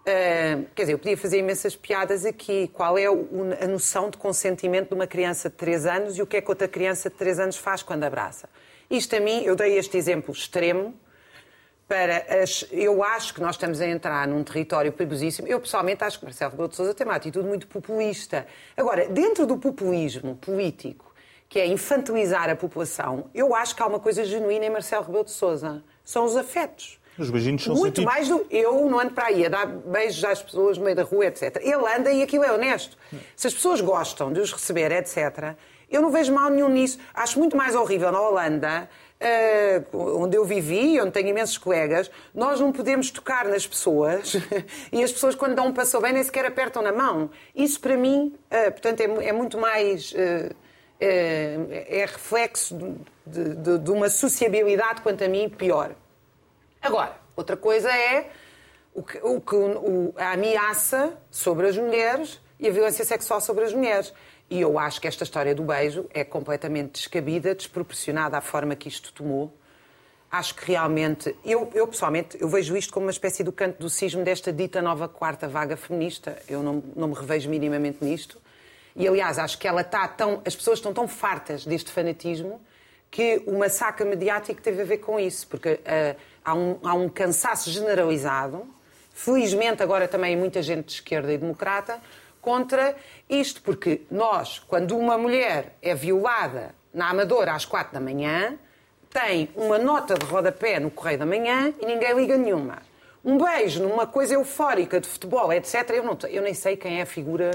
Uh, 0.00 0.64
quer 0.74 0.82
dizer, 0.82 0.92
eu 0.94 0.98
podia 0.98 1.16
fazer 1.16 1.38
imensas 1.38 1.76
piadas 1.76 2.24
aqui. 2.24 2.68
Qual 2.68 2.98
é 2.98 3.04
a 3.06 3.66
noção 3.66 4.10
de 4.10 4.16
consentimento 4.16 4.88
de 4.88 4.94
uma 4.94 5.06
criança 5.06 5.48
de 5.48 5.56
3 5.56 5.86
anos 5.86 6.18
e 6.18 6.22
o 6.22 6.26
que 6.26 6.38
é 6.38 6.40
que 6.40 6.50
outra 6.50 6.66
criança 6.66 7.08
de 7.08 7.16
3 7.16 7.38
anos 7.38 7.56
faz 7.56 7.82
quando 7.82 8.04
abraça? 8.04 8.48
Isto 8.90 9.16
a 9.16 9.20
mim, 9.20 9.42
eu 9.44 9.54
dei 9.54 9.78
este 9.78 9.96
exemplo 9.96 10.32
extremo 10.32 10.94
para 11.90 12.24
as. 12.40 12.64
Eu 12.70 13.02
acho 13.02 13.34
que 13.34 13.40
nós 13.40 13.56
estamos 13.56 13.80
a 13.80 13.86
entrar 13.88 14.28
num 14.28 14.44
território 14.44 14.92
perigosíssimo. 14.92 15.48
Eu, 15.48 15.58
pessoalmente, 15.58 16.04
acho 16.04 16.20
que 16.20 16.24
Marcelo 16.24 16.52
Rebelo 16.52 16.68
de 16.68 16.76
Sousa 16.76 16.94
tem 16.94 17.04
uma 17.04 17.16
atitude 17.16 17.48
muito 17.48 17.66
populista. 17.66 18.46
Agora, 18.76 19.08
dentro 19.08 19.44
do 19.44 19.58
populismo 19.58 20.36
político, 20.36 21.12
que 21.48 21.58
é 21.58 21.66
infantilizar 21.66 22.48
a 22.48 22.54
população, 22.54 23.24
eu 23.34 23.52
acho 23.56 23.74
que 23.74 23.82
há 23.82 23.86
uma 23.86 23.98
coisa 23.98 24.24
genuína 24.24 24.66
em 24.66 24.70
Marcelo 24.70 25.04
Rebelo 25.04 25.24
de 25.24 25.32
Sousa. 25.32 25.82
são 26.04 26.24
os 26.24 26.36
afetos. 26.36 27.00
Os 27.18 27.28
beijinhos 27.28 27.64
são 27.64 27.74
Muito 27.74 27.96
sentidos. 28.00 28.04
mais 28.14 28.28
do. 28.28 28.46
Eu 28.48 28.88
não 28.88 29.00
ando 29.00 29.10
para 29.10 29.26
aí 29.26 29.44
a 29.44 29.48
dar 29.48 29.66
beijos 29.66 30.24
às 30.24 30.40
pessoas 30.40 30.78
no 30.78 30.84
meio 30.84 30.94
da 30.94 31.02
rua, 31.02 31.26
etc. 31.26 31.56
Ele 31.60 31.74
anda 31.92 32.12
e 32.12 32.22
aquilo 32.22 32.44
é 32.44 32.52
honesto. 32.52 32.96
Se 33.34 33.48
as 33.48 33.52
pessoas 33.52 33.80
gostam 33.80 34.32
de 34.32 34.38
os 34.38 34.52
receber, 34.52 34.92
etc., 34.92 35.56
eu 35.90 36.00
não 36.00 36.12
vejo 36.12 36.32
mal 36.32 36.48
nenhum 36.50 36.68
nisso. 36.68 37.00
Acho 37.12 37.40
muito 37.40 37.56
mais 37.56 37.74
horrível 37.74 38.12
na 38.12 38.20
Holanda, 38.20 38.88
onde 39.92 40.36
eu 40.36 40.44
vivi, 40.44 41.00
onde 41.00 41.10
tenho 41.10 41.28
imensos 41.28 41.58
colegas, 41.58 42.10
nós 42.34 42.58
não 42.60 42.72
podemos 42.72 43.10
tocar 43.10 43.44
nas 43.46 43.66
pessoas 43.66 44.34
e 44.92 45.02
as 45.02 45.12
pessoas, 45.12 45.34
quando 45.34 45.54
dão 45.54 45.66
um 45.66 45.72
passo 45.74 46.00
bem, 46.00 46.12
nem 46.12 46.22
sequer 46.22 46.44
apertam 46.46 46.82
na 46.82 46.92
mão. 46.92 47.30
Isso, 47.54 47.78
para 47.80 47.96
mim, 47.96 48.34
eh, 48.50 48.70
portanto, 48.70 49.00
é, 49.00 49.28
é 49.28 49.32
muito 49.32 49.58
mais. 49.58 50.12
eh, 50.16 50.50
eh, 51.00 51.86
é 51.88 52.00
reflexo 52.06 52.76
de, 53.26 53.54
de- 53.54 53.78
de 53.78 53.90
uma 53.90 54.08
sociabilidade, 54.10 55.00
quanto 55.02 55.22
a 55.24 55.28
mim, 55.28 55.48
pior. 55.48 55.92
Agora, 56.82 57.14
outra 57.36 57.56
coisa 57.56 57.90
é 57.90 58.30
o 58.94 59.02
que- 59.02 59.18
o- 59.22 60.12
a 60.16 60.32
ameaça 60.32 61.16
sobre 61.30 61.68
as 61.68 61.76
mulheres 61.76 62.40
e 62.58 62.68
a 62.68 62.70
violência 62.70 63.04
sexual 63.04 63.40
sobre 63.40 63.64
as 63.64 63.72
mulheres. 63.72 64.12
E 64.50 64.60
eu 64.60 64.78
acho 64.80 65.00
que 65.00 65.06
esta 65.06 65.22
história 65.22 65.54
do 65.54 65.62
beijo 65.62 66.06
é 66.12 66.24
completamente 66.24 66.94
descabida, 66.94 67.54
desproporcionada 67.54 68.36
à 68.36 68.40
forma 68.40 68.74
que 68.74 68.88
isto 68.88 69.12
tomou. 69.12 69.56
Acho 70.28 70.56
que 70.56 70.66
realmente, 70.66 71.34
eu, 71.44 71.70
eu 71.72 71.86
pessoalmente, 71.86 72.36
eu 72.40 72.48
vejo 72.48 72.76
isto 72.76 72.92
como 72.92 73.06
uma 73.06 73.12
espécie 73.12 73.44
do 73.44 73.52
canto 73.52 73.78
do 73.78 73.88
cismo 73.88 74.24
desta 74.24 74.52
dita 74.52 74.82
nova 74.82 75.08
quarta 75.08 75.48
vaga 75.48 75.76
feminista. 75.76 76.36
Eu 76.48 76.64
não, 76.64 76.82
não 76.96 77.08
me 77.08 77.14
revejo 77.14 77.48
minimamente 77.48 78.04
nisto. 78.04 78.38
E, 78.96 79.06
aliás, 79.06 79.38
acho 79.38 79.56
que 79.56 79.68
ela 79.68 79.82
está 79.82 80.06
tão. 80.08 80.42
As 80.44 80.56
pessoas 80.56 80.78
estão 80.78 80.92
tão 80.92 81.06
fartas 81.06 81.64
deste 81.64 81.92
fanatismo 81.92 82.60
que 83.10 83.42
o 83.46 83.58
massacre 83.58 84.04
mediático 84.04 84.60
teve 84.60 84.82
a 84.82 84.84
ver 84.84 84.98
com 84.98 85.18
isso, 85.18 85.46
porque 85.48 85.80
ah, 85.84 86.14
há, 86.44 86.54
um, 86.54 86.78
há 86.82 86.94
um 86.94 87.08
cansaço 87.08 87.70
generalizado, 87.70 88.66
felizmente 89.12 89.82
agora 89.82 90.06
também 90.06 90.36
muita 90.36 90.62
gente 90.62 90.86
de 90.86 90.92
esquerda 90.92 91.32
e 91.32 91.38
democrata, 91.38 92.00
contra 92.40 92.96
isto, 93.28 93.62
porque 93.62 94.02
nós, 94.10 94.58
quando 94.58 94.96
uma 94.96 95.16
mulher 95.18 95.76
é 95.82 95.94
violada 95.94 96.74
na 96.92 97.10
Amadora 97.10 97.52
às 97.52 97.64
quatro 97.64 97.94
da 97.94 98.00
manhã, 98.00 98.58
tem 99.10 99.50
uma 99.56 99.78
nota 99.78 100.14
de 100.14 100.24
rodapé 100.24 100.78
no 100.78 100.90
Correio 100.90 101.18
da 101.18 101.26
Manhã 101.26 101.74
e 101.80 101.86
ninguém 101.86 102.14
liga 102.14 102.36
nenhuma. 102.36 102.78
Um 103.24 103.36
beijo 103.36 103.82
numa 103.82 104.06
coisa 104.06 104.34
eufórica 104.34 105.00
de 105.00 105.08
futebol, 105.08 105.52
etc. 105.52 105.90
Eu, 105.90 106.04
não, 106.04 106.16
eu 106.28 106.42
nem 106.42 106.54
sei 106.54 106.76
quem 106.76 107.00
é 107.00 107.02
a 107.02 107.06
figura. 107.06 107.50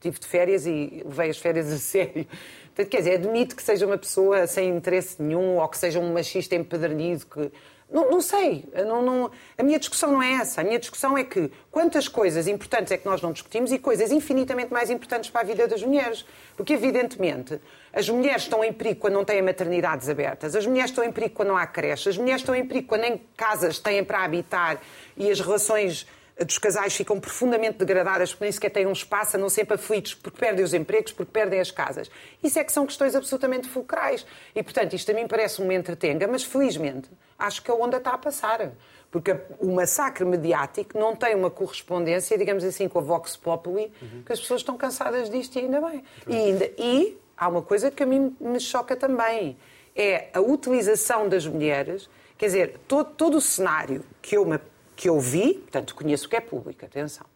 Tive 0.00 0.18
de 0.18 0.26
férias 0.26 0.66
e 0.66 1.02
levei 1.04 1.30
as 1.30 1.38
férias 1.38 1.72
a 1.72 1.78
sério. 1.78 2.26
Portanto, 2.66 2.88
quer 2.88 2.98
dizer, 2.98 3.14
admito 3.14 3.54
que 3.54 3.62
seja 3.62 3.86
uma 3.86 3.96
pessoa 3.96 4.46
sem 4.46 4.68
interesse 4.68 5.22
nenhum 5.22 5.58
ou 5.58 5.68
que 5.68 5.78
seja 5.78 5.98
um 5.98 6.12
machista 6.12 6.54
empedernido 6.54 7.26
que. 7.26 7.50
Não, 7.92 8.10
não 8.10 8.20
sei. 8.20 8.64
Não, 8.86 9.02
não- 9.02 9.30
A 9.58 9.62
minha 9.62 9.78
discussão 9.78 10.10
não 10.10 10.22
é 10.22 10.32
essa. 10.34 10.62
A 10.62 10.64
minha 10.64 10.78
discussão 10.78 11.16
é 11.18 11.22
que 11.24 11.50
quantas 11.70 12.08
coisas 12.08 12.46
importantes 12.48 12.90
é 12.90 12.96
que 12.96 13.04
nós 13.04 13.20
não 13.20 13.32
discutimos 13.32 13.70
e 13.70 13.78
coisas 13.78 14.10
infinitamente 14.10 14.72
mais 14.72 14.88
importantes 14.88 15.28
para 15.30 15.42
a 15.42 15.44
vida 15.44 15.68
das 15.68 15.82
mulheres. 15.82 16.24
Porque, 16.56 16.72
evidentemente, 16.72 17.60
as 17.92 18.08
mulheres 18.08 18.42
estão 18.44 18.64
em 18.64 18.72
perigo 18.72 19.00
quando 19.00 19.14
não 19.14 19.24
têm 19.24 19.42
maternidades 19.42 20.08
abertas, 20.08 20.56
as 20.56 20.66
mulheres 20.66 20.90
estão 20.90 21.04
em 21.04 21.12
perigo 21.12 21.34
quando 21.34 21.48
não 21.48 21.56
há 21.56 21.66
creches, 21.66 22.08
as 22.08 22.16
mulheres 22.16 22.40
estão 22.40 22.54
em 22.54 22.64
perigo 22.64 22.88
quando 22.88 23.02
nem 23.02 23.20
casas 23.36 23.78
têm 23.78 24.02
para 24.02 24.24
habitar 24.24 24.80
e 25.16 25.30
as 25.30 25.38
relações 25.40 26.06
dos 26.38 26.56
casais 26.56 26.94
ficam 26.96 27.20
profundamente 27.20 27.76
degradadas 27.78 28.30
porque 28.30 28.44
nem 28.44 28.52
sequer 28.52 28.70
têm 28.70 28.86
um 28.86 28.92
espaço, 28.92 29.36
andam 29.36 29.50
sempre 29.50 29.74
aflitos 29.74 30.14
porque 30.14 30.38
perdem 30.40 30.64
os 30.64 30.72
empregos, 30.72 31.12
porque 31.12 31.30
perdem 31.30 31.60
as 31.60 31.70
casas. 31.70 32.10
Isso 32.42 32.58
é 32.58 32.64
que 32.64 32.72
são 32.72 32.86
questões 32.86 33.14
absolutamente 33.14 33.68
fulcrais. 33.68 34.24
E, 34.54 34.62
portanto, 34.62 34.94
isto 34.94 35.10
a 35.10 35.14
mim 35.14 35.26
parece 35.28 35.60
um 35.60 35.70
entretenga, 35.70 36.26
mas 36.26 36.42
felizmente 36.42 37.10
acho 37.46 37.62
que 37.62 37.70
a 37.70 37.74
onda 37.74 37.96
está 37.96 38.12
a 38.12 38.18
passar. 38.18 38.72
Porque 39.10 39.36
o 39.58 39.72
massacre 39.72 40.24
mediático 40.24 40.98
não 40.98 41.14
tem 41.14 41.34
uma 41.34 41.50
correspondência, 41.50 42.38
digamos 42.38 42.64
assim, 42.64 42.88
com 42.88 42.98
a 42.98 43.02
Vox 43.02 43.36
Populi, 43.36 43.92
que 44.24 44.32
as 44.32 44.40
pessoas 44.40 44.62
estão 44.62 44.76
cansadas 44.76 45.28
disto 45.28 45.56
e 45.56 45.60
ainda 45.60 45.80
bem. 45.80 46.02
E, 46.26 46.34
ainda, 46.34 46.70
e 46.78 47.18
há 47.36 47.48
uma 47.48 47.60
coisa 47.60 47.90
que 47.90 48.02
a 48.02 48.06
mim 48.06 48.34
me 48.40 48.58
choca 48.58 48.96
também, 48.96 49.56
é 49.94 50.28
a 50.32 50.40
utilização 50.40 51.28
das 51.28 51.46
mulheres, 51.46 52.08
quer 52.38 52.46
dizer, 52.46 52.80
todo, 52.88 53.10
todo 53.10 53.36
o 53.36 53.40
cenário 53.40 54.02
que 54.22 54.36
eu, 54.36 54.46
me, 54.46 54.58
que 54.96 55.08
eu 55.08 55.20
vi, 55.20 55.54
portanto, 55.54 55.94
conheço 55.94 56.28
que 56.28 56.36
é 56.36 56.40
público, 56.40 56.84
atenção, 56.84 57.26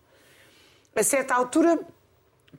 a 0.95 1.03
certa 1.03 1.35
altura 1.35 1.79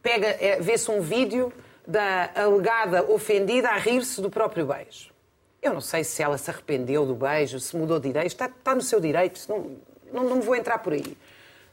pega, 0.01 0.27
é, 0.27 0.59
vê-se 0.59 0.91
um 0.91 1.01
vídeo 1.01 1.51
da 1.87 2.29
alegada 2.35 3.03
ofendida 3.11 3.69
a 3.69 3.77
rir-se 3.77 4.21
do 4.21 4.29
próprio 4.29 4.67
beijo. 4.67 5.16
Eu 5.67 5.73
não 5.73 5.81
sei 5.81 6.03
se 6.03 6.23
ela 6.23 6.37
se 6.37 6.49
arrependeu 6.49 7.05
do 7.05 7.13
beijo, 7.13 7.59
se 7.59 7.75
mudou 7.75 7.99
de 7.99 8.07
direito, 8.07 8.27
está, 8.27 8.45
está 8.45 8.73
no 8.73 8.81
seu 8.81 8.99
direito, 8.99 9.39
não, 9.49 9.77
não, 10.11 10.23
não 10.23 10.41
vou 10.41 10.55
entrar 10.55 10.79
por 10.79 10.93
aí. 10.93 11.17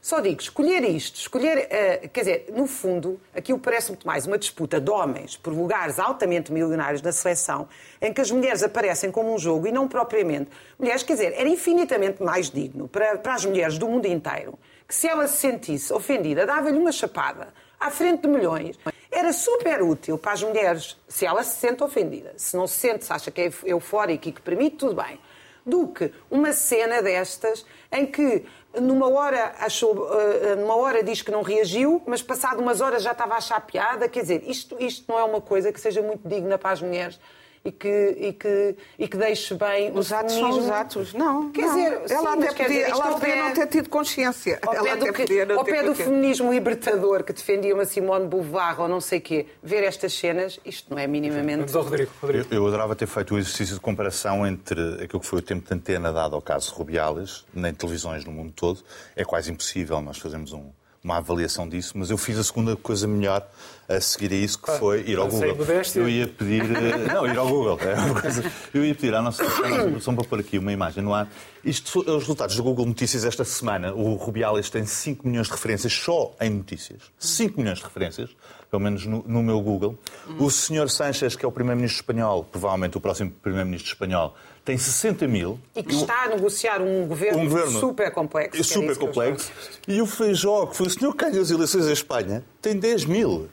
Só 0.01 0.19
digo, 0.19 0.39
escolher 0.39 0.83
isto, 0.83 1.15
escolher, 1.15 1.67
eh, 1.71 2.07
quer 2.13 2.19
dizer, 2.19 2.45
no 2.53 2.67
fundo, 2.67 3.19
aquilo 3.33 3.57
parece 3.57 3.89
muito 3.89 4.05
mais 4.05 4.27
uma 4.27 4.37
disputa 4.37 4.79
de 4.79 4.91
homens 4.91 5.35
por 5.35 5.51
lugares 5.51 5.97
altamente 5.97 6.51
milionários 6.51 7.01
da 7.01 7.11
seleção, 7.11 7.67
em 7.99 8.13
que 8.13 8.21
as 8.21 8.29
mulheres 8.29 8.61
aparecem 8.61 9.09
como 9.09 9.33
um 9.33 9.39
jogo 9.39 9.65
e 9.65 9.71
não 9.71 9.87
propriamente. 9.87 10.51
Mulheres, 10.77 11.01
quer 11.01 11.13
dizer, 11.13 11.33
era 11.35 11.49
infinitamente 11.49 12.21
mais 12.21 12.51
digno 12.51 12.87
para, 12.87 13.17
para 13.17 13.33
as 13.33 13.45
mulheres 13.45 13.79
do 13.79 13.87
mundo 13.87 14.05
inteiro 14.05 14.59
que 14.87 14.93
se 14.93 15.07
ela 15.07 15.27
se 15.27 15.37
sentisse 15.37 15.91
ofendida, 15.91 16.45
dava-lhe 16.45 16.77
uma 16.77 16.91
chapada 16.91 17.47
à 17.79 17.89
frente 17.89 18.21
de 18.21 18.27
milhões. 18.27 18.77
Era 19.15 19.31
super 19.31 19.81
útil 19.81 20.17
para 20.17 20.33
as 20.33 20.43
mulheres, 20.43 20.97
se 21.07 21.25
ela 21.25 21.41
se 21.41 21.57
sente 21.57 21.81
ofendida. 21.81 22.33
Se 22.35 22.57
não 22.57 22.67
se 22.67 22.73
sente, 22.73 23.05
se 23.05 23.13
acha 23.13 23.31
que 23.31 23.43
é 23.43 23.51
eufórico 23.63 24.27
e 24.27 24.31
que 24.33 24.41
permite, 24.41 24.75
tudo 24.75 25.01
bem. 25.01 25.17
Do 25.65 25.87
que 25.87 26.11
uma 26.29 26.51
cena 26.51 27.01
destas 27.01 27.65
em 27.89 28.05
que 28.05 28.45
numa 28.73 29.09
hora 29.09 29.55
achou, 29.57 30.09
eh, 30.19 30.57
numa 30.57 30.75
hora 30.75 31.01
diz 31.01 31.21
que 31.21 31.31
não 31.31 31.43
reagiu, 31.43 32.03
mas 32.05 32.21
passado 32.21 32.59
umas 32.59 32.81
horas 32.81 33.03
já 33.03 33.13
estava 33.13 33.35
a 33.35 33.37
achar 33.37 33.61
piada. 33.61 34.09
Quer 34.09 34.19
dizer, 34.19 34.43
isto, 34.49 34.75
isto 34.81 35.09
não 35.09 35.17
é 35.17 35.23
uma 35.23 35.39
coisa 35.39 35.71
que 35.71 35.79
seja 35.79 36.01
muito 36.01 36.27
digna 36.27 36.57
para 36.57 36.71
as 36.71 36.81
mulheres 36.81 37.17
e 37.65 37.71
que, 37.71 38.15
e 38.19 38.31
que, 38.33 38.75
e 38.99 39.07
que 39.07 39.17
deixe 39.17 39.55
bem 39.55 39.91
Os 39.97 40.13
atos 40.13 40.33
são 40.35 40.51
os 40.51 40.69
atos. 40.69 41.13
Não. 41.15 41.49
Quer 41.51 41.65
não. 41.65 41.75
dizer, 41.75 42.01
ela 42.11 42.31
sim, 42.33 42.43
até 42.43 42.53
podia, 42.63 42.87
ela 42.87 43.03
podia 43.13 43.19
pé- 43.19 43.41
não 43.41 43.53
ter 43.53 43.67
tido 43.67 43.89
consciência. 43.89 44.59
Ao 44.61 44.83
pé, 44.83 44.95
do, 44.95 45.11
que- 45.11 45.41
ao 45.51 45.65
pé 45.65 45.83
do 45.83 45.95
feminismo 45.95 46.53
libertador 46.53 47.23
que 47.23 47.33
defendia 47.33 47.73
uma 47.73 47.85
Simone 47.85 48.27
Beauvoir 48.27 48.79
ou 48.81 48.87
não 48.87 49.01
sei 49.01 49.19
quê, 49.19 49.47
ver 49.63 49.83
estas 49.83 50.13
cenas, 50.13 50.59
isto 50.63 50.91
não 50.93 50.99
é 50.99 51.07
minimamente. 51.07 51.57
Vamos 51.57 51.75
ao 51.75 51.83
Rodrigo. 51.83 52.11
Rodrigo. 52.21 52.45
Eu, 52.51 52.57
eu 52.59 52.67
adorava 52.67 52.95
ter 52.95 53.07
feito 53.07 53.33
o 53.33 53.37
exercício 53.39 53.73
de 53.73 53.81
comparação 53.81 54.45
entre 54.45 55.03
aquilo 55.03 55.19
que 55.19 55.25
foi 55.27 55.39
o 55.39 55.41
tempo 55.41 55.67
de 55.67 55.73
antena 55.73 56.13
dado 56.13 56.35
ao 56.35 56.41
caso 56.43 56.71
Rubiales, 56.75 57.45
nem 57.53 57.73
televisões 57.73 58.23
no 58.23 58.31
mundo 58.31 58.53
todo. 58.55 58.83
É 59.15 59.25
quase 59.25 59.51
impossível 59.51 59.99
nós 60.01 60.19
fazermos 60.19 60.53
um- 60.53 60.69
uma 61.05 61.17
avaliação 61.17 61.69
disso, 61.69 61.93
mas 61.95 62.09
eu 62.09 62.17
fiz 62.17 62.35
a 62.39 62.43
segunda 62.43 62.75
coisa 62.75 63.07
melhor 63.07 63.47
a 63.87 64.01
seguir 64.01 64.31
a 64.31 64.35
isso, 64.35 64.59
que 64.59 64.71
foi 64.79 65.01
ir 65.07 65.19
ao 65.19 65.27
Google. 65.27 65.55
modéstia. 65.55 65.99
Eu 65.99 66.09
ia 66.09 66.27
pedir. 66.27 66.63
eh, 66.75 66.97
Não, 67.13 67.27
ir 67.27 67.37
ao 67.37 67.47
Google. 67.47 67.77
É 67.79 67.93
uma 67.93 68.19
coisa, 68.19 68.51
eu 68.73 68.83
ia 68.83 68.95
pedir 68.95 69.13
à 69.13 69.21
nossa, 69.21 69.43
à 69.43 69.69
nossa 69.69 69.83
produção 69.83 70.15
para 70.15 70.23
pôr 70.25 70.39
aqui 70.39 70.57
uma 70.57 70.71
imagem 70.73 71.03
no 71.03 71.13
ar. 71.13 71.29
Isto 71.63 71.89
são 71.91 72.15
os 72.15 72.23
resultados 72.23 72.55
do 72.55 72.63
Google 72.63 72.87
Notícias 72.87 73.23
esta 73.23 73.45
semana. 73.45 73.93
O 73.93 74.15
Rubiales 74.15 74.71
tem 74.71 74.83
5 74.83 75.27
milhões 75.27 75.45
de 75.45 75.53
referências 75.53 75.93
só 75.93 76.33
em 76.41 76.49
notícias. 76.49 77.03
5 77.19 77.59
milhões 77.59 77.77
de 77.77 77.83
referências, 77.83 78.31
pelo 78.75 78.79
menos 78.79 79.05
no, 79.05 79.23
no 79.25 79.41
meu 79.41 79.61
Google. 79.61 79.97
O 80.37 80.51
senhor 80.51 80.89
Sanchez, 80.89 81.35
que 81.35 81.45
é 81.45 81.47
o 81.47 81.51
primeiro-ministro 81.51 82.01
espanhol, 82.01 82.43
provavelmente 82.43 82.97
o 82.97 83.01
próximo 83.01 83.31
primeiro-ministro 83.41 83.89
espanhol, 83.89 84.35
tem 84.65 84.77
60 84.77 85.27
mil. 85.27 85.57
E 85.73 85.81
que 85.81 85.95
está 85.95 86.23
a 86.23 86.29
negociar 86.29 86.81
um 86.81 87.07
governo, 87.07 87.39
Um 87.39 87.47
governo 87.47 87.79
super 87.79 88.11
complexo. 88.11 88.55
era 88.55 88.63
super 88.63 88.97
complexo. 88.97 89.51
E 89.87 90.01
o 90.01 90.05
Feijó, 90.05 90.65
que 90.65 90.75
foi 90.75 90.87
o 90.87 90.89
senhor 90.89 91.15
que 91.15 91.23
ganhou 91.23 91.41
as 91.41 91.51
eleições 91.51 91.87
em 91.87 91.93
Espanha, 91.93 92.43
tem 92.61 92.75
10 92.77 93.05
mil. 93.05 93.47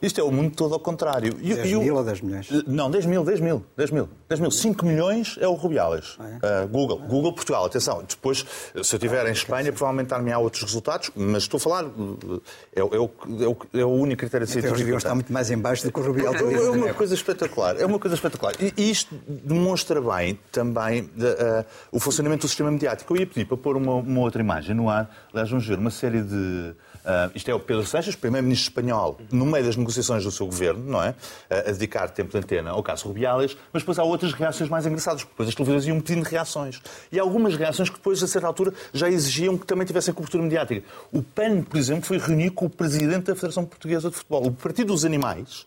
Isto 0.00 0.20
é 0.20 0.24
o 0.24 0.30
mundo 0.30 0.54
todo 0.54 0.74
ao 0.74 0.80
contrário. 0.80 1.34
E, 1.40 1.54
10 1.54 1.70
e 1.70 1.76
o- 1.76 1.80
mil 1.82 1.96
ou 1.96 2.04
10 2.04 2.20
milhões? 2.20 2.48
Não, 2.66 2.90
10 2.90 3.04
mil, 3.06 3.24
10 3.24 3.40
mil, 3.40 3.64
10 3.76 3.90
mil. 3.90 4.08
10 4.28 4.40
mil. 4.40 4.50
5 4.50 4.86
milhões 4.86 5.36
é 5.40 5.48
o 5.48 5.54
Rubiales. 5.54 6.16
é? 6.20 6.64
Uh, 6.64 6.68
Google. 6.68 6.98
Google 6.98 7.32
Portugal, 7.32 7.64
atenção. 7.64 8.04
Depois, 8.08 8.38
se 8.38 8.76
eu 8.76 8.80
estiver 8.82 9.26
em 9.26 9.32
Espanha, 9.32 9.72
provavelmente 9.72 10.08
dar-me 10.08 10.30
há 10.32 10.38
outros 10.38 10.62
resultados, 10.62 11.10
mas 11.16 11.42
estou 11.44 11.58
a 11.58 11.60
falar, 11.60 11.84
uh, 11.86 12.42
é, 12.74 12.82
o- 12.82 12.94
é, 12.94 12.98
o, 12.98 13.10
é, 13.42 13.46
o, 13.48 13.56
é 13.80 13.84
o 13.84 13.88
único 13.90 14.20
critério 14.20 14.44
Até 14.44 14.50
os 14.50 14.52
científico. 14.52 14.78
deviam 14.78 14.98
estar 14.98 15.14
muito 15.14 15.32
mais 15.32 15.50
em 15.50 15.58
baixo 15.58 15.84
do 15.84 15.92
que 15.92 15.98
o 16.00 16.02
Rubial 16.02 16.34
É 16.34 16.38
é 16.54 16.70
uma 16.70 16.94
coisa 16.94 17.14
espetacular. 17.14 17.76
É 17.80 17.84
uma 17.86 17.98
coisa 17.98 18.14
espetacular. 18.14 18.54
E 18.60 18.90
isto 18.90 19.14
demonstra 19.26 20.00
bem 20.00 20.38
também 20.52 21.10
eh, 21.20 21.64
o 21.90 21.98
funcionamento 21.98 22.42
do 22.42 22.48
sistema 22.48 22.70
mediático. 22.70 23.14
Eu 23.14 23.20
ia 23.20 23.26
pedir 23.26 23.46
para 23.46 23.56
pôr 23.56 23.76
uma, 23.76 23.94
uma 23.94 24.20
outra 24.20 24.40
imagem 24.40 24.74
no 24.74 24.88
ar. 24.88 25.10
Aliás, 25.32 25.50
vamos 25.50 25.66
ver 25.66 25.78
uma 25.78 25.90
série 25.90 26.22
de. 26.22 26.74
Eh, 27.08 27.30
isto 27.34 27.50
é 27.50 27.54
o 27.54 27.58
Pedro 27.58 27.86
Sanches, 27.86 28.14
primeiro-ministro 28.14 28.68
espanhol, 28.68 29.18
no 29.32 29.46
meio 29.46 29.64
das 29.64 29.76
negociações 29.76 30.24
do 30.24 30.30
seu 30.30 30.44
governo, 30.44 30.84
não 30.84 31.02
é? 31.02 31.14
Eh, 31.48 31.70
a 31.70 31.72
dedicar 31.72 32.10
tempo 32.10 32.30
de 32.30 32.36
antena 32.36 32.70
ao 32.70 32.82
caso 32.82 33.08
Rubiales, 33.08 33.56
mas 33.72 33.82
depois 33.82 33.98
há 33.98 34.04
outras 34.04 34.34
reações 34.34 34.68
mais 34.68 34.84
engraçadas, 34.84 35.22
porque 35.22 35.32
depois 35.32 35.48
as 35.48 35.54
televisões 35.54 35.86
iam 35.86 36.00
pedindo 36.00 36.22
reações. 36.24 36.82
E 37.10 37.18
algumas 37.18 37.56
reações 37.56 37.88
que 37.88 37.96
depois, 37.96 38.22
a 38.22 38.26
certa 38.26 38.46
altura, 38.46 38.74
já 38.92 39.08
exigiam 39.08 39.56
que 39.56 39.66
também 39.66 39.86
tivessem 39.86 40.12
cobertura 40.12 40.42
mediática. 40.42 40.86
O 41.10 41.22
PAN, 41.22 41.62
por 41.62 41.78
exemplo, 41.78 42.04
foi 42.04 42.18
reunir 42.18 42.50
com 42.50 42.66
o 42.66 42.70
presidente 42.70 43.24
da 43.24 43.34
Federação 43.34 43.64
Portuguesa 43.64 44.10
de 44.10 44.16
Futebol. 44.16 44.46
O 44.46 44.52
Partido 44.52 44.88
dos 44.88 45.06
Animais 45.06 45.62
uh, 45.62 45.66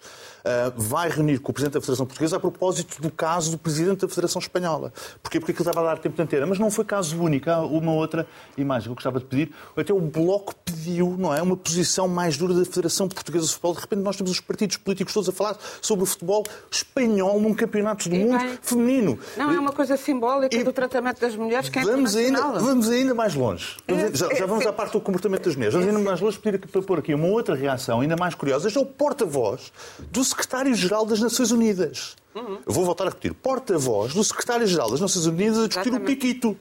vai 0.76 1.10
reunir 1.10 1.40
com 1.40 1.52
o 1.52 1.54
Presidente 1.54 1.74
da 1.76 1.82
Federação 1.82 2.06
Portuguesa 2.06 2.38
a 2.38 2.40
propósito 2.40 3.02
do 3.02 3.10
caso 3.12 3.52
do 3.52 3.58
Presidente 3.58 4.02
da 4.02 4.08
Federação 4.08 4.40
Espanhola. 4.40 4.92
Porquê? 5.22 5.40
Porque 5.40 5.52
aquilo 5.52 5.68
estava 5.70 5.86
a 5.88 5.94
dar 5.94 6.02
tempo 6.02 6.16
de 6.16 6.22
antena. 6.22 6.46
Mas 6.46 6.60
não 6.60 6.72
foi 6.72 6.84
caso 6.86 7.20
único. 7.22 7.50
Há 7.50 7.60
uma 7.66 7.94
outra 7.94 8.26
imagem 8.58 8.86
que 8.86 8.90
eu 8.92 8.96
gostava 8.96 9.20
de 9.20 9.26
pedir. 9.26 9.52
Até 9.78 9.94
o 9.94 10.00
Bloco 10.00 10.54
pediu, 10.56 11.16
não 11.18 11.34
é, 11.34 11.42
uma 11.42 11.56
posição 11.58 12.08
mais 12.08 12.38
dura 12.38 12.54
da 12.54 12.66
Federação 12.66 13.08
Portuguesa 13.08 13.46
de 13.46 13.52
Futebol. 13.54 13.74
De 13.76 13.82
repente 13.82 14.00
nós 14.02 14.16
temos 14.16 14.32
os 14.32 14.40
partidos 14.40 14.78
políticos 14.78 15.14
todos 15.14 15.30
a 15.30 15.32
falar 15.32 15.58
sobre 15.82 16.04
o 16.04 16.06
futebol 16.06 16.44
espanhol 16.70 17.40
num 17.40 17.54
campeonato 17.54 18.10
do 18.10 18.16
E 18.16 18.20
mundo 18.20 18.38
bem. 18.40 18.58
feminino. 18.62 19.20
Não, 19.38 19.52
é 19.52 19.60
uma 19.60 19.72
coisa 19.72 19.96
simbólica 19.98 20.56
E- 20.56 20.64
do 20.64 20.74
tratamento 20.74 21.20
das 21.22 21.36
mulheres 21.36 21.70
que 21.70 21.80
é 21.80 21.84
Vamos 21.84 22.16
ainda, 22.16 22.42
vamos 22.60 22.90
ainda 22.90 23.14
mais 23.14 23.36
longe. 23.36 23.78
Ainda- 23.88 24.16
já, 24.16 24.34
já 24.34 24.46
vamos 24.46 24.66
à 24.66 24.74
parte 24.74 24.94
do 24.94 25.02
comportamento 25.02 25.44
das 25.46 25.56
mulheres. 25.56 25.74
Vamos 25.74 25.90
ainda 25.90 26.00
mais 26.10 26.20
longe 26.22 26.40
pedir 26.40 26.60
para 26.60 26.82
pôr 26.82 27.00
aqui 27.00 27.14
uma 27.14 27.28
outra 27.28 27.56
reação 27.56 28.00
ainda 28.02 28.16
mais 28.16 28.34
curiosa. 28.36 28.68
Este 28.68 28.78
é 28.78 28.82
o 28.82 28.86
porta-voz 28.86 29.72
do 30.12 30.24
secretário-geral 30.32 31.06
das 31.06 31.20
Nações 31.20 31.52
Unidas. 31.52 32.16
Eu 32.36 32.62
vou 32.74 32.86
voltar 32.86 33.06
a 33.06 33.10
repetir. 33.10 33.34
Porta-voz 33.34 34.14
do 34.14 34.24
secretário-geral 34.24 34.90
das 34.90 35.00
Nações 35.02 35.26
Unidas 35.26 35.58
a 35.60 35.68
discutir 35.68 35.90
Exatamente. 35.90 36.12
o 36.14 36.16
Piquito. 36.16 36.58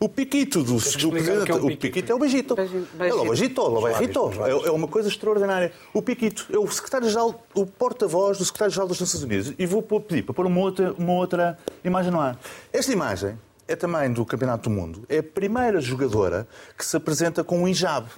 O 0.00 0.08
Piquito 0.08 0.58
do, 0.64 0.74
do 0.74 1.10
presidente. 1.10 1.50
é 1.50 1.54
o 1.54 1.66
o 1.66 1.76
Piquito. 1.76 2.12
É 2.12 2.14
o 2.14 2.18
beijito. 2.18 2.54
Beijinho- 2.56 2.88
É 2.98 3.14
o 3.14 3.24
beijito, 3.28 3.60
é 3.60 3.64
o 3.64 3.80
beijito. 3.80 4.30
É 4.44 4.68
é 4.68 4.70
uma 4.72 4.88
coisa 4.88 5.08
extraordinária. 5.08 5.72
O 5.94 6.02
Piquito 6.02 6.46
é 6.52 6.58
o 6.58 6.66
secretário-geral, 6.70 7.42
o 7.54 7.64
porta-voz 7.64 8.36
do 8.38 8.44
secretário-geral 8.44 8.88
das 8.88 9.00
Nações 9.00 9.22
Unidas. 9.22 9.54
E 9.56 9.64
vou 9.66 9.80
pedir 9.82 10.22
para 10.24 10.34
pôr 10.34 10.46
uma 10.46 10.60
outra, 10.60 10.92
uma 10.98 11.12
outra 11.12 11.56
imagem 11.84 12.10
no 12.10 12.20
ar. 12.20 12.38
Esta 12.72 12.92
imagem 12.92 13.38
é 13.68 13.76
também 13.76 14.12
do 14.12 14.24
Campeonato 14.26 14.68
do 14.68 14.74
Mundo. 14.74 15.04
É 15.08 15.18
a 15.18 15.22
primeira 15.22 15.80
jogadora 15.80 16.46
que 16.76 16.84
se 16.84 16.96
apresenta 16.96 17.44
com 17.44 17.62
um 17.62 17.68
hijab, 17.68 18.08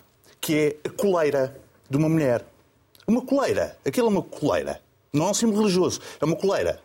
que 0.40 0.54
é 0.82 0.88
a 0.88 0.90
coleira 0.90 1.60
de 1.90 1.96
uma 1.98 2.08
mulher. 2.08 2.42
Uma 3.06 3.20
coleira. 3.20 3.76
Aquilo 3.84 4.06
é 4.06 4.10
uma 4.10 4.22
coleira. 4.22 4.80
Não 5.16 5.28
é 5.28 5.30
um 5.30 5.34
símbolo 5.34 5.60
religioso. 5.60 6.00
É 6.20 6.24
uma 6.24 6.36
coleira. 6.36 6.80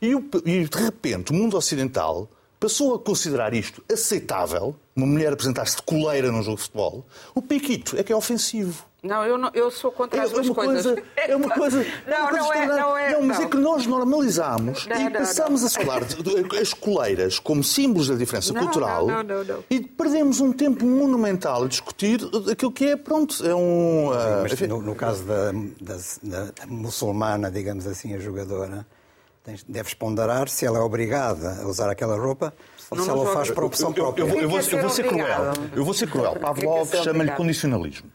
E, 0.00 0.14
de 0.14 0.78
repente 0.78 1.30
o 1.30 1.34
mundo 1.34 1.56
ocidental 1.56 2.28
passou 2.60 2.94
a 2.94 2.98
considerar 2.98 3.54
isto 3.54 3.82
aceitável, 3.90 4.74
uma 4.94 5.06
mulher 5.06 5.32
apresentar-se 5.32 5.76
de 5.76 5.82
coleira 5.82 6.30
num 6.30 6.42
jogo 6.42 6.56
de 6.56 6.62
futebol. 6.62 7.06
O 7.34 7.42
Piquito 7.42 7.96
é 7.96 8.02
que 8.02 8.12
é 8.12 8.16
ofensivo. 8.16 8.84
Não, 9.06 9.24
eu, 9.24 9.38
não, 9.38 9.50
eu 9.54 9.70
sou 9.70 9.90
contra 9.92 10.22
as 10.22 10.30
duas 10.30 10.46
uma 10.46 10.54
coisas. 10.54 10.82
coisa, 10.84 11.02
é 11.16 11.36
uma 11.36 11.50
coisa. 11.54 11.80
é 11.82 12.10
Não, 12.10 12.20
uma 12.20 12.28
coisa 12.30 12.44
não 12.46 12.52
é, 12.52 12.66
não 12.66 12.98
é, 12.98 13.12
Não, 13.12 13.22
mas 13.22 13.38
não. 13.38 13.44
é 13.44 13.48
que 13.48 13.56
nós 13.56 13.86
normalizamos 13.86 14.86
Não, 14.86 14.96
e 14.96 15.04
não, 15.04 15.12
passamos 15.12 15.64
a 15.64 15.70
falar 15.70 16.04
de, 16.04 16.22
de- 16.22 16.58
as 16.58 16.74
coleiras 16.74 17.38
como 17.38 17.62
símbolos 17.64 18.08
da 18.08 18.14
diferença 18.14 18.52
Não, 18.52 18.62
cultural 18.62 19.06
não, 19.06 19.22
não, 19.22 19.38
não, 19.38 19.44
não. 19.44 19.64
e 19.70 19.80
perdemos 19.80 20.40
um 20.40 20.52
tempo 20.52 20.84
monumental 20.84 21.64
a 21.64 21.68
discutir 21.68 22.20
aquilo 22.50 22.72
que 22.72 22.86
é, 22.86 22.96
pronto, 22.96 23.46
é 23.46 23.54
um. 23.54 24.10
ah, 24.12 24.40
Mas 24.42 24.52
enfim, 24.52 24.66
no, 24.66 24.82
no 24.82 24.94
caso 24.94 25.24
da, 25.24 25.52
da- 25.80 26.44
da 26.52 26.66
muçulmana, 26.66 27.50
digamos 27.50 27.86
assim, 27.86 28.14
a 28.14 28.18
jogadora, 28.18 28.86
tens- 29.44 29.64
deves 29.68 29.94
ponderar 29.94 30.48
se 30.48 30.64
ela 30.66 30.78
é 30.78 30.82
obrigada 30.82 31.60
a 31.62 31.66
usar 31.66 31.90
aquela 31.90 32.16
roupa 32.16 32.52
ou 32.90 32.96
Não, 32.98 33.04
se 33.04 33.10
ela 33.10 33.18
joga. 33.24 33.32
faz 33.32 33.50
por 33.50 33.64
opção 33.64 33.88
eu, 33.90 33.94
própria. 33.94 34.22
eu 34.22 34.28
vou, 34.28 34.40
eu 34.40 34.48
vou- 34.48 34.58
eu 34.58 34.90
ser 34.90 35.06
cruel. 35.06 35.24
obrigado. 35.24 35.70
Eu 35.74 35.84
vou 35.84 35.94
ser 35.94 36.08
cruel. 36.10 36.36
Pavlov 36.36 36.94
chama-lhe 37.02 37.30
condicionalismo. 37.32 38.10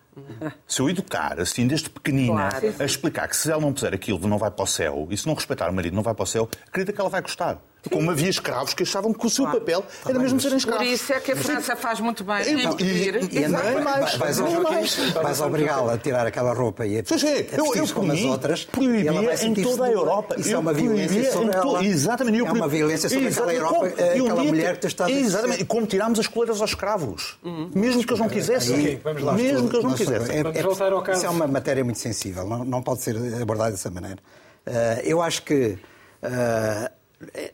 Se 0.67 0.81
eu 0.81 0.89
educar, 0.89 1.39
assim, 1.39 1.67
desde 1.67 1.89
pequenina, 1.89 2.49
Claro. 2.49 2.75
a 2.79 2.83
explicar 2.85 3.27
que 3.27 3.35
se 3.35 3.51
ela 3.51 3.61
não 3.61 3.73
puser 3.73 3.93
aquilo, 3.93 4.27
não 4.27 4.37
vai 4.37 4.51
para 4.51 4.63
o 4.63 4.67
céu, 4.67 5.07
e 5.09 5.17
se 5.17 5.25
não 5.27 5.33
respeitar 5.33 5.69
o 5.69 5.73
marido, 5.73 5.95
não 5.95 6.03
vai 6.03 6.13
para 6.13 6.23
o 6.23 6.27
céu, 6.27 6.49
acredita 6.67 6.93
que 6.93 6.99
ela 6.99 7.09
vai 7.09 7.21
gostar. 7.21 7.61
Como 7.89 8.11
havia 8.11 8.29
escravos 8.29 8.73
que 8.75 8.83
achavam 8.83 9.11
que 9.11 9.25
o 9.25 9.29
seu 9.29 9.45
papel 9.45 9.83
era 10.07 10.19
mesmo 10.19 10.39
serem 10.39 10.59
Por 10.59 10.67
escravos. 10.69 10.87
isso 10.87 11.11
é 11.13 11.19
que 11.19 11.31
a 11.31 11.35
França 11.35 11.75
faz 11.75 11.99
muito 11.99 12.23
bem 12.23 12.43
em 12.47 12.59
Então, 12.59 12.71
e- 12.71 12.73
impedir. 12.83 13.33
e- 13.33 13.43
andar- 13.45 13.63
nem 13.63 13.81
mais, 13.83 14.15
vais, 14.15 14.37
nem 14.39 14.61
vais- 14.61 14.97
mais. 14.97 15.09
vais 15.13 15.41
obrigá-la 15.41 15.93
a 15.93 15.97
tirar 15.97 16.27
aquela 16.27 16.53
roupa 16.53 16.85
e 16.85 16.99
a, 16.99 17.03
Sim, 17.03 17.17
sim. 17.17 17.27
a 17.27 17.55
Eu, 17.57 17.73
eu 17.75 17.85
por 17.87 17.93
como 17.95 18.11
as 18.11 18.21
outras. 18.21 18.67
e 18.79 19.07
ela 19.07 19.23
proibia 19.23 19.45
em 19.47 19.53
toda 19.55 19.85
a. 19.85 19.91
Europa. 19.91 20.35
Isso 20.39 20.49
Eu 20.51 20.55
é 20.57 20.59
uma 20.59 20.73
violência 20.73 21.31
sobre 21.31 21.51
to- 21.51 21.57
ela. 21.57 21.83
Exatamente. 21.85 22.37
eu 22.37 22.45
É 22.47 22.51
uma 22.51 22.67
violência 22.67 23.09
sobre 23.09 23.27
aquela. 23.29 23.53
Europa, 23.53 23.87
e 24.15 24.21
um 24.21 24.25
aquela 24.25 24.43
mulher 24.43 24.73
que 24.75 24.81
tu 24.81 24.87
estás 24.87 25.11
a 25.11 25.13
Exatamente. 25.13 25.61
E 25.63 25.65
como 25.65 25.87
tirámos 25.87 26.19
as 26.19 26.27
coleiras 26.27 26.61
aos 26.61 26.69
escravos. 26.69 27.39
Mesmo 27.73 28.03
que 28.03 28.09
eles 28.11 28.19
não 28.19 28.29
quisessem. 28.29 28.75
Ok, 28.79 29.01
vamos 29.03 29.23
lá. 29.23 29.33
Mesmo 29.33 29.67
que 29.69 29.75
eles 29.75 29.85
não 29.85 29.93
quisessem. 29.95 30.37
é- 30.37 30.43
Vamos 30.43 30.57
é- 30.59 30.61
voltar 30.63 30.93
ao 30.93 31.01
caso. 31.01 31.17
Isso 31.17 31.25
é 31.25 31.29
uma 31.29 31.47
matéria 31.47 31.83
muito 31.83 31.97
sensível, 31.99 32.45
não, 32.47 32.63
não 32.63 32.81
pode 32.83 33.01
ser 33.01 33.15
abordada 33.41 33.71
dessa 33.71 33.89
maneira. 33.89 34.19
Ah, 34.67 34.99
eu 35.03 35.19
acho 35.21 35.41
que, 35.41 35.77
ah, 36.21 36.91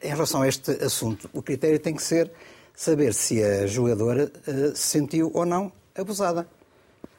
em 0.02 0.10
relação 0.10 0.42
a 0.42 0.48
este 0.48 0.72
assunto, 0.84 1.30
o 1.34 1.42
critério 1.42 1.80
tem 1.80 1.94
que 1.94 2.04
ser 2.04 2.32
saber 2.78 3.12
se 3.14 3.44
a 3.44 3.66
jogadora 3.66 4.32
ah, 4.48 4.76
se 4.76 4.84
sentiu 4.84 5.32
ou 5.34 5.46
não 5.46 5.72
abusada. 5.96 6.48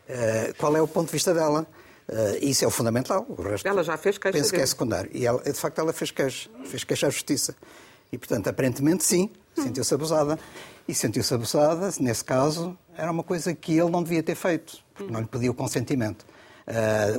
Ah, 0.08 0.54
qual 0.56 0.74
é 0.76 0.80
o 0.80 0.86
ponto 0.86 1.06
de 1.06 1.12
vista 1.12 1.34
dela? 1.34 1.66
Ah, 2.08 2.38
isso 2.40 2.64
é 2.64 2.68
o 2.68 2.70
fundamental. 2.70 3.26
O 3.28 3.42
resto, 3.42 3.66
Ela 3.66 3.82
já 3.82 3.96
fez 3.96 4.16
queixa 4.16 4.38
Penso 4.38 4.52
que 4.52 4.60
é 4.60 4.66
secundário. 4.66 5.10
E 5.12 5.26
ela, 5.26 5.42
de 5.42 5.52
facto 5.52 5.80
ela 5.80 5.92
fez 5.92 6.12
queixa. 6.12 6.48
Fez 6.64 6.84
queixa 6.84 7.08
à 7.08 7.10
justiça. 7.10 7.54
E, 8.10 8.16
portanto, 8.16 8.48
aparentemente 8.48 9.04
sim, 9.04 9.30
sentiu-se 9.54 9.92
abusada. 9.92 10.38
E 10.86 10.94
sentiu-se 10.94 11.34
abusada, 11.34 11.90
nesse 12.00 12.24
caso, 12.24 12.78
era 12.96 13.10
uma 13.10 13.22
coisa 13.22 13.52
que 13.52 13.72
ele 13.72 13.90
não 13.90 14.02
devia 14.02 14.22
ter 14.22 14.34
feito, 14.34 14.78
porque 14.94 15.12
não 15.12 15.20
lhe 15.20 15.26
pediu 15.26 15.52
consentimento. 15.52 16.24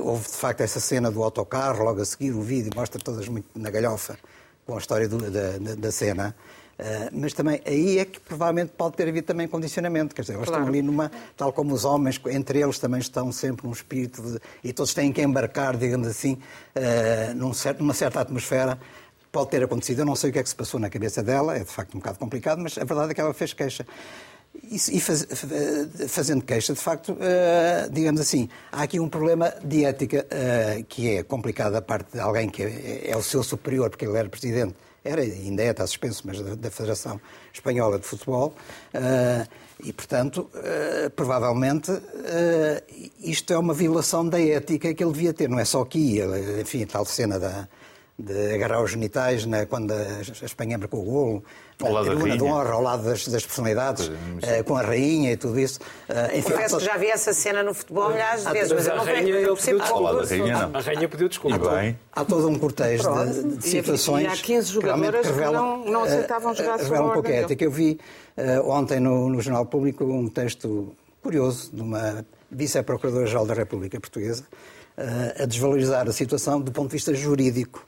Houve, 0.02 0.24
de 0.28 0.36
facto, 0.36 0.62
essa 0.62 0.80
cena 0.80 1.08
do 1.08 1.22
autocarro, 1.22 1.84
logo 1.84 2.00
a 2.00 2.04
seguir, 2.04 2.32
o 2.32 2.42
vídeo 2.42 2.72
mostra 2.74 3.00
todas 3.00 3.28
muito 3.28 3.46
na 3.54 3.70
galhofa 3.70 4.18
com 4.66 4.74
a 4.74 4.78
história 4.78 5.08
do- 5.08 5.30
da, 5.30 5.74
da- 5.76 5.92
cena. 5.92 6.34
Ah, 6.78 7.10
mas 7.12 7.34
também 7.34 7.60
aí 7.66 7.98
é 7.98 8.04
que 8.06 8.18
provavelmente 8.20 8.72
pode 8.76 8.96
ter 8.96 9.06
havido 9.08 9.26
também 9.26 9.46
condicionamento. 9.46 10.14
Quer 10.14 10.22
dizer, 10.22 10.34
eles 10.34 10.46
Claro. 10.46 10.62
estão 10.62 10.72
ali 10.74 10.80
numa. 10.82 11.10
Tal 11.36 11.52
como 11.52 11.74
os 11.74 11.84
homens, 11.84 12.18
entre 12.28 12.60
eles 12.60 12.78
também 12.78 13.00
estão 13.00 13.30
sempre 13.32 13.66
num 13.66 13.72
espírito 13.72 14.22
de, 14.22 14.38
e 14.64 14.72
todos 14.72 14.94
têm 14.94 15.12
que 15.12 15.20
embarcar, 15.20 15.76
digamos 15.76 16.08
assim, 16.08 16.38
ah, 16.74 17.34
num 17.34 17.52
certo- 17.52 17.80
numa 17.80 17.92
certa 17.94 18.20
atmosfera. 18.20 18.78
Pode 19.32 19.50
ter 19.50 19.62
acontecido, 19.62 20.00
eu 20.00 20.04
não 20.06 20.16
sei 20.16 20.30
o 20.30 20.32
que 20.32 20.38
é 20.40 20.42
que 20.42 20.48
se 20.48 20.56
passou 20.56 20.80
na 20.80 20.90
cabeça 20.90 21.22
dela, 21.22 21.54
é 21.54 21.60
de 21.60 21.64
facto 21.70 21.94
um 21.94 21.98
bocado 21.98 22.18
complicado, 22.18 22.58
mas 22.60 22.76
a 22.76 22.82
verdade 22.84 23.12
é 23.12 23.14
que 23.14 23.20
ela 23.20 23.32
fez 23.32 23.52
queixa. 23.52 23.86
E 24.54 25.00
faz- 25.00 25.22
eh, 25.22 26.08
fazendo 26.08 26.42
queixa, 26.44 26.72
de 26.72 26.78
facto, 26.80 27.16
eh, 27.20 27.88
digamos 27.90 28.20
assim, 28.20 28.48
há 28.70 28.82
aqui 28.82 29.00
um 29.00 29.08
problema 29.08 29.52
de 29.64 29.84
ética 29.84 30.26
eh, 30.30 30.84
que 30.88 31.16
é 31.16 31.22
complicado 31.22 31.72
da 31.72 31.82
parte 31.82 32.12
de 32.12 32.20
alguém 32.20 32.48
que 32.48 32.62
é, 32.62 33.10
é 33.10 33.16
o 33.16 33.22
seu 33.22 33.42
superior, 33.42 33.90
porque 33.90 34.04
ele 34.04 34.16
era 34.16 34.28
presidente, 34.28 34.74
era, 35.04 35.22
ainda 35.22 35.62
é, 35.62 35.70
está 35.70 35.86
suspenso, 35.86 36.22
mas 36.24 36.40
da, 36.56 36.70
Federação 36.70 37.20
Espanhola 37.52 37.98
de 37.98 38.06
Futebol, 38.06 38.54
e, 39.82 39.92
portanto, 39.94 40.50
provavelmente 41.16 41.90
isto 43.18 43.50
é 43.52 43.58
uma 43.58 43.72
violação 43.72 44.28
da 44.28 44.38
ética 44.38 44.92
que 44.92 45.02
ele 45.02 45.12
devia 45.12 45.32
ter, 45.32 45.48
não 45.48 45.58
é 45.58 45.64
só 45.64 45.80
aqui, 45.80 46.18
enfim, 46.60 46.84
tal 46.84 47.06
cena 47.06 47.38
da 47.38 47.66
de 48.22 48.54
agarrar 48.54 48.82
os 48.82 48.90
genitais 48.90 49.46
na- 49.46 49.64
quando 49.66 49.92
a 49.92 50.44
Espanha 50.44 50.76
marcou 50.78 51.00
o 51.00 51.04
golo, 51.04 51.44
Ao 51.82 51.90
lado 51.92 52.06
tribuna 52.08 52.36
de 52.36 52.42
honra, 52.44 52.72
ao 52.72 52.82
lado 52.82 53.04
das, 53.04 53.26
das 53.28 53.46
personalidades, 53.46 54.10
eh, 54.42 54.62
com 54.62 54.76
a 54.76 54.82
rainha 54.82 55.32
e 55.32 55.36
tudo 55.36 55.58
isso. 55.58 55.80
Eh, 56.08 56.38
enfim, 56.38 56.48
há 56.52 56.56
Confesso 56.56 56.76
que 56.78 56.84
já 56.84 56.96
vi 56.98 57.06
essa 57.06 57.32
cena 57.32 57.62
no 57.62 57.72
futebol 57.72 58.10
milhares 58.10 58.44
de 58.44 58.52
vezes, 58.52 58.72
mas 58.72 58.86
eu 58.86 58.96
não 58.96 59.04
rainha, 59.04 59.22
vejo, 59.22 59.36
ele 59.38 59.48
eu 59.48 59.54
percebo 59.54 59.80
A 59.82 59.84
rainha 59.86 60.20
assunto. 60.20 60.46
não. 60.72 60.78
A 60.78 60.82
rainha 60.82 61.08
pediu 61.08 61.28
desculpa. 61.28 61.70
Bem. 61.76 61.98
Há 62.12 62.24
todo 62.24 62.48
um 62.48 62.58
contexto 62.58 63.08
de, 63.24 63.56
de 63.56 63.68
situações. 63.68 64.24
e 64.24 64.26
há 64.26 64.36
15 64.36 64.72
que 64.78 64.84
realmente 64.84 65.06
jogadoras 65.12 65.26
que 65.26 65.32
revelam, 65.32 65.78
não- 65.78 65.84
não 65.92 66.04
eh, 66.04 66.08
aceitavam 66.08 66.54
jogar 66.54 66.74
a 66.74 66.76
Revelam 66.76 67.06
um 67.08 67.12
pouco 67.12 67.28
a 67.28 67.30
ordem 67.30 67.44
ética. 67.44 67.64
Eu 67.64 67.70
vi 67.70 67.98
eh, 68.36 68.60
ontem 68.60 69.00
no, 69.00 69.30
no 69.30 69.40
Jornal 69.40 69.64
Público 69.64 70.04
um 70.04 70.28
texto 70.28 70.94
curioso 71.22 71.70
de 71.72 71.80
uma 71.80 72.24
vice-procuradora-geral 72.50 73.46
da 73.46 73.54
República 73.54 73.98
Portuguesa 73.98 74.44
eh, 74.98 75.36
a 75.42 75.46
desvalorizar 75.46 76.06
a 76.08 76.12
situação 76.12 76.60
do 76.60 76.70
ponto 76.70 76.88
de 76.88 76.92
vista 76.96 77.14
jurídico. 77.14 77.86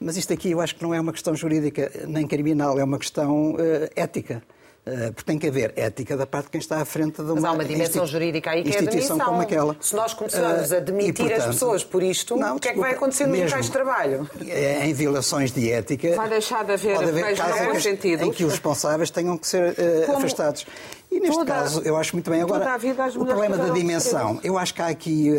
Mas 0.00 0.16
isto 0.16 0.32
aqui 0.32 0.50
eu 0.50 0.60
acho 0.60 0.74
que 0.76 0.82
não 0.82 0.92
é 0.94 1.00
uma 1.00 1.12
questão 1.12 1.34
jurídica 1.34 1.90
nem 2.06 2.26
criminal, 2.26 2.78
é 2.78 2.84
uma 2.84 2.98
questão 2.98 3.56
eh, 3.58 3.90
ética. 3.96 4.42
Eh, 4.88 5.10
porque 5.10 5.24
tem 5.24 5.36
que 5.36 5.48
haver 5.48 5.72
ética 5.74 6.16
da 6.16 6.26
parte 6.26 6.44
de 6.44 6.50
quem 6.52 6.60
está 6.60 6.80
à 6.80 6.84
frente 6.84 7.16
de 7.16 7.22
uma 7.22 7.34
Mas 7.34 7.44
há 7.44 7.50
uma 7.52 7.64
dimensão 7.64 8.06
jurídica 8.06 8.50
aí 8.52 8.62
que 8.62 8.68
é 8.68 8.72
a 8.72 8.74
instituição 8.82 9.16
demissão. 9.16 9.26
como 9.32 9.42
aquela. 9.42 9.76
Se 9.80 9.96
nós 9.96 10.14
começarmos 10.14 10.70
a 10.72 10.76
Eh, 10.76 10.80
demitir 10.80 11.24
e, 11.24 11.32
as 11.32 11.38
portanto, 11.38 11.52
pessoas 11.54 11.82
por 11.82 12.02
isto, 12.04 12.36
não, 12.36 12.54
o 12.56 12.60
que 12.60 12.68
é 12.68 12.72
que 12.72 12.78
vai 12.78 12.92
acontecer 12.92 13.26
nos 13.26 13.36
locais 13.40 13.64
de 13.66 13.72
trabalho? 13.72 14.30
Em 14.84 14.92
violações 14.94 15.50
de 15.50 15.72
ética. 15.72 16.14
Vai 16.14 16.28
deixar 16.28 16.64
de 16.64 16.72
haver 16.74 16.94
pode 16.94 17.08
haver 17.08 17.30
em 17.32 17.72
que- 17.72 17.80
sentido? 17.80 18.24
em 18.26 18.30
que 18.30 18.44
os 18.44 18.52
responsáveis 18.52 19.10
tenham 19.10 19.36
que 19.38 19.48
ser 19.48 19.74
Como 20.04 20.18
afastados. 20.18 20.64
E 21.10 21.18
neste 21.18 21.36
toda- 21.36 21.52
caso, 21.52 21.80
eu 21.82 21.96
acho 21.96 22.14
muito 22.14 22.30
bem. 22.30 22.42
Agora, 22.42 22.74
a 22.74 22.76
o 22.76 23.24
problema 23.26 23.56
da 23.56 23.70
dimensão, 23.70 24.38
eu 24.44 24.56
acho 24.56 24.72
que 24.74 24.82
há 24.82 24.86
aqui. 24.88 25.30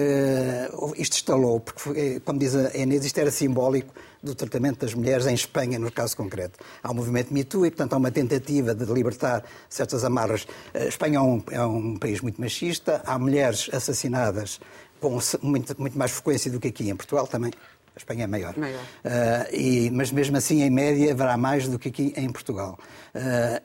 isto 0.98 1.14
estalou, 1.14 1.60
porque, 1.62 2.20
como 2.26 2.38
diz 2.38 2.54
a 2.54 2.76
Inês, 2.76 3.06
isto 3.06 3.18
era 3.18 3.32
simbólico 3.32 3.94
do 4.22 4.34
tratamento 4.36 4.80
das 4.80 4.94
mulheres 4.94 5.28
em 5.28 5.34
Espanha, 5.34 5.78
no 5.80 5.92
caso 5.92 6.16
concreto. 6.18 6.60
Há 6.84 6.92
o 6.92 6.96
movimento 6.96 7.34
Me 7.34 7.44
Too 7.44 7.66
e, 7.66 7.72
portanto, 7.72 7.94
há 7.94 7.98
uma 7.98 8.12
tentativa 8.12 8.74
de 8.74 8.86
libertar 8.86 9.44
certas 9.70 10.04
amarras. 10.04 10.48
A 10.74 10.86
Espanha 10.86 11.18
é 11.18 11.22
um, 11.22 11.44
é 11.52 11.62
um 11.66 11.98
país 11.98 12.22
muito 12.22 12.40
machista, 12.42 13.02
há 13.06 13.18
mulheres 13.20 13.70
assassinadas 13.72 14.60
com 15.00 15.20
muito, 15.42 15.76
muito 15.80 15.98
mais 15.98 16.12
frequência 16.12 16.50
do 16.52 16.60
que 16.60 16.68
aqui 16.70 16.90
em 16.90 16.96
Portugal 16.96 17.28
também. 17.28 17.52
A 17.96 17.98
Espanha 18.00 18.26
é 18.26 18.28
maior. 18.28 18.56
Maior. 18.58 18.82
Ah, 19.04 19.48
e- 19.52 19.90
mas 19.92 20.12
mesmo 20.12 20.38
assim, 20.38 20.62
em 20.62 20.70
média, 20.70 21.12
haverá 21.12 21.36
mais 21.38 21.68
do 21.68 21.80
que 21.80 21.90
aqui 21.90 22.14
em 22.16 22.30
Portugal. 22.30 22.78
Ah, 23.16 23.62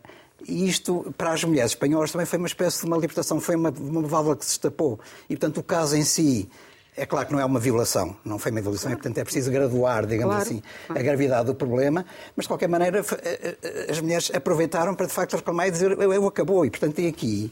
e 0.47 0.69
isto, 0.69 1.15
para 1.17 1.33
as 1.33 1.45
mulheres 1.45 1.73
espanholas, 1.73 2.11
também 2.11 2.27
foi 2.27 2.39
uma 2.39 2.49
espécie 2.49 2.81
de 2.81 2.87
uma 2.87 2.97
libertação, 2.97 3.41
foi 3.41 3.55
uma, 3.57 3.71
uma 3.71 4.03
válvula 4.03 4.35
que 4.37 4.45
se 4.45 4.53
destapou. 4.53 4.99
E, 5.31 5.37
portanto, 5.37 5.59
o 5.59 5.63
caso 5.63 5.97
em 5.97 6.03
si 6.03 6.49
É 6.95 7.07
claro 7.07 7.27
que 7.27 7.33
não 7.33 7.41
é 7.41 7.45
uma 7.45 7.59
violação, 7.59 8.15
não 8.23 8.39
foi 8.39 8.53
uma 8.53 8.61
violação, 8.61 8.93
e 8.93 8.95
portanto 8.95 9.17
é 9.17 9.25
preciso 9.25 9.51
graduar, 9.51 10.05
digamos 10.05 10.35
Claro. 10.35 10.49
assim, 10.51 10.63
a 10.91 11.03
gravidade 11.03 11.47
do 11.47 11.55
problema, 11.55 12.05
mas 12.37 12.45
de 12.45 12.49
qualquer 12.49 12.69
maneira 12.69 13.01
eh, 13.23 13.57
eh, 13.63 13.87
as 13.91 13.99
mulheres 14.01 14.31
aproveitaram 14.35 14.95
para 14.95 15.07
de 15.07 15.13
facto 15.13 15.35
reclamar 15.37 15.69
e 15.69 15.71
dizer 15.71 15.93
eu, 15.93 16.27
acabou, 16.27 16.67
e 16.67 16.71
portanto 16.71 16.95
tem 16.95 17.09
aqui. 17.09 17.51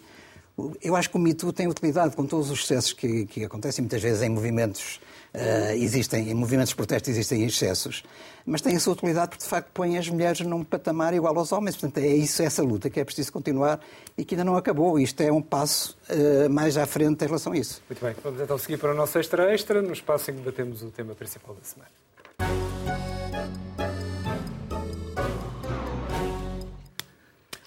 Eu 0.83 0.95
acho 0.95 1.09
que 1.09 1.17
o 1.17 1.19
Me 1.19 1.33
Too 1.33 1.55
tem 1.55 1.67
utilidade 1.69 2.15
com 2.15 2.27
todos 2.27 2.51
os 2.51 2.61
excessos 2.63 2.93
que, 2.93 3.25
que 3.25 3.43
acontecem 3.45 3.83
muitas 3.83 4.03
vezes 4.03 4.21
em 4.21 4.29
movimentos. 4.29 5.01
Eh, 5.33 5.77
existem, 5.77 6.31
em 6.31 6.35
movimentos 6.35 6.71
de 6.71 6.77
protesto 6.77 7.09
existem 7.11 7.45
excessos, 7.45 8.03
mas 8.45 8.61
tem 8.61 8.75
a 8.75 8.81
sua 8.81 8.95
utilidade 8.95 9.31
porque 9.31 9.45
de 9.45 9.49
facto 9.49 9.71
põe 9.73 9.97
as 9.97 10.09
mulheres 10.09 10.41
num 10.41 10.65
patamar 10.65 11.15
igual 11.15 11.37
aos 11.39 11.53
homens. 11.53 11.77
Portanto, 11.77 12.05
é 12.05 12.09
isso, 12.09 12.43
essa 12.43 12.63
luta 12.63 12.91
que 12.91 12.99
é 12.99 13.05
preciso 13.05 13.33
continuar 13.33 13.81
e 14.19 14.25
que 14.25 14.35
ainda 14.35 14.45
não 14.45 14.57
acabou. 14.57 14.99
Isto 14.99 15.21
é 15.23 15.33
um 15.33 15.43
passo 15.43 15.97
eh, 16.09 16.49
mais 16.49 16.77
à 16.77 16.87
frente 16.87 17.25
em 17.25 17.27
relação 17.27 17.53
a 17.53 17.57
isso. 17.57 17.83
Muito 17.89 18.05
bem, 18.05 18.15
vamos 18.23 18.41
então 18.41 18.59
seguir 18.59 18.79
para 18.79 18.93
o 18.93 18.95
nosso 18.95 19.19
extra 19.19 19.53
extra, 19.55 19.81
no 19.81 19.93
espaço 19.93 20.31
em 20.31 20.35
que 20.35 20.41
debatemos 20.41 20.83
o 20.83 20.91
tema 20.91 21.15
principal 21.15 21.55
da 21.55 21.63
semana. 21.63 21.91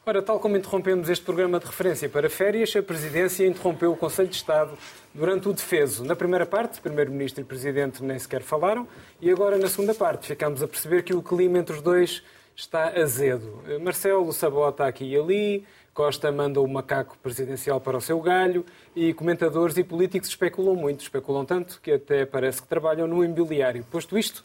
Ora, 0.06 0.22
tal 0.22 0.38
como 0.38 0.58
interrompemos 0.58 1.08
este 1.08 1.24
programa 1.24 1.62
de 1.62 1.66
referência 1.66 2.10
para 2.10 2.30
férias, 2.30 2.76
a 2.76 2.84
Presidência 2.84 3.48
interrompeu 3.48 3.94
o 3.94 3.96
Conselho 3.96 4.28
de 4.28 4.36
Estado 4.36 4.78
durante 5.14 5.48
o 5.48 5.54
defeso. 5.54 6.04
Na 6.04 6.14
primeira 6.14 6.46
parte, 6.46 6.82
Primeiro-Ministro 6.82 7.40
e 7.40 7.46
Presidente 7.46 8.04
nem 8.04 8.20
sequer 8.20 8.42
falaram, 8.42 8.86
e 9.22 9.32
agora 9.32 9.58
na 9.58 9.70
segunda 9.70 9.96
parte 9.96 10.28
ficamos 10.28 10.62
a 10.62 10.68
perceber 10.68 11.04
que 11.04 11.14
o 11.14 11.24
clima 11.24 11.58
entre 11.58 11.78
os 11.78 11.82
dois 11.82 12.22
está 12.54 12.90
azedo. 13.00 13.64
Marcelo 13.82 14.34
sabota 14.34 14.86
aqui 14.86 15.06
e 15.06 15.16
ali, 15.18 15.66
Costa 15.94 16.30
manda 16.34 16.60
o 16.60 16.68
macaco 16.68 17.18
presidencial 17.20 17.80
para 17.80 17.96
o 17.96 18.02
seu 18.02 18.20
galho 18.20 18.66
e 18.96 19.14
comentadores 19.14 19.76
e 19.78 19.84
políticos 19.84 20.30
especulam 20.30 20.76
muito, 20.76 21.02
especulam 21.02 21.46
tanto 21.46 21.80
que 21.82 21.92
até 21.92 22.26
parece 22.26 22.62
que 22.62 22.68
trabalham 22.68 23.08
no 23.08 23.24
imobiliário. 23.24 23.86
Posto 23.92 24.18
isto, 24.18 24.44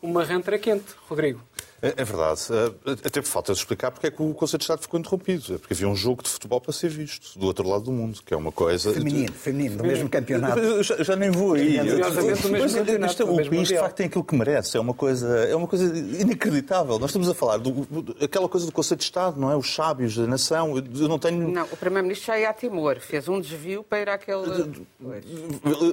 uma 0.00 0.24
rentra 0.24 0.58
quente. 0.58 0.94
Rodrigo. 1.08 1.40
É, 1.84 1.94
é 1.96 2.04
verdade. 2.04 2.40
Eh, 2.86 2.92
Até 3.04 3.20
por 3.20 3.26
falta 3.26 3.52
de 3.52 3.58
explicar 3.58 3.90
porque 3.90 4.06
é 4.06 4.10
que 4.12 4.22
o 4.22 4.32
Conselho 4.34 4.58
de 4.58 4.64
Estado 4.64 4.82
ficou 4.82 5.00
interrompido. 5.00 5.54
É 5.54 5.58
porque 5.58 5.74
havia 5.74 5.88
um 5.88 5.96
jogo 5.96 6.22
de 6.22 6.28
futebol 6.28 6.60
para 6.60 6.72
ser 6.72 6.88
visto, 6.88 7.36
do 7.36 7.44
outro 7.46 7.68
lado 7.68 7.82
do 7.84 7.90
mundo, 7.90 8.20
que 8.24 8.32
é 8.32 8.36
uma 8.36 8.52
coisa... 8.52 8.92
Feminino, 8.94 9.32
feminino, 9.32 9.76
do 9.78 9.84
mesmo 9.84 10.08
campeonato. 10.08 10.60
Eu 10.60 10.80
já, 10.84 11.02
já 11.02 11.16
nem 11.16 11.30
vou 11.32 11.54
aí. 11.54 11.78
Curiosamente, 11.78 12.42
do 12.42 12.48
mesmo 12.50 12.62
Mas, 12.62 12.74
campeonato, 12.74 13.12
isto 13.12 13.22
é- 13.22 13.26
o 13.26 13.50
país, 13.50 13.68
de 13.68 13.76
facto, 13.78 13.96
tem 13.96 14.06
aquilo 14.06 14.22
que 14.22 14.36
merece. 14.36 14.76
É 14.76 14.80
uma 14.80 14.94
coisa, 14.94 15.26
é 15.44 15.56
uma 15.56 15.66
coisa 15.66 15.84
inacreditável. 16.32 17.00
Nós 17.00 17.10
estamos 17.10 17.28
a 17.28 17.34
falar 17.34 17.56
do, 17.58 17.70
do- 17.72 18.16
aquela 18.24 18.48
coisa 18.48 18.64
do 18.64 18.70
Conselho 18.72 18.98
de 18.98 19.04
Estado, 19.04 19.40
não 19.40 19.50
é? 19.50 19.56
Os 19.56 19.74
sábios 19.74 20.16
da 20.16 20.26
nação. 20.26 20.76
Eu, 20.76 20.84
eu 21.00 21.08
não 21.08 21.18
tenho... 21.18 21.48
Não, 21.50 21.64
o 21.64 21.76
Primeiro-Ministro 21.76 22.28
já 22.28 22.38
ia 22.38 22.50
a 22.50 22.52
Timor. 22.54 23.00
Fez 23.00 23.26
um 23.28 23.40
desvio 23.40 23.81
para 23.82 24.00
ir 24.00 24.08
àquele... 24.08 24.42
Ele, 24.42 24.86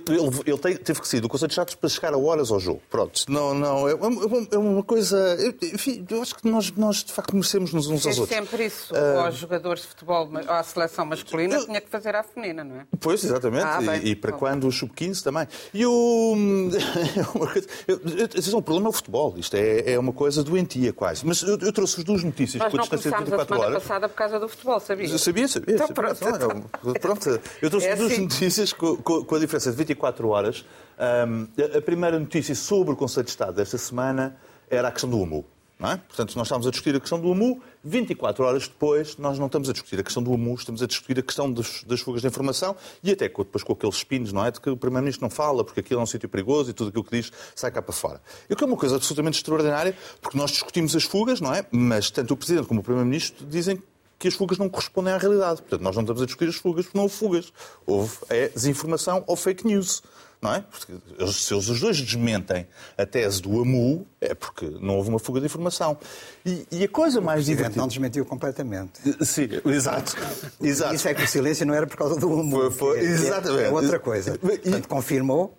ele- 0.07 0.43
ele 0.45 0.57
te- 0.57 0.77
teve 0.83 1.01
que 1.01 1.07
sair 1.07 1.19
do 1.19 1.29
Conselho 1.29 1.47
de 1.47 1.53
Estado 1.53 1.75
para 1.77 1.89
chegar 1.89 2.13
a 2.13 2.17
horas 2.17 2.51
ao 2.51 2.59
jogo. 2.59 2.81
Pronto. 2.89 3.21
Não, 3.29 3.53
não, 3.53 3.87
é, 3.87 3.93
uma- 3.95 4.47
é 4.51 4.57
uma 4.57 4.83
coisa... 4.83 5.17
eu- 5.39 5.53
Enfim, 5.73 6.05
eu 6.09 6.21
acho 6.21 6.35
que 6.35 6.47
nós, 6.47 6.71
nós 6.71 7.03
de 7.03 7.11
facto, 7.11 7.33
merecemos 7.35 7.73
uns 7.73 7.87
uns 7.87 7.91
aos 7.93 8.03
Fez 8.03 8.19
outros. 8.19 8.37
sempre 8.37 8.65
isso. 8.65 8.93
Ah. 8.95 9.25
Aos 9.25 9.35
jogadores 9.35 9.81
de 9.83 9.87
futebol, 9.89 10.29
à 10.47 10.63
seleção 10.63 11.05
masculina, 11.05 11.55
Eu- 11.55 11.65
tinha 11.65 11.81
que 11.81 11.89
fazer 11.89 12.15
à 12.15 12.23
feminina, 12.23 12.63
não 12.63 12.75
é? 12.81 12.85
Pois, 12.99 13.23
exatamente. 13.23 13.63
Ah, 13.63 13.81
bem. 13.81 14.01
e, 14.03 14.09
e 14.11 14.15
para 14.15 14.31
Bom. 14.31 14.37
quando 14.39 14.67
o 14.67 14.71
sub-15 14.71 15.21
também. 15.23 15.47
E 15.73 15.85
o. 15.85 16.35
é 17.87 17.91
eu- 18.21 18.25
atenção, 18.25 18.59
o 18.59 18.61
problema 18.61 18.87
é 18.87 18.91
o 18.91 18.93
futebol. 18.93 19.35
Isto 19.37 19.55
é, 19.55 19.93
é 19.93 19.99
uma 19.99 20.13
coisa 20.13 20.43
doentia, 20.43 20.93
quase. 20.93 21.25
Mas 21.25 21.41
eu, 21.41 21.57
eu 21.59 21.71
trouxe 21.73 21.99
as 21.99 22.03
duas 22.03 22.23
notícias 22.23 22.61
Nós 22.61 22.73
não 22.73 22.85
começámos 22.87 23.15
a 23.15 23.19
24 23.19 23.47
semana 23.47 23.65
horas. 23.71 23.83
passada 23.83 24.09
por 24.09 24.15
causa 24.15 24.39
do 24.39 24.47
futebol, 24.47 24.79
sabia? 24.79 25.07
Eu 25.07 25.19
Sabia, 25.19 25.47
sabia. 25.47 25.75
Então, 25.75 25.87
sabia. 25.87 26.15
pronto, 26.15 26.39
Não, 26.39 26.51
é 26.51 26.55
um- 26.55 26.93
pronto. 26.93 27.39
Eu 27.61 27.69
trouxe 27.69 27.78
É 27.83 27.95
duas 27.95 28.11
assim. 28.11 28.21
notícias 28.23 28.73
com, 28.73 28.97
com- 28.97 29.35
a 29.35 29.39
diferença 29.39 29.69
de 29.71 29.77
24 29.77 30.27
horas. 30.29 30.65
Ahm, 30.97 31.47
a- 31.77 31.81
primeira 31.81 32.19
notícia 32.19 32.53
sobre 32.55 32.93
o 32.93 32.95
Conselho 32.95 33.23
de 33.25 33.29
Estado 33.31 33.55
desta 33.55 33.77
semana 33.77 34.37
era 34.69 34.87
a 34.87 34.91
questão 34.91 35.09
do 35.09 35.21
AMU. 35.21 35.45
Não 35.79 35.91
é? 35.91 35.95
Portanto, 35.95 36.35
nós 36.35 36.47
estamos 36.47 36.67
a 36.67 36.71
discutir 36.71 36.93
a 36.93 36.99
questão 36.99 37.17
do 37.21 37.31
AMU, 37.31 37.61
24 37.85 38.43
horas 38.43 38.67
depois, 38.67 39.15
nós 39.15 39.39
não 39.39 39.45
estamos 39.45 39.69
a 39.69 39.71
discutir 39.71 39.97
a 39.97 40.03
questão 40.03 40.21
do 40.21 40.33
AMU, 40.33 40.55
estamos 40.55 40.83
a 40.83 40.85
discutir 40.85 41.17
a 41.17 41.21
questão 41.21 41.49
das, 41.49 41.85
das 41.85 42.01
fugas 42.01 42.21
de 42.21 42.27
informação 42.27 42.75
e 43.01 43.11
até 43.13 43.29
depois 43.29 43.63
com 43.63 43.71
aqueles 43.71 43.95
spins, 43.95 44.33
não 44.33 44.45
é? 44.45 44.51
De 44.51 44.59
que 44.59 44.69
o 44.69 44.75
Primeiro-Ministro 44.75 45.23
não 45.23 45.29
fala 45.29 45.63
porque 45.63 45.79
aquilo 45.79 46.01
é 46.01 46.03
um 46.03 46.05
sítio 46.05 46.27
perigoso 46.27 46.69
e 46.71 46.73
tudo 46.73 46.89
aquilo 46.89 47.05
que 47.05 47.11
diz 47.21 47.31
sai 47.55 47.71
cá 47.71 47.81
para 47.81 47.93
fora. 47.93 48.21
E 48.49 48.53
o 48.53 48.57
que 48.57 48.63
é 48.65 48.67
uma 48.67 48.75
coisa 48.75 48.97
absolutamente 48.97 49.37
extraordinária, 49.37 49.95
porque 50.21 50.37
nós 50.37 50.51
discutimos 50.51 50.93
as 50.97 51.03
fugas, 51.03 51.39
não 51.39 51.53
é? 51.55 51.65
Mas 51.71 52.11
tanto 52.11 52.33
o 52.33 52.37
Presidente 52.37 52.67
como 52.67 52.81
o 52.81 52.83
Primeiro-Ministro 52.83 53.45
dizem 53.47 53.81
que 54.19 54.27
as 54.27 54.33
fugas 54.33 54.57
não 54.57 54.67
correspondem 54.69 55.13
à 55.13 55.17
realidade. 55.17 55.61
Portanto, 55.61 55.81
nós 55.81 55.95
não 55.95 56.03
estamos 56.03 56.21
a 56.21 56.25
discutir 56.25 56.49
as 56.49 56.55
fugas 56.57 56.85
porque 56.85 56.97
não 56.97 57.03
houve 57.05 57.15
fugas. 57.15 57.53
Houve 57.87 58.17
é, 58.29 58.49
desinformação 58.49 59.23
ou 59.25 59.35
fake 59.35 59.65
news. 59.65 60.03
Não 60.41 60.53
é? 60.53 60.61
Porque 60.69 60.93
se 61.33 61.53
eles 61.53 61.67
os 61.67 61.79
dois 61.81 61.99
desmentem 61.99 62.65
a 62.97 63.05
tese 63.05 63.41
do 63.41 63.59
AMU, 63.61 64.07
é 64.21 64.33
porque 64.33 64.65
não 64.79 64.95
houve 64.95 65.09
uma 65.09 65.19
fuga 65.19 65.41
de 65.41 65.45
informação. 65.47 65.97
E, 66.45 66.65
e 66.71 66.83
a 66.85 66.87
coisa 66.87 67.19
mais 67.19 67.43
O 67.43 67.45
divertida... 67.47 67.79
não 67.81 67.89
desmentiu 67.89 68.25
completamente. 68.25 69.01
Sim, 69.25 69.49
exato. 69.65 70.15
exato. 70.61 70.95
Isso 70.95 71.07
é 71.09 71.13
que 71.13 71.23
o 71.23 71.27
silêncio 71.27 71.65
não 71.65 71.73
era 71.73 71.85
por 71.85 71.97
causa 71.97 72.15
do 72.15 72.21
Foi- 72.29 72.29
humor. 72.37 72.71
foi- 72.71 72.99
que 72.99 73.05
é- 73.05 73.09
exatamente. 73.09 73.63
É 73.63 73.69
outra 73.69 73.99
coisa. 73.99 74.35
E- 74.35 74.37
Portanto, 74.37 74.87
confirmou. 74.87 75.57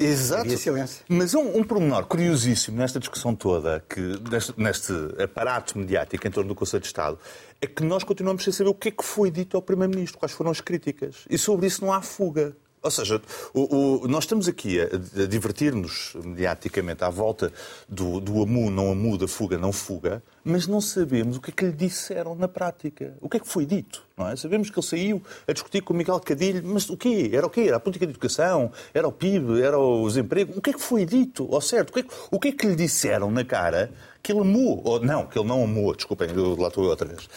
Exato. 0.00 0.42
Havia 0.42 0.56
silêncio. 0.56 1.04
Mas 1.08 1.34
um, 1.34 1.58
um 1.58 1.62
pormenor 1.62 2.06
curiosíssimo 2.06 2.78
nesta 2.78 2.98
discussão 2.98 3.34
toda, 3.34 3.84
que, 3.88 4.00
neste, 4.30 4.54
neste 4.56 4.92
aparato 5.22 5.78
mediático 5.78 6.26
em 6.26 6.30
torno 6.30 6.48
do 6.48 6.54
Conselho 6.54 6.80
de 6.80 6.86
Estado, 6.86 7.18
é 7.60 7.66
que 7.66 7.84
nós 7.84 8.02
continuamos 8.02 8.42
sem 8.42 8.52
saber 8.52 8.70
o 8.70 8.74
que 8.74 8.88
é 8.88 8.90
que 8.90 9.04
foi 9.04 9.30
dito 9.30 9.56
ao 9.56 9.62
Primeiro-Ministro, 9.62 10.18
quais 10.18 10.32
foram 10.32 10.50
as 10.50 10.60
críticas. 10.60 11.26
E 11.28 11.36
sobre 11.36 11.66
isso 11.66 11.84
não 11.84 11.92
há 11.92 12.00
fuga. 12.00 12.56
Ou 12.82 12.90
seja, 12.90 13.20
o- 13.52 14.04
o- 14.04 14.08
nós 14.08 14.24
estamos 14.24 14.48
aqui 14.48 14.80
a, 14.80 14.84
a 14.84 15.26
divertir-nos 15.26 16.14
mediaticamente 16.24 17.04
à 17.04 17.10
volta 17.10 17.52
do, 17.86 18.20
do 18.20 18.42
amu, 18.42 18.70
não 18.70 18.90
amu, 18.90 19.18
da 19.18 19.28
fuga, 19.28 19.58
não 19.58 19.70
fuga, 19.70 20.22
mas 20.42 20.66
não 20.66 20.80
sabemos 20.80 21.36
o 21.36 21.40
que 21.42 21.50
é 21.50 21.54
que 21.54 21.64
lhe 21.66 21.72
disseram 21.72 22.34
na 22.34 22.48
prática. 22.48 23.14
O 23.20 23.28
que 23.28 23.36
é 23.36 23.40
que 23.40 23.46
foi 23.46 23.66
dito, 23.66 24.02
não 24.16 24.28
é? 24.28 24.34
Sabemos 24.36 24.70
que 24.70 24.78
ele 24.78 24.86
saiu 24.86 25.22
a 25.46 25.52
discutir 25.52 25.82
com 25.82 25.92
o 25.92 25.96
Miguel 25.96 26.18
Cadilho, 26.20 26.62
mas 26.64 26.88
o 26.88 26.96
quê? 26.96 27.30
Era 27.34 27.46
o 27.46 27.50
quê? 27.50 27.62
Era 27.68 27.76
a 27.76 27.80
política 27.80 28.06
de 28.06 28.12
educação? 28.12 28.72
Era 28.94 29.06
o 29.06 29.12
PIB? 29.12 29.60
Era 29.60 29.78
o 29.78 30.08
desemprego? 30.08 30.54
O 30.56 30.62
que 30.62 30.70
é 30.70 30.72
que 30.72 30.80
foi 30.80 31.04
dito, 31.04 31.46
ao 31.54 31.60
certo? 31.60 31.90
O 31.90 31.92
que 31.92 32.00
é 32.00 32.02
que, 32.04 32.10
o 32.30 32.40
que, 32.40 32.48
é 32.48 32.52
que 32.52 32.66
lhe 32.66 32.76
disseram 32.76 33.30
na 33.30 33.44
cara 33.44 33.92
que 34.22 34.32
ele 34.32 34.40
amou? 34.40 34.82
Ou 34.84 35.00
não, 35.00 35.26
que 35.26 35.38
ele 35.38 35.48
não 35.48 35.64
amou, 35.64 35.94
desculpem, 35.94 36.28
eu, 36.34 36.54
lá 36.56 36.68
estou 36.68 36.84
outra 36.84 37.06
vez. 37.08 37.28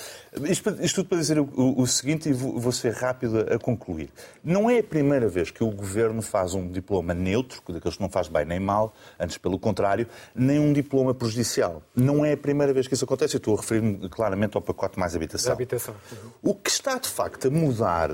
Isto, 0.50 0.64
para- 0.64 0.84
isto 0.86 0.96
tudo 0.96 1.10
para 1.10 1.18
dizer 1.18 1.40
o, 1.40 1.44
o- 1.56 1.82
o 1.82 1.88
seguinte, 1.88 2.28
e 2.30 2.34
vou, 2.34 2.60
vou 2.60 2.72
ser 2.72 2.92
rápido 2.94 3.40
a, 3.40 3.58
concluir. 3.58 4.10
Não 4.44 4.70
é 4.70 4.80
a 4.80 4.84
primeira 4.84 5.28
vez 5.30 5.50
que 5.50 5.64
o 5.64 5.70
Governo 5.72 6.22
faz 6.22 6.54
um 6.54 6.68
diploma 6.70 7.14
neutro, 7.14 7.62
daqueles 7.70 7.96
que 7.96 8.02
não 8.02 8.10
faz 8.10 8.28
bem 8.28 8.44
nem 8.46 8.60
mal, 8.60 8.94
antes 9.20 9.38
pelo 9.38 9.58
contrário, 9.58 10.08
nem 10.36 10.60
um 10.60 10.74
diploma 10.74 11.14
prejudicial. 11.14 11.82
Não 11.96 12.26
é 12.26 12.34
a 12.34 12.38
primeira 12.38 12.74
vez 12.74 12.88
que 12.88 12.94
isso 12.94 13.06
acontece. 13.06 13.36
Eu 13.36 13.38
estou 13.40 13.56
a 13.58 13.62
referir-me 13.62 14.10
claramente 14.10 14.56
ao 14.58 14.62
pacote 14.62 15.00
mais 15.00 15.16
habitação. 15.16 15.50
Da 15.52 15.54
habitação. 15.54 15.96
O 16.42 16.54
que 16.54 16.70
está, 16.70 16.98
de 16.98 17.08
facto, 17.08 17.48
a 17.48 17.52
mudar, 17.52 18.12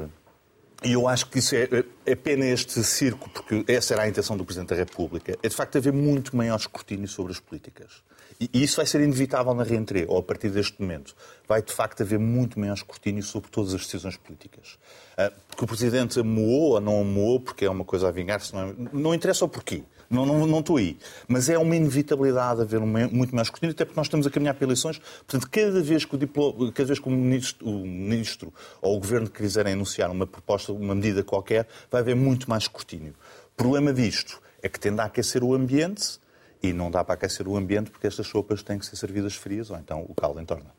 e 0.83 0.93
eu 0.93 1.07
acho 1.07 1.27
que 1.29 1.39
isso 1.39 1.55
é, 1.55 1.67
é 2.05 2.15
pena 2.15 2.45
este 2.45 2.83
circo, 2.83 3.29
porque 3.31 3.65
essa 3.67 3.93
era 3.95 4.03
a 4.03 4.07
intenção 4.07 4.37
do 4.37 4.45
Presidente 4.45 4.69
da 4.69 4.75
República, 4.75 5.35
é, 5.41 5.49
de 5.49 5.55
facto, 5.55 5.77
haver 5.77 5.91
muito 5.91 6.35
maior 6.37 6.55
escrutínio 6.57 7.07
sobre 7.07 7.31
as 7.33 7.39
políticas. 7.39 8.03
E 8.39 8.49
isso 8.63 8.77
vai 8.77 8.85
ser 8.85 9.01
inevitável 9.01 9.53
na 9.53 9.63
reentrée, 9.63 10.05
ou 10.07 10.17
a 10.17 10.23
partir 10.23 10.49
deste 10.49 10.81
momento. 10.81 11.15
Vai, 11.47 11.61
de 11.61 11.73
facto, 11.73 12.01
haver 12.03 12.19
muito 12.19 12.59
maior 12.59 12.73
escrutínio 12.73 13.21
sobre 13.23 13.49
todas 13.49 13.73
as 13.73 13.81
decisões 13.81 14.15
políticas. 14.17 14.77
Ah, 15.17 15.31
Porque 15.47 15.63
o 15.65 15.67
Presidente 15.67 16.19
amoou 16.19 16.71
ou 16.73 16.79
não 16.81 17.01
amoou, 17.01 17.39
porque 17.39 17.65
é 17.65 17.69
uma 17.69 17.83
coisa 17.83 18.07
a 18.07 18.11
vingar-se, 18.11 18.53
não, 18.53 18.69
é- 18.69 18.75
não 18.93 19.13
interessa 19.13 19.43
o 19.43 19.49
porquê. 19.49 19.83
Não, 20.09 20.25
não, 20.25 20.47
não 20.47 20.59
estou 20.61 20.77
aí. 20.77 20.97
Mas 21.27 21.49
é 21.49 21.57
uma 21.59 21.75
inevitabilidade 21.75 22.61
haver 22.61 22.79
muito 22.79 23.35
mais 23.35 23.47
escrutínio, 23.47 23.73
até 23.73 23.85
porque 23.85 23.99
nós 23.99 24.07
estamos 24.07 24.25
a 24.25 24.29
caminhar 24.31 24.55
para 24.55 24.63
eleições. 24.65 24.97
Portanto, 25.27 25.47
cada 25.51 25.81
vez 25.83 26.03
que 26.05 26.15
o, 26.15 26.17
diplo- 26.17 26.71
cada 26.71 26.87
vez 26.87 26.97
que 26.99 27.07
o, 27.07 27.11
ministro, 27.11 27.67
o 27.69 27.85
ministro 27.85 28.51
ou 28.81 28.95
o 28.95 28.99
governo 28.99 29.29
quiserem 29.29 29.73
anunciar 29.73 30.09
uma 30.09 30.25
proposta, 30.25 30.71
uma 30.71 30.95
medida 30.95 31.23
qualquer, 31.23 31.67
vai 31.91 32.01
haver 32.01 32.15
muito 32.15 32.49
mais 32.49 32.63
escrutínio. 32.63 33.13
O 33.53 33.57
problema 33.57 33.93
disto 33.93 34.41
é 34.63 34.69
que 34.69 34.79
tende 34.79 34.99
a 34.99 35.03
aquecer 35.05 35.43
o 35.43 35.53
ambiente 35.53 36.19
e 36.61 36.73
não 36.73 36.91
dá 36.91 37.03
para 37.03 37.15
aquecer 37.15 37.47
o 37.47 37.55
ambiente 37.55 37.89
porque 37.89 38.07
estas 38.07 38.27
sopas 38.27 38.61
têm 38.63 38.77
que 38.77 38.85
ser 38.85 38.95
servidas 38.95 39.35
frias 39.35 39.69
ou 39.69 39.77
então 39.77 40.05
o 40.07 40.13
caldo 40.13 40.39
entorna. 40.41 40.71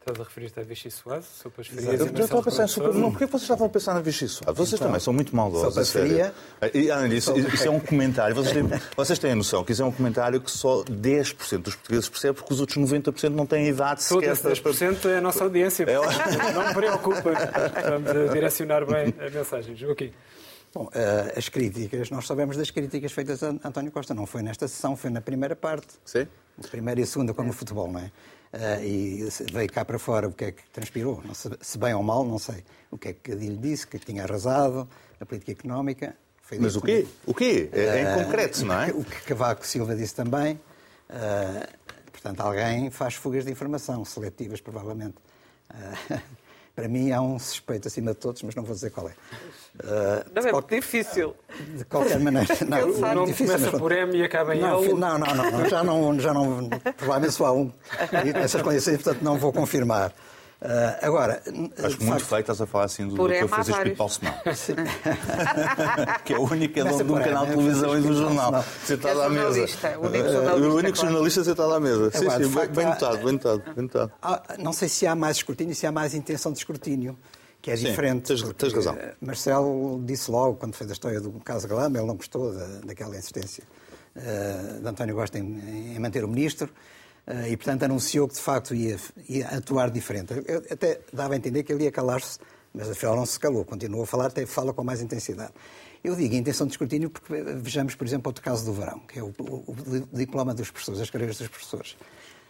Estás 0.00 0.18
a 0.18 0.24
referir-te 0.24 0.58
a 0.58 0.64
Vichy 0.64 0.90
Soase, 0.90 1.28
sopas 1.40 1.68
frias 1.68 1.84
Eu 1.84 1.92
e 1.94 1.96
já 1.96 2.04
Marcelo 2.06 2.24
estava 2.24 2.40
a 2.40 2.42
pensar 2.42 2.64
em 2.64 2.66
Rebelo 2.66 2.66
de 2.66 2.72
sopa. 2.72 2.86
Sousa? 2.86 2.98
Não, 2.98 3.10
porquê 3.12 3.26
vocês 3.26 3.42
estavam 3.42 3.66
a 3.68 3.70
pensar 3.70 3.94
na 3.94 4.00
Vichy 4.00 4.28
Suave? 4.28 4.58
Vocês 4.58 4.80
também 4.80 4.98
são 5.00 5.12
muito 5.12 5.36
maldosos. 5.36 5.74
sopa 5.88 6.00
fria. 6.04 6.34
E, 6.74 6.90
além 6.90 7.10
disso, 7.10 7.38
isso 7.38 7.68
é 7.68 7.70
um 7.70 7.78
comentário. 7.78 8.34
Vocês 8.34 8.52
têm, 8.52 8.80
vocês 8.96 9.18
têm 9.20 9.30
a 9.30 9.36
noção 9.36 9.62
que 9.62 9.70
isso 9.70 9.80
é 9.80 9.84
um 9.84 9.92
comentário 9.92 10.40
que 10.40 10.50
só 10.50 10.82
10% 10.82 11.58
dos 11.58 11.76
portugueses 11.76 12.08
percebem 12.08 12.34
porque 12.34 12.52
os 12.52 12.58
outros 12.58 12.78
90% 12.78 13.28
não 13.28 13.46
têm 13.46 13.68
idade 13.68 14.02
sequer 14.02 14.32
esse 14.32 14.42
10% 14.42 15.08
é 15.08 15.18
a 15.18 15.20
nossa 15.20 15.44
audiência. 15.44 15.84
É, 15.84 15.94
Não 16.52 16.66
me 16.66 16.74
preocupa. 16.74 17.30
Vamos 17.88 18.10
a 18.10 18.32
direcionar 18.32 18.84
bem 18.84 19.14
a 19.24 19.30
mensagem. 19.30 19.76
Joaquim. 19.76 20.12
Bom, 20.74 20.88
eh, 20.94 21.34
as 21.36 21.50
críticas, 21.50 22.08
nós 22.08 22.26
sabemos 22.26 22.56
das 22.56 22.70
críticas 22.70 23.12
feitas 23.12 23.42
a 23.42 23.48
António 23.48 23.92
Costa. 23.92 24.14
Não 24.14 24.24
foi 24.24 24.42
nesta 24.42 24.66
sessão, 24.66 24.96
foi 24.96 25.10
na 25.10 25.20
primeira 25.20 25.54
parte. 25.54 25.88
Sim. 26.04 26.26
Primeira 26.70 27.00
e 27.00 27.02
a 27.02 27.06
segunda, 27.06 27.34
como 27.34 27.48
no 27.48 27.52
futebol, 27.54 27.90
não 27.92 28.00
é? 28.00 28.10
Eh, 28.54 28.86
e 28.86 29.28
veio 29.52 29.70
cá 29.70 29.84
para 29.84 29.98
fora 29.98 30.28
o 30.28 30.32
que 30.32 30.44
é 30.44 30.52
que 30.52 30.62
transpirou. 30.72 31.22
Se 31.60 31.76
bem 31.76 31.92
ou 31.92 32.02
mal, 32.02 32.24
não 32.24 32.38
sei. 32.38 32.64
O 32.90 32.96
que 32.96 33.08
é 33.08 33.12
que 33.12 33.32
lhe 33.32 33.56
disse, 33.56 33.86
que 33.86 33.98
tinha 33.98 34.24
arrasado, 34.24 34.88
a 35.20 35.26
política 35.26 35.52
económica. 35.52 36.16
foi 36.42 36.58
Mas 36.58 36.74
o 36.74 36.80
quê? 36.80 37.06
O 37.26 37.34
quê? 37.34 37.68
É, 37.70 37.80
é 37.80 38.02
em 38.02 38.24
concreto, 38.24 38.64
não 38.64 38.80
é? 38.82 38.90
O 38.92 39.04
que 39.04 39.20
Cavaco 39.22 39.66
Silva 39.66 39.94
disse 39.94 40.14
também. 40.14 40.58
portanto, 42.10 42.40
alguém 42.40 42.90
faz 42.90 43.14
fugas 43.14 43.44
de 43.44 43.52
informação, 43.52 44.04
seletivas, 44.06 44.60
provavelmente. 44.60 45.16
Para 46.74 46.88
mim, 46.88 47.12
há 47.12 47.20
um 47.20 47.38
suspeito 47.38 47.86
acima 47.88 48.12
de 48.12 48.16
todos, 48.16 48.42
mas 48.42 48.54
não 48.54 48.62
vou 48.64 48.74
dizer 48.74 48.90
qual 48.90 49.06
é. 49.08 49.12
Ah, 49.84 50.24
Não 50.34 50.42
de, 50.42 50.48
é 50.48 50.50
qual- 50.50 50.62
muito 50.62 50.74
difícil. 50.74 51.34
de 51.76 51.84
qualquer 51.84 52.18
maneira. 52.18 52.48
Não, 52.66 52.90
O 52.90 53.14
nome 53.14 53.26
difícil, 53.26 53.46
começa 53.54 53.70
mas- 53.72 53.80
por 53.80 53.92
M 53.92 54.16
e 54.16 54.22
acaba 54.24 54.54
em 54.56 54.60
não, 54.60 54.82
L. 54.82 54.94
não, 54.94 55.18
não, 55.18 55.34
não, 55.34 55.50
não, 55.50 55.68
já 55.68 55.84
não, 55.84 56.18
já 56.20 56.32
não, 56.32 56.68
provavelmente 56.96 57.34
só 57.34 57.46
há 57.46 57.52
um. 57.52 57.70
E 58.24 58.38
Essas 58.38 58.62
condições, 58.62 59.02
portanto, 59.02 59.22
não 59.22 59.36
vou 59.38 59.52
confirmar. 59.52 60.12
Ah, 60.64 60.98
agora, 61.02 61.42
Acho 61.44 61.98
de 61.98 62.04
muito 62.04 62.20
facto, 62.20 62.24
feio 62.26 62.40
estás 62.40 62.60
a 62.60 62.66
falar 62.66 62.84
assim 62.84 63.08
do 63.08 63.16
Por 63.16 63.30
Dr. 63.32 63.48
Francisco. 63.48 63.82
Pinto 63.82 63.96
Balsemão. 63.96 64.34
que 66.24 66.34
é 66.34 66.38
o 66.38 66.42
único 66.42 66.74
Começa 66.74 67.02
dono 67.04 67.14
de 67.14 67.20
um 67.20 67.24
canal 67.24 67.46
de 67.46 67.52
Emma, 67.52 67.62
é 67.62 67.64
televisão 67.64 67.98
e 67.98 68.00
do 68.00 68.02
Francisco 68.02 68.34
jornal. 68.34 68.64
Sentado 68.84 69.20
É 69.20 69.26
à 69.26 69.28
mesa. 69.28 69.48
o 69.98 70.06
único 70.06 70.26
Eh, 70.26 70.32
jornalista, 70.32 70.54
O 70.54 70.74
único 70.76 70.80
claro. 70.82 70.96
jornalista 70.96 71.44
sentado 71.44 71.74
à 71.74 71.80
mesa. 71.80 72.10
Sim, 72.12 72.18
Agora, 72.18 72.38
de 72.38 72.44
sim, 72.44 72.50
bem, 72.50 72.58
facto, 72.62 72.74
bem 72.76 72.84
há- 72.86 72.88
notado, 72.90 73.16
bem 73.24 73.32
notado, 73.32 73.62
bem 73.74 73.82
notado. 73.84 74.12
Não 74.58 74.72
sei 74.72 74.88
se 74.88 75.06
há 75.06 75.14
mais 75.16 75.36
escrutínio, 75.38 75.74
se 75.74 75.86
há 75.86 75.90
mais 75.92 76.14
intenção 76.14 76.52
de 76.52 76.58
escrutínio, 76.58 77.18
que 77.60 77.70
é 77.70 77.76
Sim, 77.76 77.86
diferente. 77.86 78.28
tens- 78.28 78.42
porque, 78.42 78.54
tens 78.54 78.72
razão. 78.72 78.94
eh, 78.96 79.14
Marcelo 79.20 80.00
disse 80.04 80.30
logo, 80.30 80.56
quando 80.56 80.74
fez 80.74 80.90
a 80.90 80.92
história 80.92 81.20
do 81.20 81.32
caso 81.40 81.66
Galama, 81.66 81.98
ele 81.98 82.06
não 82.06 82.16
gostou 82.16 82.52
da, 82.54 82.66
daquela 82.86 83.16
insistência 83.16 83.64
eh, 84.14 84.78
de 84.80 84.88
António 84.88 85.14
Costa 85.16 85.38
em, 85.38 85.94
em 85.96 85.98
manter 85.98 86.24
o 86.24 86.28
ministro 86.28 86.68
eh, 86.68 86.70
e, 87.48 87.56
portanto, 87.56 87.84
anunciou 87.84 88.26
que, 88.28 88.34
de 88.34 88.40
facto, 88.40 88.74
ia, 88.74 88.96
ia 89.28 89.48
atuar 89.48 89.90
diferente. 89.90 90.32
Eu 90.46 90.62
até 90.70 91.00
dava 91.12 91.34
a 91.34 91.36
entender 91.36 91.62
que 91.62 91.72
ele 91.72 91.84
ia 91.84 91.92
calar-se, 91.92 92.38
mas 92.74 92.90
afinal 92.90 93.14
não 93.16 93.24
se 93.26 93.38
calou, 93.38 93.64
continuou 93.64 94.02
a 94.02 94.06
falar, 94.06 94.26
até 94.26 94.44
fala 94.46 94.72
com 94.72 94.82
mais 94.82 95.00
intensidade. 95.00 95.52
Eu 96.02 96.16
digo 96.16 96.34
intenção 96.34 96.66
de 96.66 96.72
escrutínio 96.72 97.08
porque 97.10 97.32
eh, 97.32 97.44
vejamos, 97.56 97.94
por 97.94 98.04
exemplo, 98.06 98.28
outro 98.28 98.42
caso 98.42 98.64
do 98.64 98.72
verão, 98.72 98.98
que 99.00 99.18
é 99.20 99.22
o, 99.22 99.32
o- 99.38 99.64
o 100.12 100.16
diploma 100.16 100.52
dos 100.52 100.68
professores, 100.70 101.00
as 101.00 101.10
carreiras 101.10 101.38
dos 101.38 101.46
professores. 101.46 101.96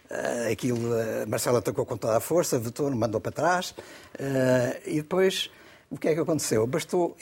Ah, 0.09 0.49
aquilo, 0.51 0.79
ah, 0.91 1.25
Marcelo 1.27 1.57
atacou 1.57 1.85
com 1.85 1.95
toda 1.95 2.17
a 2.17 2.19
força, 2.19 2.57
votou, 2.57 2.89
mandou 2.95 3.21
para 3.21 3.31
trás. 3.31 3.75
ah, 4.19 4.75
e 4.87 4.95
depois, 4.95 5.51
o 5.91 5.97
que 5.99 6.07
é 6.07 6.15
que 6.15 6.19
aconteceu? 6.19 6.65
Bastou 6.65 7.15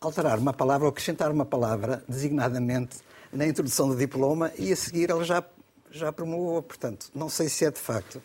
alterar 0.00 0.38
uma 0.40 0.52
palavra 0.52 0.86
ou 0.86 0.90
acrescentar 0.90 1.30
uma 1.30 1.44
palavra 1.44 2.02
designadamente 2.08 2.96
na 3.32 3.46
introdução 3.46 3.88
do 3.88 3.96
diploma 3.96 4.50
e 4.58 4.72
a 4.72 4.76
seguir 4.76 5.10
ele 5.10 5.24
já, 5.24 5.44
já 5.92 6.12
promulgou. 6.12 6.62
Portanto, 6.62 7.10
não 7.14 7.28
sei 7.28 7.48
se 7.48 7.64
é 7.64 7.70
de 7.70 7.78
facto 7.78 8.22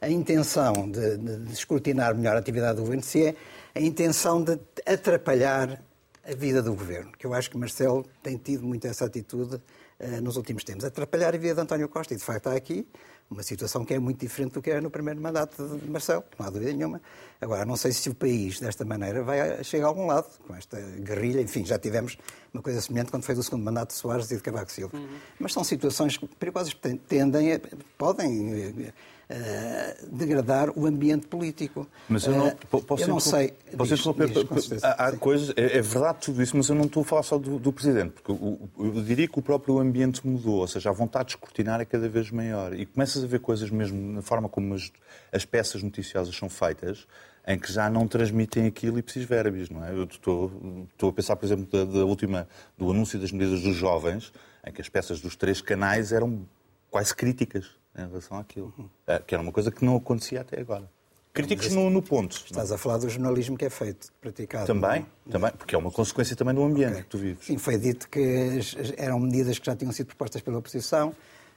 a 0.00 0.08
intenção 0.08 0.90
de, 0.90 1.16
de, 1.16 1.36
de 1.38 1.52
escrutinar 1.52 2.14
melhor 2.14 2.36
a 2.36 2.38
atividade 2.38 2.76
do 2.76 2.82
governo, 2.82 3.02
se 3.02 3.26
é 3.26 3.34
a 3.74 3.80
intenção 3.80 4.42
de 4.42 4.58
atrapalhar 4.86 5.82
a 6.26 6.34
vida 6.34 6.62
do 6.62 6.74
governo, 6.74 7.12
que 7.18 7.26
eu 7.26 7.34
acho 7.34 7.50
que 7.50 7.56
Marcelo 7.56 8.04
tem 8.22 8.36
tido 8.36 8.64
muito 8.64 8.86
essa 8.86 9.04
atitude 9.04 9.60
eh, 9.98 10.20
nos 10.20 10.36
últimos 10.36 10.64
tempos, 10.64 10.84
atrapalhar 10.84 11.34
a 11.34 11.38
vida 11.38 11.54
de 11.54 11.60
António 11.60 11.88
Costa. 11.88 12.14
E, 12.14 12.16
de 12.16 12.22
facto, 12.22 12.48
há 12.48 12.54
aqui 12.54 12.86
uma 13.30 13.42
situação 13.42 13.84
que 13.84 13.94
é 13.94 13.98
muito 13.98 14.20
diferente 14.20 14.52
do 14.52 14.62
que 14.62 14.70
era 14.70 14.80
no 14.80 14.90
primeiro 14.90 15.20
mandato 15.20 15.66
de 15.78 15.90
Marcelo, 15.90 16.24
não 16.38 16.46
há 16.46 16.50
dúvida 16.50 16.72
nenhuma. 16.72 17.00
Agora, 17.40 17.64
não 17.64 17.76
sei 17.76 17.92
se 17.92 18.08
o 18.08 18.14
país, 18.14 18.60
desta 18.60 18.84
maneira, 18.84 19.22
vai 19.22 19.62
chegar 19.64 19.86
a 19.86 19.88
algum 19.88 20.06
lado, 20.06 20.26
com 20.46 20.54
esta 20.54 20.80
guerrilha. 20.80 21.40
Enfim, 21.40 21.64
já 21.64 21.78
tivemos 21.78 22.16
uma 22.52 22.62
coisa 22.62 22.80
semelhante 22.80 23.10
quando 23.10 23.22
foi 23.24 23.34
do 23.34 23.42
segundo 23.42 23.62
mandato 23.62 23.88
de 23.88 23.94
Soares 23.94 24.30
e 24.30 24.36
de 24.36 24.42
Cavaco 24.42 24.70
Silva. 24.70 24.96
Mas 25.38 25.52
são 25.52 25.64
situações 25.64 26.16
perigosas 26.38 26.72
que 26.72 26.96
tendem, 26.96 27.54
a, 27.54 27.60
podem 27.98 28.92
eh, 29.28 29.96
degradar 30.12 30.70
o 30.78 30.86
ambiente 30.86 31.26
político. 31.26 31.86
Mas 32.08 32.26
eu 32.26 32.32
não, 32.32 32.46
Eh, 32.48 32.56
po- 32.70 32.82
posso 32.82 33.02
eu 33.04 33.08
não 33.08 33.20
sei. 33.20 33.52
Posso 33.76 33.90
Diz, 33.94 34.00
interromper? 34.06 34.28
diz, 34.28 34.84
há 34.84 35.08
há 35.08 35.16
coisas, 35.16 35.50
é, 35.56 35.78
é 35.78 35.82
verdade 35.82 36.18
tudo 36.20 36.42
isso, 36.42 36.56
mas 36.56 36.68
eu 36.68 36.74
não 36.74 36.84
estou 36.84 37.02
a 37.02 37.04
falar 37.06 37.22
só 37.22 37.38
do, 37.38 37.58
do 37.58 37.72
Presidente, 37.72 38.10
porque 38.12 38.32
o- 38.32 38.68
eu 38.78 39.02
diria 39.02 39.26
que 39.28 39.38
o 39.38 39.42
próprio 39.42 39.78
ambiente 39.78 40.26
mudou, 40.26 40.56
ou 40.56 40.68
seja, 40.68 40.90
a 40.90 40.92
vontade 40.92 41.26
de 41.26 41.32
escrutinar 41.32 41.80
é 41.80 41.84
cada 41.84 42.08
vez 42.08 42.30
maior. 42.30 42.74
E 42.74 42.84
começas 42.86 43.24
a 43.24 43.26
ver 43.26 43.40
coisas 43.40 43.70
mesmo 43.70 44.12
na 44.12 44.22
forma 44.22 44.48
como 44.48 44.74
as, 44.74 44.90
as 45.32 45.44
peças 45.44 45.82
noticiosas 45.82 46.34
são 46.36 46.48
feitas, 46.48 47.06
em 47.46 47.58
que 47.58 47.70
já 47.70 47.90
não 47.90 48.06
transmitem 48.08 48.66
aquilo 48.66 48.98
e 48.98 49.02
precis 49.02 49.24
verbis, 49.24 49.68
não 49.68 49.84
é? 49.84 49.90
Eu 49.92 50.04
estou, 50.04 50.50
estou 50.90 51.10
a 51.10 51.12
pensar, 51.12 51.36
por 51.36 51.44
exemplo, 51.44 51.66
da, 51.70 51.84
da 51.84 52.04
última, 52.04 52.48
do 52.78 52.90
anúncio 52.90 53.18
das 53.18 53.30
medidas 53.32 53.60
dos 53.60 53.76
jovens, 53.76 54.32
em 54.66 54.72
que 54.72 54.80
as 54.80 54.88
peças 54.88 55.20
dos 55.20 55.36
três 55.36 55.60
canais 55.60 56.10
eram 56.10 56.46
quase 56.90 57.14
críticas 57.14 57.66
em 57.96 58.06
relação 58.06 58.38
àquilo, 58.38 58.72
Eh, 59.06 59.18
que 59.26 59.34
era 59.34 59.42
uma 59.42 59.52
coisa 59.52 59.70
que 59.70 59.84
não 59.84 59.96
acontecia 59.96 60.40
até 60.40 60.60
agora. 60.60 60.90
Críticos 61.32 61.72
no, 61.72 61.90
no 61.90 62.00
ponto. 62.00 62.44
Estás 62.46 62.70
a 62.70 62.78
falar 62.78 62.98
do 62.98 63.08
jornalismo 63.08 63.58
que 63.58 63.64
é 63.64 63.70
feito, 63.70 64.12
praticado. 64.20 64.66
Também, 64.66 65.04
também, 65.28 65.50
porque 65.50 65.74
é 65.74 65.78
uma 65.78 65.90
consequência 65.90 66.36
também 66.36 66.54
do 66.54 66.62
ambiente 66.62 67.02
que 67.02 67.08
tu 67.08 67.18
vives. 67.18 67.44
Sim, 67.46 67.58
foi 67.58 67.76
dito 67.76 68.08
que 68.08 68.60
eram 68.96 69.18
medidas 69.18 69.58
que 69.58 69.66
já 69.66 69.74
tinham 69.74 69.90
sido 69.90 70.06
propostas 70.06 70.42
pela 70.42 70.58
oposição, 70.58 71.12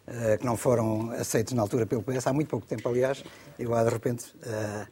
eh, 0.08 0.38
que 0.38 0.46
não 0.46 0.58
foram 0.58 1.12
aceitas 1.12 1.54
na 1.54 1.62
altura 1.62 1.86
pelo 1.86 2.02
PS, 2.02 2.26
há 2.26 2.34
muito 2.34 2.48
pouco 2.48 2.66
tempo, 2.66 2.90
aliás, 2.90 3.24
e 3.60 3.64
agora, 3.64 3.86
de 3.86 3.92
repente, 3.92 4.34
eh, 4.42 4.88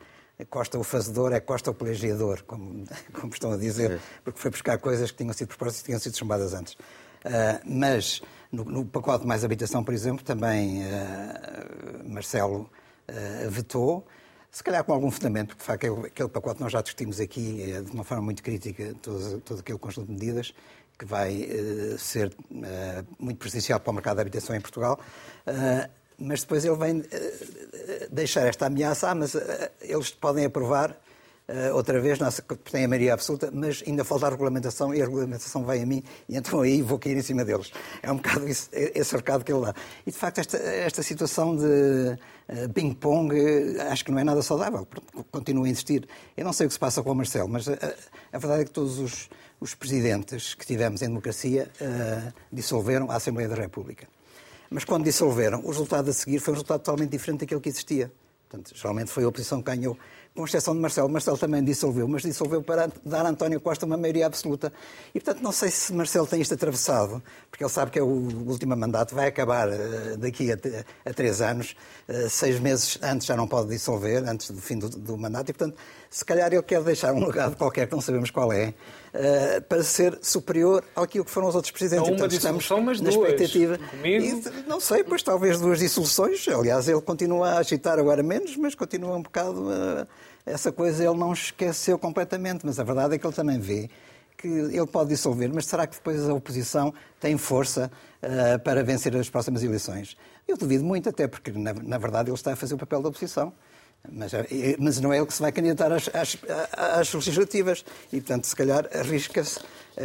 Costa 0.49 0.77
o 0.77 0.83
fazedor 0.83 1.31
é 1.33 1.39
Costa 1.39 1.71
o 1.71 1.73
plagiador, 1.73 2.43
como, 2.43 2.83
como 3.13 3.33
estão 3.33 3.53
a 3.53 3.57
dizer, 3.57 3.99
porque 4.23 4.39
foi 4.39 4.51
buscar 4.51 4.77
coisas 4.77 5.09
que 5.09 5.17
tinham 5.17 5.33
sido 5.33 5.47
propostas 5.47 5.81
e 5.81 5.85
tinham 5.85 5.99
sido 5.99 6.15
chumbadas 6.15 6.53
antes. 6.53 6.77
Eh, 7.25 7.59
mas, 7.65 8.21
no, 8.51 8.63
no 8.63 8.85
pacote 8.85 9.25
Mais 9.25 9.43
Habitação, 9.43 9.83
por 9.83 9.93
exemplo, 9.93 10.23
também 10.23 10.83
eh, 10.83 12.03
Marcelo 12.05 12.69
eh, 13.07 13.47
vetou, 13.49 14.05
se 14.51 14.63
calhar 14.63 14.83
com 14.83 14.93
algum 14.93 15.09
fundamento, 15.09 15.47
porque 15.49 15.61
de 15.61 15.65
facto 15.65 16.05
aquele, 16.05 16.29
pacote 16.29 16.61
nós 16.61 16.71
já 16.71 16.81
discutimos 16.81 17.19
aqui 17.19 17.63
eh, 17.63 17.81
de 17.81 17.91
uma 17.91 18.03
forma 18.03 18.23
muito 18.23 18.43
crítica, 18.43 18.93
todo, 19.01 19.41
todo 19.41 19.59
aquele 19.59 19.79
conjunto 19.79 20.07
de 20.07 20.13
medidas 20.13 20.53
que 20.97 21.03
vai 21.03 21.49
ser 21.97 22.33
muito 23.19 23.37
prejudicial 23.37 23.81
para 23.81 23.91
o 23.91 23.93
mercado 23.93 24.15
de 24.15 24.21
habitação 24.21 24.55
em 24.55 24.61
Portugal. 24.61 24.97
Mas 26.17 26.39
depois 26.39 26.63
ele 26.63 26.77
vem 26.77 27.03
deixar 28.09 28.47
esta 28.47 28.67
ameaça, 28.67 29.09
ah, 29.09 29.13
mas 29.13 29.35
eles 29.81 30.11
podem 30.11 30.45
aprovar 30.45 30.97
outra 31.73 31.99
vez, 32.01 32.17
nossa, 32.17 32.41
tem 32.71 32.85
a 32.85 32.87
maioria 32.87 33.13
absoluta, 33.13 33.51
mas 33.53 33.83
ainda 33.85 34.03
falta 34.03 34.27
a 34.27 34.29
regulamentação 34.29 34.93
e 34.93 35.01
a 35.01 35.05
regulamentação 35.05 35.63
vai 35.63 35.81
a 35.81 35.85
mim 35.85 36.03
e 36.27 36.35
então 36.35 36.61
aí 36.61 36.81
vou 36.81 36.97
cair 36.97 37.15
em 37.15 37.21
cima 37.21 37.45
deles. 37.45 37.71
É 38.01 38.11
um 38.11 38.17
bocado 38.17 38.47
isso, 38.47 38.69
esse 38.71 39.15
recado 39.15 39.43
que 39.43 39.53
ele 39.53 39.65
dá. 39.65 39.73
E 40.05 40.11
de 40.11 40.17
facto 40.17 40.39
esta, 40.39 40.57
esta 40.57 41.03
situação 41.03 41.55
de 41.55 42.17
eh, 42.47 42.67
ping-pong 42.67 43.33
eh, 43.35 43.81
acho 43.89 44.05
que 44.05 44.11
não 44.11 44.19
é 44.19 44.23
nada 44.23 44.41
saudável, 44.41 44.87
continuo 45.31 45.65
a 45.65 45.69
insistir. 45.69 46.07
Eu 46.35 46.45
não 46.45 46.53
sei 46.53 46.65
o 46.65 46.69
que 46.69 46.73
se 46.73 46.79
passa 46.79 47.03
com 47.03 47.11
o 47.11 47.15
Marcelo, 47.15 47.49
mas 47.49 47.67
a, 47.67 47.73
a 48.33 48.37
verdade 48.37 48.61
é 48.61 48.65
que 48.65 48.71
todos 48.71 48.99
os, 48.99 49.29
os 49.59 49.73
presidentes 49.73 50.53
que 50.53 50.65
tivemos 50.65 51.01
em 51.01 51.07
democracia 51.07 51.71
eh, 51.79 52.33
dissolveram 52.51 53.09
a 53.09 53.15
Assembleia 53.15 53.49
da 53.49 53.55
República. 53.55 54.07
Mas 54.69 54.83
quando 54.83 55.03
dissolveram, 55.03 55.59
o 55.63 55.69
resultado 55.69 56.09
a 56.09 56.13
seguir 56.13 56.39
foi 56.39 56.53
um 56.53 56.55
resultado 56.55 56.81
totalmente 56.81 57.11
diferente 57.11 57.41
daquele 57.41 57.61
que 57.61 57.69
existia. 57.69 58.11
Portanto, 58.49 58.71
geralmente 58.75 59.09
foi 59.11 59.23
a 59.23 59.27
oposição 59.27 59.61
que 59.61 59.71
ganhou, 59.71 59.97
com 60.35 60.43
exceção 60.43 60.75
de 60.75 60.81
Marcelo. 60.81 61.07
Marcelo 61.07 61.37
também 61.37 61.63
dissolveu, 61.63 62.07
mas 62.07 62.21
dissolveu 62.21 62.61
para 62.61 62.91
dar 63.05 63.25
a 63.25 63.29
António 63.29 63.59
Costa 63.61 63.85
uma 63.85 63.95
maioria 63.95 64.27
absoluta. 64.27 64.71
E, 65.13 65.19
portanto, 65.19 65.41
não 65.41 65.51
sei 65.51 65.71
se 65.71 65.93
Marcelo 65.93 66.27
tem 66.27 66.41
isto 66.41 66.53
atravessado, 66.53 67.23
porque 67.49 67.63
ele 67.63 67.71
sabe 67.71 67.91
que 67.91 67.97
é 67.97 68.03
o 68.03 68.05
último 68.05 68.75
mandato, 68.75 69.15
vai 69.15 69.27
acabar 69.27 69.69
uh, 69.69 70.17
daqui 70.17 70.51
a, 70.51 71.13
três 71.13 71.41
anos, 71.41 71.75
uh, 72.09 72.29
seis 72.29 72.59
meses 72.59 72.99
antes 73.01 73.25
já 73.25 73.37
não 73.37 73.47
pode 73.47 73.69
dissolver, 73.69 74.27
antes 74.27 74.51
do 74.51 74.61
fim 74.61 74.77
do, 74.77 74.89
do, 74.89 75.17
mandato, 75.17 75.49
e, 75.49 75.53
portanto, 75.53 75.77
se 76.15 76.23
calhar 76.23 76.53
ele 76.53 76.63
quer 76.63 76.81
deixar 76.81 77.13
um 77.13 77.25
legado 77.27 77.57
qualquer, 77.57 77.87
que 77.87 77.93
não 77.93 77.99
sabemos 77.99 78.31
qual 78.31 78.53
é, 78.53 78.69
uh, 79.13 79.61
para 79.63 79.83
ser 79.83 80.17
superior 80.21 80.81
àquilo 80.95 81.25
que 81.25 81.29
foram 81.29 81.49
os 81.49 81.55
outros 81.55 81.73
presidentes. 81.73 82.07
Não 82.07 82.13
uma 82.13 82.19
portanto, 82.19 82.39
dissolução, 82.39 82.79
mas 82.79 83.01
na 83.01 83.09
duas. 83.09 83.31
expectativa. 83.33 83.77
E, 84.01 84.65
não 84.65 84.79
sei, 84.79 85.03
pois 85.03 85.21
talvez 85.21 85.59
duas 85.59 85.77
dissoluções. 85.77 86.47
Aliás, 86.47 86.87
ele 86.87 87.01
continua 87.01 87.49
a 87.49 87.57
agitar 87.57 87.99
agora 87.99 88.23
menos, 88.23 88.55
mas 88.55 88.73
continua 88.73 89.13
um 89.17 89.23
bocado. 89.23 89.63
Uh, 89.63 90.07
essa 90.45 90.71
coisa 90.71 91.03
ele 91.03 91.17
não 91.17 91.33
esqueceu 91.33 91.99
completamente. 91.99 92.65
Mas 92.65 92.79
a 92.79 92.85
verdade 92.85 93.15
é 93.15 93.17
que 93.17 93.27
ele 93.27 93.35
também 93.35 93.59
vê 93.59 93.89
que 94.37 94.47
ele 94.47 94.87
pode 94.87 95.09
dissolver, 95.09 95.51
mas 95.53 95.65
será 95.65 95.85
que 95.85 95.97
depois 95.97 96.29
a 96.29 96.33
oposição 96.33 96.93
tem 97.19 97.37
força 97.37 97.91
uh, 98.23 98.57
para 98.63 98.85
vencer 98.85 99.13
as 99.17 99.29
próximas 99.29 99.63
eleições? 99.63 100.15
Eu 100.47 100.55
duvido 100.55 100.85
muito, 100.85 101.09
até 101.09 101.27
porque, 101.27 101.51
na, 101.51 101.73
na, 101.73 101.97
verdade, 101.97 102.29
ele 102.29 102.35
está 102.35 102.53
a 102.53 102.55
fazer 102.55 102.73
o 102.73 102.77
papel 102.77 103.01
da 103.01 103.09
oposição. 103.09 103.51
Mas, 104.11 104.31
mas 104.79 104.99
não 104.99 105.13
é 105.13 105.17
ele 105.17 105.25
que 105.25 105.33
se 105.33 105.41
vai 105.41 105.51
candidatar 105.51 105.91
às, 105.91 106.09
às, 106.13 106.37
às 106.73 107.13
legislativas. 107.13 107.85
E, 108.11 108.21
portanto, 108.21 108.45
se 108.45 108.55
calhar 108.55 108.89
arrisca-se, 108.93 109.59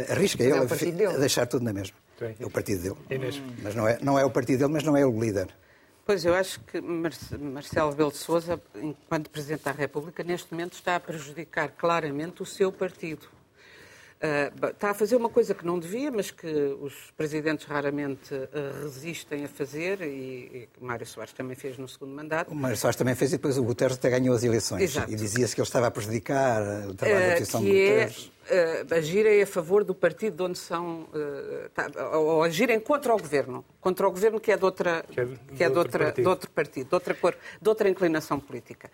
arrisca 0.09 0.43
ele 0.43 0.53
é 0.53 1.05
a, 1.05 1.09
a 1.11 1.17
deixar 1.17 1.45
tudo 1.47 1.63
na 1.63 1.73
mesma. 1.73 1.95
É 2.39 2.45
o 2.45 2.49
partido 2.49 2.81
dele. 2.83 3.29
Mas 3.63 3.75
não 3.75 3.87
é, 3.87 3.97
não 4.01 4.19
é 4.19 4.23
o 4.23 4.29
partido 4.29 4.59
dele, 4.59 4.73
mas 4.73 4.83
não 4.83 4.95
é 4.95 5.05
o 5.05 5.19
líder. 5.19 5.49
Pois, 6.05 6.25
eu 6.25 6.33
acho 6.33 6.59
que 6.61 6.81
Marcelo 6.81 7.91
Rebelo 7.91 8.11
de 8.11 8.17
Sousa, 8.17 8.61
enquanto 8.75 9.29
Presidente 9.29 9.63
da 9.63 9.71
República, 9.71 10.23
neste 10.23 10.51
momento 10.51 10.73
está 10.73 10.95
a 10.95 10.99
prejudicar 10.99 11.69
claramente 11.69 12.41
o 12.41 12.45
seu 12.45 12.71
partido. 12.71 13.27
Uh, 14.21 14.67
está 14.67 14.91
a 14.91 14.93
fazer 14.93 15.15
uma 15.15 15.29
coisa 15.29 15.55
que 15.55 15.65
não 15.65 15.79
devia, 15.79 16.11
mas 16.11 16.29
que 16.29 16.45
os 16.79 16.93
presidentes 17.17 17.65
raramente 17.65 18.35
uh, 18.35 18.83
resistem 18.83 19.45
a 19.45 19.47
fazer, 19.47 19.99
e, 20.03 20.69
e 20.79 20.85
Mário 20.85 21.07
Soares 21.07 21.33
também 21.33 21.55
fez 21.55 21.75
no 21.75 21.87
segundo 21.87 22.13
mandato. 22.13 22.51
O 22.51 22.55
Mário 22.55 22.77
Soares 22.77 22.95
também 22.95 23.15
fez 23.15 23.33
e 23.33 23.37
depois 23.37 23.57
o 23.57 23.63
Guterres 23.63 23.97
até 23.97 24.11
ganhou 24.11 24.35
as 24.35 24.43
eleições. 24.43 24.83
Exato. 24.83 25.11
E 25.11 25.15
dizia-se 25.15 25.55
que 25.55 25.61
ele 25.61 25.67
estava 25.67 25.87
a 25.87 25.91
prejudicar 25.91 26.61
o 26.87 26.93
trabalho 26.93 27.17
uh, 27.17 27.27
da 27.29 27.33
oposição 27.33 27.61
que 27.61 27.65
de 27.65 27.89
Guterres. 27.89 28.31
É, 28.47 28.85
uh, 28.87 28.93
agirem 28.93 29.41
a 29.41 29.47
favor 29.47 29.83
do 29.83 29.95
partido 29.95 30.35
de 30.35 30.43
onde 30.43 30.59
são, 30.59 31.07
tá, 31.73 31.89
ou 32.15 32.43
agirem 32.43 32.79
contra 32.79 33.15
o 33.15 33.17
governo, 33.17 33.65
contra 33.79 34.07
o 34.07 34.11
governo 34.11 34.39
que 34.39 34.51
é 34.51 34.57
de, 34.57 34.63
outra, 34.63 35.03
que 35.09 35.19
é 35.19 35.25
de, 35.25 35.35
que 35.57 35.63
é 35.63 35.69
de, 35.69 35.77
outra, 35.79 36.11
de 36.11 36.27
outro 36.27 36.47
partido, 36.51 36.89
de 36.89 36.93
outra 36.93 37.15
cor, 37.15 37.35
de 37.59 37.67
outra 37.67 37.89
inclinação 37.89 38.39
política. 38.39 38.91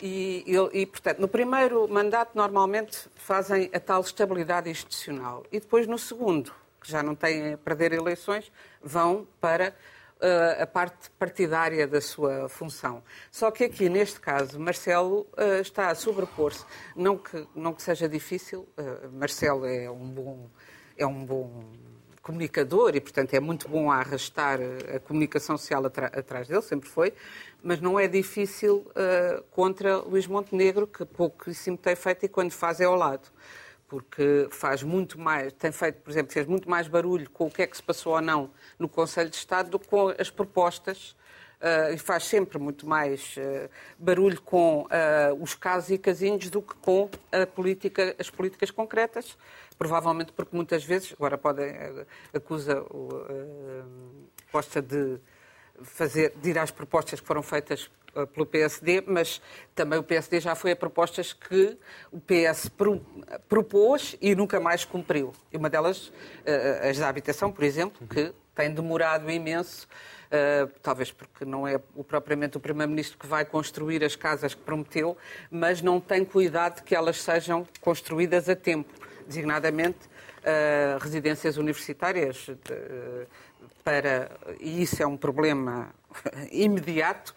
E, 0.00 0.44
e, 0.46 0.80
e, 0.80 0.86
portanto, 0.86 1.18
no 1.18 1.28
primeiro 1.28 1.88
mandato, 1.88 2.32
normalmente 2.34 3.08
fazem 3.14 3.70
a 3.72 3.80
tal 3.80 4.00
estabilidade 4.02 4.68
institucional. 4.68 5.44
E 5.50 5.58
depois, 5.58 5.86
no 5.86 5.98
segundo, 5.98 6.52
que 6.80 6.90
já 6.90 7.02
não 7.02 7.14
têm 7.14 7.54
a 7.54 7.58
perder 7.58 7.92
eleições, 7.92 8.52
vão 8.82 9.26
para 9.40 9.74
uh, 10.20 10.62
a 10.62 10.66
parte 10.66 11.10
partidária 11.18 11.86
da 11.86 12.00
sua 12.00 12.48
função. 12.48 13.02
Só 13.30 13.50
que 13.50 13.64
aqui, 13.64 13.88
neste 13.88 14.20
caso, 14.20 14.60
Marcelo 14.60 15.26
uh, 15.32 15.60
está 15.60 15.88
a 15.88 15.94
sobrepor-se. 15.94 16.64
Não 16.94 17.16
que, 17.16 17.46
não 17.54 17.72
que 17.72 17.82
seja 17.82 18.08
difícil, 18.08 18.68
uh, 18.76 19.10
Marcelo 19.12 19.64
é 19.66 19.90
um 19.90 20.08
bom. 20.10 20.50
É 20.98 21.06
um 21.06 21.24
bom 21.26 21.64
comunicador 22.26 22.96
e, 22.96 23.00
portanto, 23.00 23.34
é 23.34 23.38
muito 23.38 23.68
bom 23.68 23.88
a 23.88 23.98
arrastar 23.98 24.58
a 24.92 24.98
comunicação 24.98 25.56
social 25.56 25.86
atrás 25.86 26.48
dele, 26.48 26.62
sempre 26.62 26.88
foi, 26.88 27.14
mas 27.62 27.80
não 27.80 27.98
é 27.98 28.06
difícil 28.06 28.86
uh, 28.90 29.42
contra 29.50 29.98
Luís 29.98 30.26
Montenegro, 30.26 30.86
que 30.86 31.04
pouquíssimo 31.04 31.76
tem 31.76 31.96
feito 31.96 32.26
e 32.26 32.28
quando 32.28 32.52
faz 32.52 32.80
é 32.80 32.84
ao 32.84 32.94
lado. 32.94 33.28
Porque 33.88 34.48
faz 34.50 34.82
muito 34.82 35.18
mais, 35.18 35.52
tem 35.52 35.70
feito, 35.70 36.00
por 36.02 36.10
exemplo, 36.10 36.32
fez 36.32 36.46
muito 36.46 36.68
mais 36.68 36.88
barulho 36.88 37.30
com 37.30 37.46
o 37.46 37.50
que 37.50 37.62
é 37.62 37.66
que 37.66 37.76
se 37.76 37.82
passou 37.82 38.14
ou 38.14 38.20
não 38.20 38.50
no 38.78 38.88
Conselho 38.88 39.30
de 39.30 39.36
Estado 39.36 39.70
do 39.70 39.78
que 39.78 39.88
com 39.88 40.08
as 40.18 40.30
propostas 40.30 41.14
Uh, 41.56 41.94
e 41.94 41.96
faz 41.96 42.24
sempre 42.24 42.58
muito 42.58 42.86
mais 42.86 43.34
uh, 43.38 43.70
barulho 43.98 44.40
com 44.42 44.82
uh, 44.82 45.42
os 45.42 45.54
casos 45.54 45.88
e 45.88 45.96
casinhos 45.96 46.50
do 46.50 46.60
que 46.60 46.74
com 46.74 47.08
política, 47.54 48.14
as 48.18 48.28
políticas 48.28 48.70
concretas, 48.70 49.38
provavelmente 49.78 50.32
porque 50.32 50.54
muitas 50.54 50.84
vezes, 50.84 51.14
agora 51.14 51.38
pode, 51.38 51.62
acusa 52.34 52.82
o 52.82 53.24
Costa 54.52 54.82
de 54.82 55.18
fazer, 55.82 56.32
de 56.42 56.50
ir 56.50 56.58
às 56.58 56.70
propostas 56.70 57.20
que 57.20 57.26
foram 57.26 57.42
feitas 57.42 57.90
uh, 58.14 58.26
pelo 58.26 58.46
PSD, 58.46 59.02
mas 59.06 59.40
também 59.74 59.98
o 59.98 60.02
PSD 60.02 60.40
já 60.40 60.54
foi 60.54 60.72
a 60.72 60.76
propostas 60.76 61.32
que 61.32 61.76
o 62.10 62.20
PS 62.20 62.70
propôs 63.48 64.16
e 64.20 64.34
nunca 64.34 64.58
mais 64.60 64.84
cumpriu. 64.84 65.32
E 65.52 65.56
uma 65.56 65.70
delas, 65.70 66.08
uh, 66.08 66.88
as 66.88 66.98
da 66.98 67.08
habitação, 67.08 67.52
por 67.52 67.64
exemplo, 67.64 68.06
que 68.06 68.32
tem 68.54 68.72
demorado 68.72 69.30
imenso, 69.30 69.86
uh, 70.26 70.70
talvez 70.82 71.12
porque 71.12 71.44
não 71.44 71.66
é 71.66 71.78
propriamente 72.08 72.56
o 72.56 72.60
Primeiro-Ministro 72.60 73.18
que 73.18 73.26
vai 73.26 73.44
construir 73.44 74.02
as 74.02 74.16
casas 74.16 74.54
que 74.54 74.62
prometeu, 74.62 75.16
mas 75.50 75.82
não 75.82 76.00
tem 76.00 76.24
cuidado 76.24 76.76
de 76.76 76.82
que 76.82 76.94
elas 76.94 77.20
sejam 77.20 77.66
construídas 77.80 78.48
a 78.48 78.56
tempo, 78.56 78.92
designadamente 79.26 79.98
residências 81.00 81.56
universitárias. 81.56 82.46
De, 82.46 83.26
para. 83.86 84.32
E 84.58 84.82
isso 84.82 85.00
é 85.00 85.06
um 85.06 85.16
problema 85.16 85.94
imediato. 86.50 87.32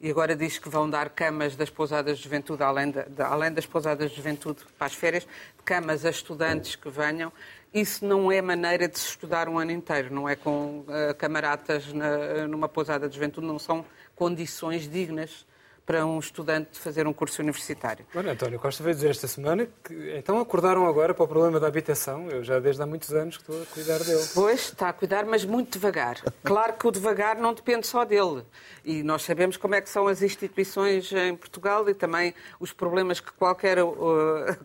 E 0.00 0.10
agora 0.10 0.34
diz 0.34 0.58
que 0.58 0.68
vão 0.68 0.90
dar 0.90 1.10
camas 1.10 1.54
das 1.54 1.70
pousadas 1.70 2.18
de 2.18 2.24
juventude, 2.24 2.60
além, 2.60 2.90
de, 2.90 3.04
de, 3.04 3.22
além 3.22 3.52
das 3.52 3.66
pousadas 3.66 4.10
de 4.10 4.16
juventude 4.16 4.58
para 4.76 4.88
as 4.88 4.94
férias, 4.94 5.28
camas 5.64 6.04
a 6.04 6.10
estudantes 6.10 6.74
que 6.74 6.90
venham. 6.90 7.32
Isso 7.72 8.04
não 8.04 8.32
é 8.32 8.42
maneira 8.42 8.88
de 8.88 8.98
se 8.98 9.10
estudar 9.10 9.48
um 9.48 9.60
ano 9.60 9.70
inteiro, 9.70 10.12
não 10.12 10.28
é 10.28 10.34
com 10.34 10.80
uh, 10.80 11.14
camaratas 11.16 11.92
na, 11.92 12.48
numa 12.48 12.68
pousada 12.68 13.08
de 13.08 13.14
juventude, 13.14 13.46
não 13.46 13.60
são 13.60 13.84
condições 14.16 14.90
dignas 14.90 15.46
para 15.84 16.06
um 16.06 16.18
estudante 16.18 16.78
fazer 16.78 17.06
um 17.06 17.12
curso 17.12 17.42
universitário. 17.42 18.06
Bueno, 18.14 18.30
António 18.30 18.58
Costa 18.58 18.82
veio 18.82 18.94
dizer 18.94 19.10
esta 19.10 19.26
semana 19.26 19.68
que 19.82 20.16
então 20.16 20.38
acordaram 20.38 20.86
agora 20.86 21.12
para 21.12 21.24
o 21.24 21.28
problema 21.28 21.58
da 21.58 21.66
habitação. 21.66 22.28
Eu 22.30 22.44
já 22.44 22.60
desde 22.60 22.82
há 22.82 22.86
muitos 22.86 23.12
anos 23.12 23.36
que 23.36 23.42
estou 23.42 23.62
a 23.62 23.66
cuidar 23.66 23.98
dele. 23.98 24.24
Pois, 24.34 24.60
está 24.60 24.88
a 24.88 24.92
cuidar, 24.92 25.26
mas 25.26 25.44
muito 25.44 25.72
devagar. 25.72 26.20
Claro 26.44 26.74
que 26.74 26.86
o 26.86 26.90
devagar 26.90 27.36
não 27.36 27.52
depende 27.52 27.86
só 27.86 28.04
dele. 28.04 28.44
E 28.84 29.02
nós 29.02 29.22
sabemos 29.22 29.56
como 29.56 29.74
é 29.74 29.80
que 29.80 29.90
são 29.90 30.06
as 30.06 30.22
instituições 30.22 31.12
em 31.12 31.34
Portugal 31.36 31.88
e 31.88 31.94
também 31.94 32.34
os 32.60 32.72
problemas 32.72 33.20
que 33.20 33.32
qualquer, 33.32 33.82
uh, 33.82 33.94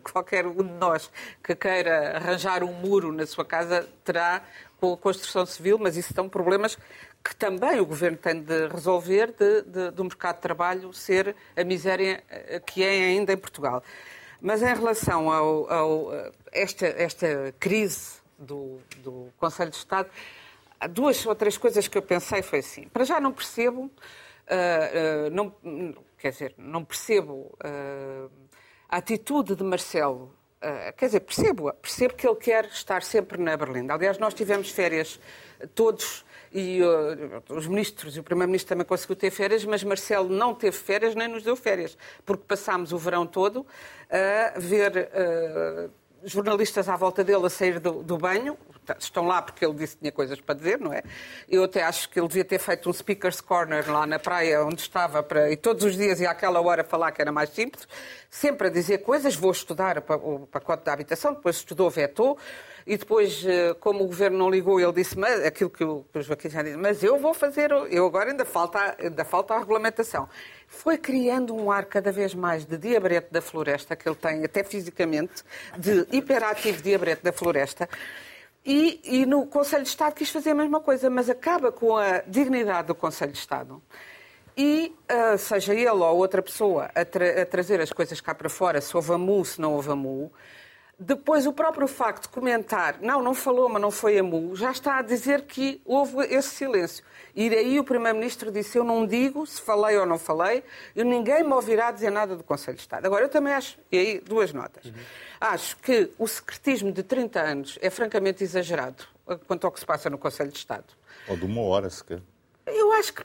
qualquer 0.12 0.46
um 0.46 0.54
de 0.54 0.72
nós 0.74 1.10
que 1.42 1.54
queira 1.54 2.16
arranjar 2.16 2.62
um 2.62 2.72
muro 2.72 3.12
na 3.12 3.26
sua 3.26 3.44
casa 3.44 3.88
terá 4.04 4.42
com 4.80 4.92
a 4.92 4.96
construção 4.96 5.44
civil, 5.44 5.78
mas 5.78 5.96
isso 5.96 6.14
são 6.14 6.28
problemas 6.28 6.78
que 7.28 7.36
também 7.36 7.78
o 7.78 7.84
governo 7.84 8.16
tem 8.16 8.40
de 8.40 8.68
resolver 8.68 9.34
de, 9.38 9.60
de, 9.62 9.90
do 9.90 10.02
mercado 10.02 10.36
de 10.36 10.40
trabalho 10.40 10.94
ser 10.94 11.36
a 11.54 11.62
miséria 11.62 12.24
eh, 12.30 12.58
que 12.64 12.82
é 12.82 12.88
ainda 12.88 13.34
em 13.34 13.36
Portugal. 13.36 13.82
Mas 14.40 14.62
em 14.62 14.74
relação 14.74 15.30
ao, 15.30 15.70
ao 15.70 16.12
esta, 16.50 16.86
esta 16.86 17.54
crise 17.60 18.12
do, 18.38 18.80
do 19.02 19.30
Conselho 19.36 19.70
de 19.70 19.76
Estado, 19.76 20.08
duas 20.90 21.26
ou 21.26 21.34
três 21.34 21.58
coisas 21.58 21.86
que 21.86 21.98
eu 21.98 22.02
pensei 22.02 22.40
foi 22.40 22.60
assim. 22.60 22.88
Para 22.88 23.04
já 23.04 23.20
não 23.20 23.32
percebo, 23.32 23.82
uh, 23.82 23.90
uh, 23.90 25.30
não, 25.30 25.54
quer 26.16 26.30
dizer, 26.30 26.54
não 26.56 26.82
percebo 26.82 27.52
uh, 27.62 28.30
a 28.88 28.96
atitude 28.96 29.54
de 29.54 29.64
Marcelo. 29.64 30.32
quer 30.96 31.06
dizer, 31.06 31.20
percebo, 31.20 31.70
percebo 31.74 32.14
que 32.14 32.26
ele 32.26 32.36
quer 32.36 32.64
estar 32.66 33.02
sempre 33.02 33.36
na 33.36 33.54
Berlinda. 33.54 33.92
Aliás, 33.92 34.16
nós 34.16 34.32
tivemos 34.32 34.70
férias 34.70 35.20
todos 35.74 36.24
e 36.52 36.80
uh, 36.82 37.42
os 37.56 37.66
ministros 37.66 38.16
e 38.16 38.20
o 38.20 38.22
Primeiro-Ministro 38.22 38.70
também 38.70 38.86
conseguiu 38.86 39.16
ter 39.16 39.30
férias, 39.30 39.64
mas 39.64 39.84
Marcelo 39.84 40.28
não 40.28 40.54
teve 40.54 40.76
férias 40.76 41.14
nem 41.14 41.28
nos 41.28 41.42
deu 41.42 41.56
férias, 41.56 41.96
porque 42.24 42.44
passámos 42.46 42.92
o 42.92 42.98
verão 42.98 43.26
todo 43.26 43.66
a 44.10 44.58
ver 44.58 45.10
uh, 45.12 45.90
jornalistas 46.24 46.88
à 46.88 46.96
volta 46.96 47.22
dele 47.22 47.46
a 47.46 47.50
sair 47.50 47.78
do, 47.78 48.02
do, 48.02 48.16
banho, 48.16 48.56
estão 48.98 49.26
lá 49.26 49.42
porque 49.42 49.64
ele 49.64 49.74
disse 49.74 49.94
que 49.94 50.00
tinha 50.00 50.12
coisas 50.12 50.40
para 50.40 50.54
dizer, 50.54 50.78
não 50.78 50.92
é? 50.92 51.02
Eu 51.48 51.64
até 51.64 51.82
acho 51.82 52.08
que 52.08 52.18
ele 52.18 52.28
devia 52.28 52.44
ter 52.44 52.58
feito 52.58 52.88
um 52.88 52.92
speaker's 52.92 53.40
corner 53.40 53.90
lá 53.90 54.06
na 54.06 54.18
praia 54.18 54.64
onde 54.64 54.80
estava 54.80 55.22
para, 55.22 55.50
e 55.50 55.56
todos 55.56 55.84
os 55.84 55.96
dias 55.96 56.20
e 56.20 56.26
àquela 56.26 56.60
hora 56.60 56.84
falar 56.84 57.12
que 57.12 57.20
era 57.20 57.32
mais 57.32 57.50
simples, 57.50 57.86
sempre 58.30 58.68
a 58.68 58.70
dizer 58.70 58.98
coisas, 58.98 59.34
vou 59.34 59.50
estudar 59.50 59.98
o 59.98 60.46
pacote 60.46 60.84
da 60.84 60.92
habitação, 60.92 61.34
depois 61.34 61.56
estudou, 61.56 61.90
vetou, 61.90 62.38
e 62.88 62.96
depois, 62.96 63.44
eh, 63.44 63.74
como 63.80 64.02
o 64.02 64.06
governo 64.06 64.38
não 64.38 64.48
ligou, 64.50 64.80
ele 64.80 64.92
disse 64.94 65.18
mas, 65.18 65.44
aquilo 65.44 65.68
que 65.68 65.84
o 65.84 66.06
Joaquim 66.14 66.48
já 66.48 66.62
disse, 66.62 66.78
mas 66.78 67.02
eu 67.02 67.18
vou 67.18 67.34
fazer, 67.34 67.70
eu 67.90 68.06
agora 68.06 68.30
ainda 68.30 68.46
falta, 68.46 68.96
ainda 68.98 69.26
falta 69.26 69.52
a 69.52 69.58
regulamentação. 69.58 70.26
Foi 70.66 70.96
criando 70.96 71.54
um 71.54 71.70
ar 71.70 71.84
cada 71.84 72.10
vez 72.10 72.34
mais 72.34 72.64
de 72.64 72.78
diabrete 72.78 73.28
da 73.30 73.42
floresta, 73.42 73.94
que 73.94 74.08
ele 74.08 74.16
tem 74.16 74.42
até 74.42 74.64
fisicamente, 74.64 75.44
de 75.76 76.06
hiperativo 76.10 76.82
diabrete 76.82 77.22
da 77.22 77.30
floresta, 77.30 77.86
e, 78.64 79.00
e, 79.04 79.26
no 79.26 79.46
Conselho 79.46 79.82
de 79.82 79.88
Estado 79.88 80.14
quis 80.14 80.30
fazer 80.30 80.50
a 80.50 80.54
mesma 80.54 80.80
coisa, 80.80 81.08
mas 81.08 81.30
acaba 81.30 81.72
com 81.72 81.96
a 81.96 82.18
dignidade 82.26 82.88
do 82.88 82.94
Conselho 82.94 83.32
de 83.32 83.38
Estado. 83.38 83.82
E, 84.56 84.94
uh, 85.10 85.38
seja 85.38 85.72
ele 85.72 85.88
ou 85.88 86.16
outra 86.16 86.42
pessoa 86.42 86.90
a, 86.94 87.04
tra 87.04 87.42
a, 87.42 87.46
trazer 87.46 87.80
as 87.80 87.92
coisas 87.92 88.20
cá 88.20 88.34
para 88.34 88.48
fora, 88.48 88.80
se 88.80 88.94
houve 88.96 89.12
amu, 89.12 89.44
se 89.44 89.60
não 89.60 89.72
houve 89.74 89.90
amu, 89.90 90.32
depois, 91.00 91.46
o 91.46 91.52
próprio 91.52 91.86
facto 91.86 92.22
de 92.22 92.28
comentar, 92.30 93.00
não, 93.00 93.22
não 93.22 93.32
falou, 93.32 93.68
mas 93.68 93.80
não 93.80 93.90
foi 93.90 94.18
a 94.18 94.22
MU, 94.22 94.56
já 94.56 94.72
está 94.72 94.98
a 94.98 95.02
dizer 95.02 95.42
que 95.42 95.80
houve 95.84 96.24
esse 96.24 96.48
silêncio. 96.48 97.04
E 97.36 97.48
daí 97.48 97.78
o 97.78 97.84
Primeiro-Ministro 97.84 98.50
disse: 98.50 98.76
Eu 98.76 98.82
não 98.82 99.06
digo 99.06 99.46
se 99.46 99.60
falei 99.60 99.96
ou 99.96 100.04
não 100.04 100.18
falei, 100.18 100.64
e 100.96 101.04
ninguém 101.04 101.44
me 101.44 101.52
ouvirá 101.52 101.92
dizer 101.92 102.10
nada 102.10 102.34
do 102.34 102.42
Conselho 102.42 102.76
de 102.76 102.82
Estado. 102.82 103.06
Agora, 103.06 103.24
eu 103.24 103.28
também 103.28 103.52
acho, 103.52 103.78
e 103.92 103.96
aí 103.96 104.18
duas 104.18 104.52
notas. 104.52 104.86
Uhum. 104.86 104.92
Acho 105.40 105.76
que 105.76 106.10
o 106.18 106.26
secretismo 106.26 106.90
de 106.90 107.04
30 107.04 107.40
anos 107.40 107.78
é 107.80 107.90
francamente 107.90 108.42
exagerado 108.42 109.04
quanto 109.46 109.66
ao 109.66 109.70
que 109.70 109.78
se 109.78 109.86
passa 109.86 110.10
no 110.10 110.18
Conselho 110.18 110.50
de 110.50 110.58
Estado. 110.58 110.86
Ou 111.28 111.36
de 111.36 111.44
uma 111.44 111.62
hora 111.62 111.88
sequer. 111.88 112.20
Eu 112.66 112.90
acho 112.92 113.14
que 113.14 113.22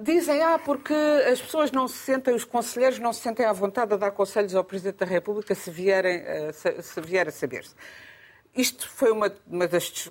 Dizem, 0.00 0.42
ah, 0.42 0.58
porque 0.58 0.94
as 0.94 1.40
pessoas 1.40 1.70
não 1.70 1.86
se 1.86 1.98
sentem, 1.98 2.34
os 2.34 2.44
conselheiros 2.44 2.98
não 2.98 3.12
se 3.12 3.20
sentem 3.20 3.46
à 3.46 3.52
vontade 3.52 3.94
a 3.94 3.96
dar 3.96 4.10
conselhos 4.10 4.54
ao 4.54 4.64
Presidente 4.64 4.96
da 4.96 5.06
República 5.06 5.54
se, 5.54 5.70
vierem, 5.70 6.22
eh, 6.24 6.52
se, 6.52 6.82
se 6.82 7.00
vier 7.00 7.28
a 7.28 7.30
saber-se. 7.30 7.74
Isto 8.56 8.88
foi 8.88 9.10
uma, 9.10 9.32
uma 9.46 9.66
das, 9.68 10.10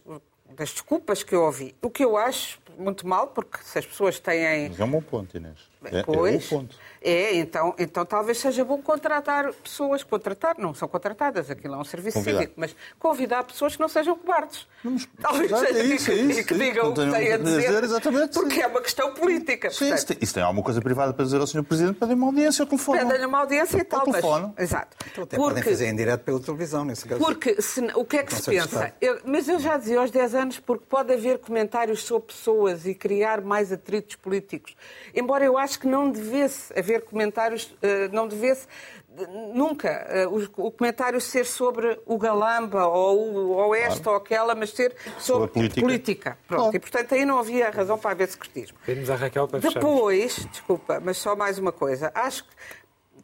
das, 0.49 0.71
desculpas 0.71 1.23
que 1.23 1.35
eu 1.35 1.43
ouvi. 1.43 1.75
O 1.81 1.89
que 1.89 2.03
eu 2.03 2.17
acho, 2.17 2.59
muito 2.77 3.07
mal, 3.07 3.27
porque 3.27 3.57
se 3.63 3.79
as 3.79 3.85
pessoas 3.85 4.19
têm. 4.19 4.69
Mas 4.69 4.79
é 4.79 4.83
um 4.83 4.91
bom 4.91 5.01
ponto, 5.01 5.35
Inês. 5.35 5.72
É, 5.91 5.99
é 5.99 6.03
Pois. 6.03 6.45
ponto. 6.47 6.75
É, 7.05 7.35
então, 7.35 7.75
então 7.77 8.05
talvez 8.05 8.37
seja 8.37 8.63
bom 8.63 8.81
contratar 8.81 9.51
pessoas, 9.55 10.03
contratar, 10.03 10.55
não 10.57 10.73
são 10.73 10.87
contratadas, 10.87 11.49
aquilo 11.51 11.73
é 11.75 11.77
um 11.77 11.83
serviço 11.83 12.17
Convidar. 12.19 12.37
cívico, 12.39 12.53
mas 12.55 12.73
convidar 12.97 13.43
pessoas 13.43 13.75
que 13.75 13.81
não 13.81 13.89
sejam 13.89 14.15
cobardes. 14.17 14.65
Talvez 15.21 15.51
exato, 15.51 15.65
seja 15.67 15.79
é 15.79 15.83
isso, 15.85 16.11
é 16.11 16.15
e 16.15 16.31
isso, 16.31 16.45
que 16.47 16.53
é 16.53 16.57
isso. 16.57 16.63
digam 16.65 16.83
Não 16.85 16.91
o 16.91 16.93
que 16.95 17.01
têm 17.11 17.33
a 17.33 17.37
dizer, 17.37 17.61
dizer, 17.61 17.83
exatamente, 17.83 18.33
porque 18.33 18.55
sim. 18.55 18.61
é 18.61 18.67
uma 18.67 18.81
questão 18.81 19.13
política. 19.13 19.69
Sim, 19.69 19.79
portanto. 19.79 19.99
se 19.99 20.05
tem, 20.05 20.17
e 20.21 20.25
se 20.25 20.33
tem 20.33 20.43
alguma 20.43 20.63
coisa 20.63 20.81
privada 20.81 21.13
para 21.13 21.25
dizer 21.25 21.41
ao 21.41 21.47
Sr. 21.47 21.63
Presidente, 21.63 21.99
pedem 21.99 22.15
uma 22.15 22.27
audiência 22.27 22.63
ao 22.63 22.67
telefone. 22.69 22.99
Pedem-lhe 22.99 23.25
uma 23.25 23.39
audiência 23.39 23.77
e 23.79 23.83
tal, 23.83 24.03
mas... 24.05 24.15
telefone. 24.21 24.53
Exato. 24.57 24.97
Então, 25.11 25.23
até 25.25 25.35
podem 25.35 25.55
Porque- 25.55 25.69
fazer 25.71 25.87
em 25.87 25.95
direto 25.97 26.21
pela 26.21 26.39
televisão, 26.39 26.85
nesse 26.85 27.05
caso. 27.05 27.19
Porque 27.21 27.61
se- 27.61 27.81
o 27.95 28.05
que 28.05 28.17
é 28.17 28.23
que 28.23 28.33
se 28.33 28.43
pensa? 28.49 28.93
Eu- 29.01 29.19
mas 29.25 29.49
eu 29.49 29.59
já 29.59 29.75
dizia 29.77 29.99
aos 29.99 30.09
10 30.09 30.33
anos, 30.35 30.57
porque 30.57 30.85
pode 30.89 31.11
haver 31.11 31.39
comentários 31.39 32.01
sobre 32.03 32.27
pessoas 32.27 32.85
e 32.85 32.95
criar 32.95 33.41
mais 33.41 33.73
atritos 33.73 34.15
políticos. 34.15 34.73
Embora 35.13 35.43
eu 35.43 35.57
acho 35.57 35.72
que 35.77 35.87
não 35.87 36.09
devesse 36.11 36.77
haver 36.77 37.01
comentários, 37.01 37.75
eh, 37.81 38.07
não 38.09 38.27
devesse 38.27 38.67
de- 39.09 39.27
nunca 39.53 39.89
eh, 40.09 40.25
o 40.27 40.71
comentário 40.71 41.21
ser 41.21 41.45
sobre 41.45 41.99
o 42.05 42.17
Galamba 42.17 42.87
ou, 42.87 43.19
o- 43.33 43.49
ou 43.51 43.75
esta 43.75 44.09
ou 44.09 44.15
aquela, 44.15 44.55
mas 44.55 44.71
ser 44.71 44.95
sobre, 45.19 45.53
Sobre 45.53 45.67
a 45.67 45.81
política. 45.81 46.37
Pronto. 46.47 46.61
Claro. 46.61 46.75
E 46.75 46.79
portanto 46.79 47.13
aí 47.13 47.25
não 47.25 47.37
havia 47.37 47.69
razão 47.69 47.97
para 47.97 48.11
haver 48.11 48.27
secretismo. 48.27 48.77
Pedimos 48.85 49.09
à 49.09 49.15
Raquel 49.15 49.47
para 49.47 49.61
fechar. 49.61 49.79
Depois, 49.79 50.47
desculpa, 50.51 50.99
mas 50.99 51.17
só 51.17 51.35
mais 51.35 51.59
uma 51.59 51.71
coisa. 51.71 52.11
Acho 52.15 52.43
que 52.45 52.53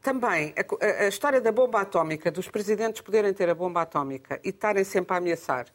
também 0.02 0.54
a, 0.56 0.86
a- 0.86 1.06
a 1.06 1.08
história 1.08 1.42
da 1.42 1.52
bomba 1.52 1.82
atómica, 1.82 2.32
dos 2.32 2.48
presidentes 2.48 3.02
poderem 3.02 3.34
ter 3.34 3.50
a 3.50 3.56
bomba 3.56 3.82
atómica 3.82 4.40
e 4.44 4.50
estarem 4.50 4.84
sempre 4.84 5.14
a 5.14 5.18
ameaçar, 5.18 5.66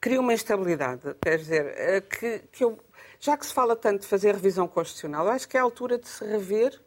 cria 0.00 0.20
uma 0.20 0.32
instabilidade. 0.34 1.14
Quer 1.20 1.38
dizer, 1.38 1.74
eh, 1.76 2.00
que, 2.02 2.40
que 2.52 2.62
eu, 2.62 2.78
já 3.22 3.36
que 3.36 3.46
se 3.46 3.54
fala 3.54 3.76
tanto 3.76 4.00
de 4.00 4.06
fazer 4.08 4.34
revisão 4.34 4.66
constitucional, 4.66 5.28
acho 5.28 5.48
que 5.48 5.56
é 5.56 5.60
a 5.60 5.62
altura 5.62 5.96
de 5.96 6.08
se 6.08 6.24
rever 6.24 6.78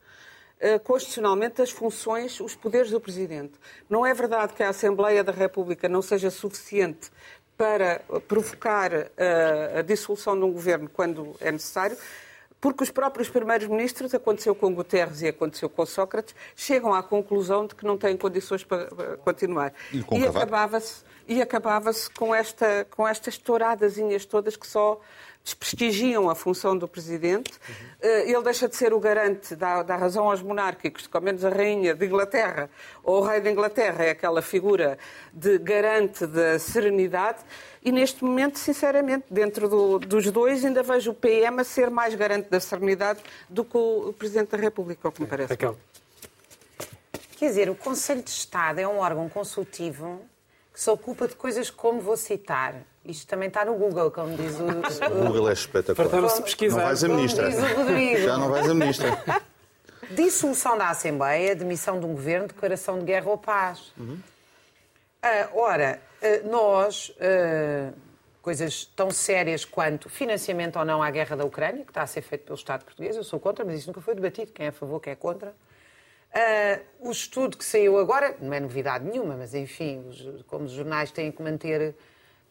eh, 0.60 0.78
constitucionalmente 0.80 1.62
as 1.62 1.72
funções, 1.72 2.42
os 2.42 2.54
poderes 2.54 2.92
do 2.92 3.00
Presidente. 3.00 3.54
Não 3.90 4.06
é 4.06 4.14
verdade 4.14 4.52
que 4.54 4.62
a 4.62 4.68
Assembleia 4.68 5.24
da 5.24 5.32
República 5.32 5.88
não 5.88 6.02
seja 6.02 6.30
suficiente 6.30 7.10
para 7.58 8.02
provocar 8.28 8.92
eh, 8.94 9.76
a 9.80 9.82
dissolução 9.82 10.38
de 10.38 10.44
um 10.44 10.52
governo 10.52 10.90
quando 10.90 11.38
é 11.40 11.54
necessário, 11.54 11.98
porque 12.60 12.84
os 12.84 12.92
próprios 12.92 13.30
primeiros 13.30 13.70
ministros, 13.70 14.14
aconteceu 14.14 14.54
com 14.54 14.74
Guterres 14.74 15.22
e 15.22 15.30
aconteceu 15.30 15.70
com 15.70 15.86
Sócrates, 15.86 16.36
chegam 16.54 16.94
à 16.94 17.02
conclusão 17.02 17.66
de 17.66 17.76
que 17.76 17.86
não 17.86 17.98
têm 17.98 18.18
condições 18.18 18.62
para 18.62 18.88
para 18.88 19.18
continuar. 19.18 19.74
E 19.94 20.04
e 20.20 20.28
acabava-se 20.28 21.04
e 21.28 21.42
acabava-se 21.42 22.10
com 22.10 22.36
esta 22.36 22.86
com 22.92 23.08
estas 23.08 23.38
touradazinhas 23.38 24.26
todas 24.26 24.58
que 24.58 24.68
só 24.68 25.00
desprestigiam 25.46 26.28
a 26.28 26.34
função 26.36 26.76
do 26.76 26.88
presidente. 26.88 27.54
Eh, 28.02 28.32
Ele 28.32 28.42
deixa 28.42 28.68
de 28.68 28.76
ser 28.76 28.92
o 28.94 29.00
garante, 29.00 29.56
dá, 29.56 29.84
dá 29.84 29.96
razão 29.96 30.28
aos 30.30 30.42
monárquicos, 30.42 31.08
ao 31.14 31.22
menos 31.22 31.46
a 31.46 31.50
rainha 31.50 31.94
de 31.94 32.04
Inglaterra 32.06 32.68
ou 33.04 33.22
o 33.22 33.26
rei 33.26 33.40
de 33.40 33.50
Inglaterra 33.52 34.04
é 34.06 34.10
aquela 34.10 34.42
figura 34.42 34.98
de 35.32 35.60
garante 35.60 36.26
da 36.26 36.58
serenidade. 36.58 37.38
E 37.84 37.92
neste 37.92 38.24
momento, 38.24 38.58
sinceramente, 38.58 39.26
dentro 39.30 39.70
do- 39.70 40.00
dos 40.00 40.32
dois, 40.32 40.66
ainda 40.66 40.82
vejo 40.82 41.12
o 41.12 41.14
PM 41.14 41.62
a 41.62 41.64
ser 41.64 41.92
mais 41.92 42.16
garante 42.16 42.50
da 42.50 42.60
serenidade 42.60 43.20
do 43.48 43.64
que 43.64 43.78
o 43.78 44.12
Presidente 44.18 44.50
da 44.50 44.58
República, 44.58 45.08
ao 45.08 45.12
que 45.12 45.22
me 45.22 45.28
parece. 45.28 45.54
Raquel, 45.54 45.78
Quer 47.38 47.50
dizer, 47.50 47.70
o 47.70 47.76
Conselho 47.76 48.24
de 48.24 48.30
Estado 48.32 48.80
é 48.80 48.88
um 48.88 48.98
órgão 49.00 49.28
consultivo 49.30 50.22
que 50.76 50.82
se 50.82 50.90
ocupa 50.90 51.26
de 51.26 51.36
coisas 51.38 51.70
como 51.70 52.02
vou 52.02 52.18
citar. 52.18 52.76
Isto 53.06 53.28
também 53.28 53.48
está 53.48 53.64
no 53.64 53.76
Google, 53.76 54.12
como 54.12 54.36
diz 54.36 54.60
o, 54.60 54.66
O 55.08 55.28
Google 55.28 55.50
é 55.50 55.54
espetacular. 55.54 55.96
fartaram-se 55.96 56.34
de 56.36 56.40
Não 56.42 56.46
pesquisar. 56.46 56.84
vais 56.84 57.02
a 57.02 57.08
ministra. 57.08 57.50
Diz 57.50 57.60
o 57.60 57.76
Rodrigo. 57.76 58.18
Já 58.20 58.38
não 58.38 58.50
vais 58.50 58.70
a 58.70 58.74
ministra. 58.74 59.42
Dissolução 60.12 60.78
da 60.78 60.90
Assembleia, 60.90 61.56
demissão 61.56 61.98
de 61.98 62.06
um 62.06 62.12
governo, 62.12 62.48
declaração 62.48 63.00
de 63.00 63.06
guerra 63.06 63.30
ou 63.30 63.38
paz. 63.38 63.94
Ah, 65.22 65.48
ora, 65.54 66.02
ah, 66.22 66.28
nós, 66.44 67.14
ah, 67.22 67.94
coisas 68.42 68.84
tão 68.98 69.10
sérias 69.12 69.64
quanto 69.64 70.10
financiamento 70.10 70.78
ou 70.78 70.84
não 70.84 71.02
à 71.02 71.10
guerra 71.10 71.38
da 71.38 71.46
Ucrânia, 71.46 71.86
que 71.86 71.92
está 71.92 72.02
a 72.02 72.08
ser 72.08 72.22
feito 72.22 72.44
pelo 72.44 72.58
Estado 72.58 72.84
português, 72.84 73.16
eu 73.16 73.24
sou 73.24 73.40
contra, 73.40 73.64
mas 73.64 73.80
isso 73.80 73.88
nunca 73.88 74.02
foi 74.02 74.14
debatido, 74.14 74.52
quem 74.52 74.66
é 74.66 74.70
a 74.70 74.74
favor, 74.74 75.00
quem 75.00 75.14
é 75.14 75.16
contra. 75.16 75.56
Ah, 76.38 76.80
o 77.00 77.12
estudo 77.12 77.56
que 77.58 77.64
saiu 77.64 77.98
agora, 77.98 78.36
não 78.42 78.54
é 78.54 78.60
novidade 78.60 79.06
nenhuma, 79.06 79.36
mas 79.38 79.54
enfim, 79.56 80.04
os- 80.10 80.44
como 80.48 80.66
os 80.66 80.72
jornais 80.72 81.10
têm 81.10 81.32
que 81.32 81.42
manter 81.42 81.96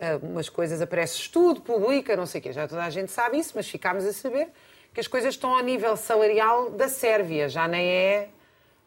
ah, 0.01 0.19
umas 0.23 0.49
coisas, 0.49 0.81
aparece 0.81 1.17
estudo, 1.19 1.61
publica, 1.61 2.17
não 2.17 2.25
sei 2.27 2.41
o 2.41 2.43
quê, 2.45 2.53
já 2.53 2.67
toda 2.67 2.83
a 2.83 2.89
gente 2.91 3.13
sabe 3.13 3.39
isso, 3.39 3.53
mas 3.55 3.69
ficámos 3.69 4.05
a 4.07 4.13
saber 4.13 4.49
que 4.93 5.01
as 5.01 5.07
coisas 5.07 5.35
estão 5.35 5.55
ao 5.55 5.63
nível 5.63 5.97
salarial 5.97 6.71
da 6.71 6.89
Sérvia, 6.89 7.49
já 7.49 7.69
nem 7.69 7.87
é. 7.91 8.29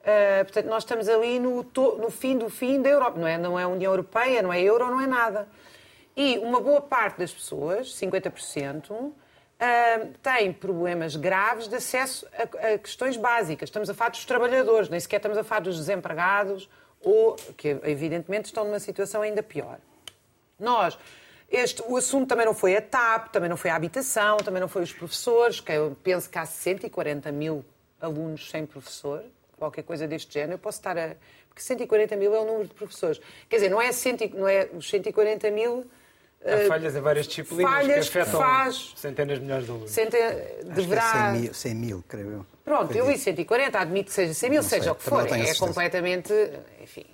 ah, 0.04 0.44
portanto, 0.46 0.66
nós 0.66 0.82
estamos 0.84 1.08
ali 1.08 1.38
no, 1.40 1.64
to- 1.64 1.98
no 2.00 2.10
fim 2.10 2.36
do 2.38 2.50
fim 2.50 2.82
da 2.82 2.90
Europa, 2.90 3.20
não 3.20 3.28
é, 3.28 3.38
não 3.38 3.60
é 3.60 3.68
União 3.68 3.92
Europeia, 3.92 4.42
não 4.42 4.52
é 4.52 4.60
euro, 4.62 4.88
não 4.88 5.00
é 5.02 5.06
nada. 5.08 5.48
E 6.16 6.40
uma 6.40 6.60
boa 6.60 6.82
parte 6.82 7.20
das 7.20 7.32
pessoas, 7.32 7.94
50%, 7.94 9.14
ah, 9.60 10.08
tem 10.22 10.54
problemas 10.54 11.16
graves 11.16 11.68
de 11.68 11.76
acesso 11.76 12.28
a, 12.34 12.74
a 12.74 12.78
questões 12.78 13.18
básicas. 13.18 13.70
Estamos 13.70 13.90
a 13.90 13.94
falar 13.94 14.12
dos 14.12 14.26
trabalhadores, 14.26 14.90
nem 14.90 15.00
sequer 15.00 15.18
estamos 15.18 15.38
a 15.38 15.44
falar 15.44 15.62
dos 15.62 15.78
desempregados, 15.78 16.70
ou 17.02 17.36
que 17.56 17.70
evidentemente 17.84 18.46
estão 18.46 18.66
numa 18.66 18.80
situação 18.80 19.22
ainda 19.22 19.42
pior. 19.42 19.80
Nós, 20.60 20.98
este, 21.50 21.84
o 21.88 21.96
assunto 21.98 22.28
também 22.28 22.46
não 22.46 22.54
foi 22.54 22.76
a 22.76 22.82
TAP, 22.82 23.30
também 23.32 23.50
não 23.50 23.58
foi 23.58 23.72
a 23.72 23.76
habitação, 23.76 24.38
também 24.38 24.62
não 24.62 24.68
foi 24.68 24.84
os 24.84 24.94
professores, 24.94 25.60
que 25.60 25.72
eu 25.72 25.96
penso 26.04 26.30
que 26.30 26.38
há 26.38 26.46
140 26.46 27.32
mil 27.32 27.66
alunos 28.00 28.50
sem 28.50 28.66
professor, 28.66 29.24
qualquer 29.58 29.84
coisa 29.84 30.08
deste 30.08 30.34
género. 30.34 30.54
Eu 30.54 30.60
posso 30.60 30.80
estar 30.80 30.98
a. 30.98 31.16
Porque 31.48 31.62
140 31.62 32.16
mil 32.16 32.36
é 32.36 32.40
o 32.40 32.46
número 32.46 32.68
de 32.68 32.74
professores. 32.74 33.20
Quer 33.50 33.56
dizer, 33.56 33.70
não 33.70 33.82
é, 33.82 33.92
100, 33.92 34.32
não 34.36 34.48
é 34.48 34.70
os 34.74 34.88
140 34.90 35.50
mil. 35.50 35.86
Há 36.46 36.68
falhas 36.68 36.96
em 36.96 37.02
várias 37.02 37.28
disciplinas 37.28 37.72
falhas 37.72 38.06
que 38.08 38.12
que 38.14 38.20
afetam 38.20 38.40
faz- 38.40 38.94
centenas 38.96 39.38
de 39.40 39.44
milhares 39.44 39.66
de 39.66 39.72
alunos. 39.72 39.92
Cente, 39.92 40.16
Acho 40.16 40.36
que 40.36 40.42
é 40.42 40.64
deverá. 40.64 41.32
100 41.32 41.42
mil, 41.42 41.54
100 41.54 41.76
mil, 41.76 42.04
creio 42.08 42.32
eu. 42.32 42.46
Pronto, 42.64 42.96
eu 42.96 43.06
li 43.06 43.14
dito. 43.14 43.24
140, 43.24 43.80
admito 43.80 44.08
que 44.10 44.14
seja 44.14 44.34
100 44.34 44.50
mil, 44.50 44.62
Não 44.62 44.70
sei, 44.70 44.80
seja 44.80 44.92
o 44.92 44.96
que 44.96 45.04
for. 45.04 45.26
É 45.28 45.54
completamente. 45.56 46.34
Enfim, 46.82 47.06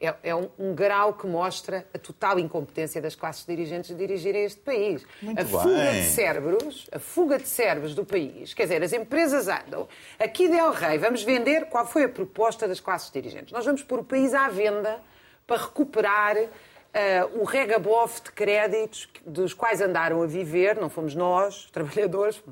é, 0.00 0.06
é- 0.08 0.14
é 0.22 0.34
um, 0.34 0.48
um 0.58 0.74
grau 0.74 1.14
que 1.14 1.26
mostra 1.26 1.84
a 1.92 1.98
total 1.98 2.38
incompetência 2.38 3.00
das 3.02 3.14
classes 3.16 3.44
dirigentes 3.44 3.90
de 3.90 3.96
dirigirem 3.96 4.44
este 4.44 4.60
país. 4.60 5.04
Muito 5.20 5.40
a 5.40 5.44
bem. 5.44 5.52
fuga 5.52 5.92
de 5.92 6.04
cérebros, 6.04 6.88
a 6.92 6.98
fuga 6.98 7.38
de 7.38 7.48
cérebros 7.48 7.94
do 7.94 8.04
país. 8.04 8.54
Quer 8.54 8.64
dizer, 8.64 8.82
as 8.82 8.92
empresas 8.92 9.48
andam. 9.48 9.88
Aqui 10.18 10.48
Del 10.48 10.70
Rey, 10.70 10.96
vamos 10.98 11.22
vender. 11.22 11.64
Qual 11.66 11.86
foi 11.86 12.04
a 12.04 12.08
proposta 12.08 12.68
das 12.68 12.78
classes 12.78 13.10
dirigentes? 13.10 13.52
Nós 13.52 13.64
vamos 13.64 13.82
pôr 13.82 13.98
o 14.00 14.04
país 14.04 14.32
à 14.32 14.48
venda 14.48 15.00
para 15.46 15.60
recuperar 15.62 16.36
ah, 16.92 17.28
o 17.34 17.44
regabof 17.44 18.20
de 18.22 18.32
créditos 18.32 19.08
dos 19.24 19.54
quais 19.54 19.80
andaram 19.80 20.22
a 20.22 20.26
viver, 20.26 20.76
não 20.76 20.90
fomos 20.90 21.14
nós, 21.14 21.68
os 21.74 22.42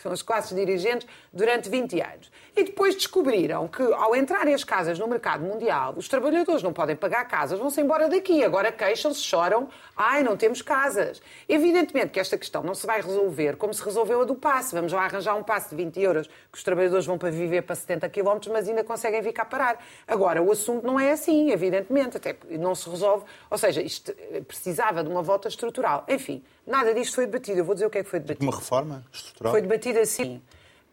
trabalhadores, 0.00 0.02
são 0.02 0.12
as 0.12 0.22
classes 0.22 0.56
dirigentes, 0.56 1.06
durante 1.32 1.68
20 1.68 2.00
anos. 2.00 2.30
E 2.56 2.64
depois 2.64 2.94
descobriram 2.94 3.68
que, 3.68 3.82
ao 3.82 4.16
entrarem 4.16 4.54
as 4.54 4.64
casas 4.64 4.98
no 4.98 5.06
mercado 5.06 5.44
mundial, 5.44 5.94
os 5.96 6.08
trabalhadores 6.08 6.62
não 6.62 6.72
podem 6.72 6.96
pagar 6.96 7.24
casas, 7.26 7.58
vão-se 7.58 7.80
embora 7.80 8.08
daqui. 8.08 8.42
Agora 8.42 8.72
queixam-se, 8.72 9.20
choram, 9.20 9.68
ai, 9.96 10.22
não 10.22 10.36
temos 10.36 10.60
casas. 10.62 11.22
Evidentemente 11.48 12.08
que 12.08 12.20
esta 12.20 12.36
questão 12.36 12.62
não 12.62 12.74
se 12.74 12.86
vai 12.86 13.00
resolver 13.00 13.56
como 13.56 13.72
se 13.72 13.82
resolveu 13.82 14.22
a 14.22 14.24
do 14.24 14.34
passe. 14.34 14.74
Vamos 14.74 14.92
lá 14.92 15.04
arranjar 15.04 15.36
um 15.36 15.42
passe 15.42 15.70
de 15.70 15.76
20 15.76 16.00
euros 16.00 16.26
que 16.26 16.58
os 16.58 16.64
trabalhadores 16.64 17.06
vão 17.06 17.18
para 17.18 17.30
viver 17.30 17.62
para 17.62 17.74
70 17.74 18.08
km, 18.08 18.50
mas 18.52 18.68
ainda 18.68 18.82
conseguem 18.82 19.22
vir 19.22 19.32
cá 19.32 19.44
parar. 19.44 19.78
Agora, 20.06 20.42
o 20.42 20.50
assunto 20.50 20.84
não 20.84 20.98
é 20.98 21.12
assim, 21.12 21.50
evidentemente, 21.50 22.16
até 22.16 22.36
não 22.50 22.74
se 22.74 22.88
resolve. 22.88 23.24
Ou 23.48 23.58
seja, 23.58 23.80
isto 23.80 24.12
eh, 24.32 24.40
precisava 24.40 25.04
de 25.04 25.08
uma 25.08 25.22
volta 25.22 25.48
estrutural. 25.48 26.04
Enfim, 26.08 26.42
nada 26.70 26.94
disto 26.94 27.16
foi 27.16 27.26
debatido. 27.26 27.58
Eu 27.58 27.64
vou 27.64 27.74
dizer 27.74 27.86
o 27.86 27.90
que 27.90 27.98
é 27.98 28.04
que 28.04 28.08
foi 28.08 28.20
debatido. 28.20 28.44
Uma 28.44 28.56
reforma 28.56 29.04
estrutural. 29.12 29.52
Foi 29.52 29.60
debatido 29.60 29.98
assim. 29.98 30.42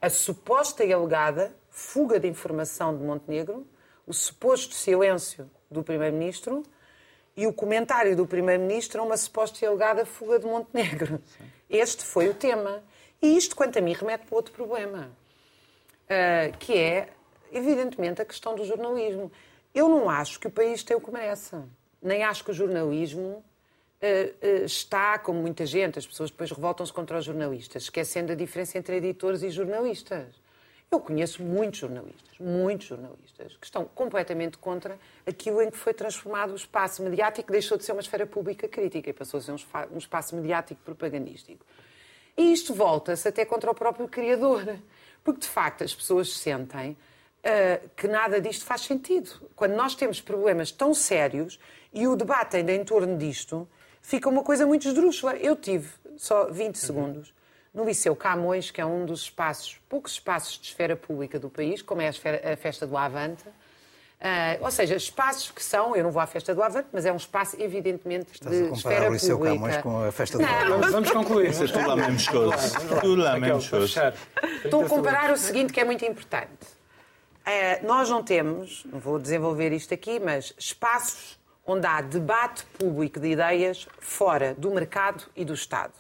A 0.02 0.10
suposta 0.10 0.84
e 0.84 0.92
alegada 0.92 1.56
fuga 1.70 2.20
de 2.20 2.28
informação 2.28 2.98
de 2.98 3.04
Montenegro, 3.04 3.66
o 4.06 4.14
suposto 4.14 4.74
silêncio 4.74 5.50
do 5.70 5.84
Primeiro-Ministro 5.84 6.64
e 7.36 7.46
o 7.46 7.54
comentário 7.54 8.16
do 8.16 8.26
Primeiro-Ministro 8.26 9.02
a 9.02 9.06
uma 9.06 9.18
suposta 9.18 9.64
e 9.64 9.68
alegada 9.68 10.06
fuga 10.06 10.40
de 10.40 10.46
Montenegro. 10.48 11.22
Este 11.70 12.04
foi 12.04 12.30
o 12.30 12.34
tema. 12.34 12.84
E 13.22 13.38
isto, 13.38 13.56
quanto 13.56 13.78
a 13.78 13.82
mim, 13.82 13.94
remete 13.94 14.26
para 14.26 14.36
outro 14.36 14.54
problema, 14.54 15.12
ah, 16.10 16.52
que 16.58 16.78
é, 16.78 17.10
evidentemente, 17.52 18.22
a 18.22 18.26
questão 18.26 18.56
do 18.56 18.66
jornalismo. 18.66 19.32
Eu 19.74 19.88
não 19.88 20.10
acho 20.10 20.40
que 20.40 20.48
o 20.48 20.52
país 20.52 20.84
tem 20.84 20.98
o 20.98 21.02
que 21.02 21.12
merece. 21.12 21.56
Nem 22.02 22.24
acho 22.24 22.44
que 22.44 22.52
o 22.52 22.54
jornalismo 22.54 23.44
está, 24.66 25.18
como 25.18 25.42
muita 25.42 25.66
gente, 25.66 25.98
as 25.98 26.06
pessoas 26.06 26.30
depois 26.30 26.52
revoltam-se 26.52 26.94
contra 26.94 27.18
os 27.18 27.26
jornalistas, 27.26 27.84
esquecendo 27.84 28.32
a 28.32 28.36
diferença 28.36 28.78
entre 28.78 28.98
editores 28.98 29.42
e 29.44 29.50
jornalistas. 29.50 30.28
Eu 30.90 31.02
conheço 31.02 31.44
muitos 31.44 31.80
jornalistas, 31.80 32.40
muitos 32.40 32.88
jornalistas, 32.88 33.58
que 33.58 33.66
estão 33.66 33.86
completamente 33.86 34.58
contra 34.58 34.98
aquilo 35.26 35.62
em 35.62 35.70
que 35.70 35.78
foi 35.78 35.94
transformado 35.94 36.54
o 36.54 36.56
espaço 36.56 37.04
mediático, 37.04 37.48
que 37.48 37.52
deixou 37.52 37.78
de 37.78 37.84
ser 37.84 37.92
uma 37.92 38.02
esfera 38.02 38.26
pública 38.26 38.70
crítica 38.70 39.10
e 39.10 39.14
passou 39.14 39.40
a 39.40 39.42
ser 39.42 39.52
um 39.52 39.58
um 39.94 39.98
espaço 39.98 40.36
mediático 40.36 40.80
propagandístico. 40.86 41.66
E 42.38 42.54
isto 42.54 42.74
volta-se 42.74 43.28
até 43.28 43.44
contra 43.44 43.72
o 43.72 43.76
próprio 43.76 44.08
criador. 44.08 44.64
Porque, 45.24 45.42
de 45.42 45.48
facto, 45.48 45.84
as 45.84 45.94
pessoas 45.94 46.38
sentem 46.38 46.92
uh, 46.92 47.90
que 47.98 48.08
nada 48.08 48.40
disto 48.40 48.64
faz 48.64 48.82
sentido. 48.82 49.30
Quando 49.56 49.74
nós 49.74 49.94
temos 49.94 50.22
problemas 50.22 50.72
tão 50.72 50.94
sérios 50.94 51.60
e 51.92 52.08
o 52.08 52.16
debate 52.16 52.56
ainda 52.56 52.72
em 52.72 52.86
torno 52.86 53.18
disto, 53.18 53.68
fica 54.08 54.30
uma 54.30 54.42
coisa 54.42 54.66
muito 54.66 54.88
esdrúxula. 54.88 55.36
Eu 55.36 55.56
tive 55.56 55.90
só 56.16 56.46
20 56.50 56.76
segundos 56.78 57.34
no 57.74 57.84
Liceu 57.84 58.16
Camões, 58.16 58.72
que 58.72 58.80
é 58.80 58.86
um 58.86 59.06
dos 59.06 59.24
espaços, 59.24 59.80
poucos 59.90 60.14
espaços 60.14 60.58
de 60.58 60.68
esfera 60.68 60.96
pública 60.96 61.38
do 61.38 61.50
país, 61.50 61.82
como 61.82 62.02
é 62.02 62.08
a, 62.08 62.10
esfera, 62.10 62.54
a 62.54 62.58
festa 62.58 62.88
do 62.88 62.98
Avante, 62.98 63.44
Uh, 64.20 64.66
ou 64.66 64.72
seja, 64.72 64.96
espaços 64.96 65.52
que 65.52 65.64
são, 65.64 65.96
eu 65.96 66.04
não 66.04 66.10
vou 66.10 66.20
à 66.20 66.26
festa 66.26 66.56
do 66.56 66.64
Avante, 66.64 66.88
mas 66.92 67.06
é 67.06 67.14
um 67.14 67.18
espaço 67.18 67.56
evidentemente 67.60 68.32
Estás 68.34 68.52
de 68.52 68.64
a 68.64 68.70
comparar 68.70 68.96
esfera 68.96 69.10
o 69.12 69.14
Liceu 69.14 69.38
pública. 69.38 69.60
Camões 69.60 69.78
com 69.78 70.04
a 70.04 70.12
festa 70.12 70.38
do 70.40 70.44
Avante. 70.44 70.70
Vamos, 70.70 70.92
vamos 70.92 71.12
concluir. 71.12 71.50
É 71.50 71.52
tudo 71.52 71.88
lá 71.88 71.96
mesmo 71.96 72.16
escoso. 72.16 73.00
Tudo 73.00 73.22
lá 73.22 73.38
escoso. 73.38 73.88
fechar. 73.88 74.16
Estou 74.66 74.82
a 74.82 74.86
30 74.86 74.90
comparar 74.90 75.32
o 75.32 75.38
seguinte 75.38 75.72
que 75.72 75.80
é 75.80 75.86
muito 75.86 76.04
importante. 76.04 76.50
Eh, 77.46 77.80
nós 77.84 78.10
não 78.10 78.24
temos, 78.24 78.86
não 78.92 78.98
vou 78.98 79.20
desenvolver 79.20 79.72
isto 79.72 79.94
aqui, 79.94 80.20
mas 80.20 80.52
espaços 80.58 81.37
onde 81.68 81.86
há 81.86 82.00
debate 82.00 82.64
público 82.80 83.20
de 83.20 83.28
ideias 83.28 83.88
fora 84.00 84.56
do 84.58 84.72
mercado 84.72 85.26
e 85.36 85.44
do 85.44 85.54
Estado. 85.54 85.94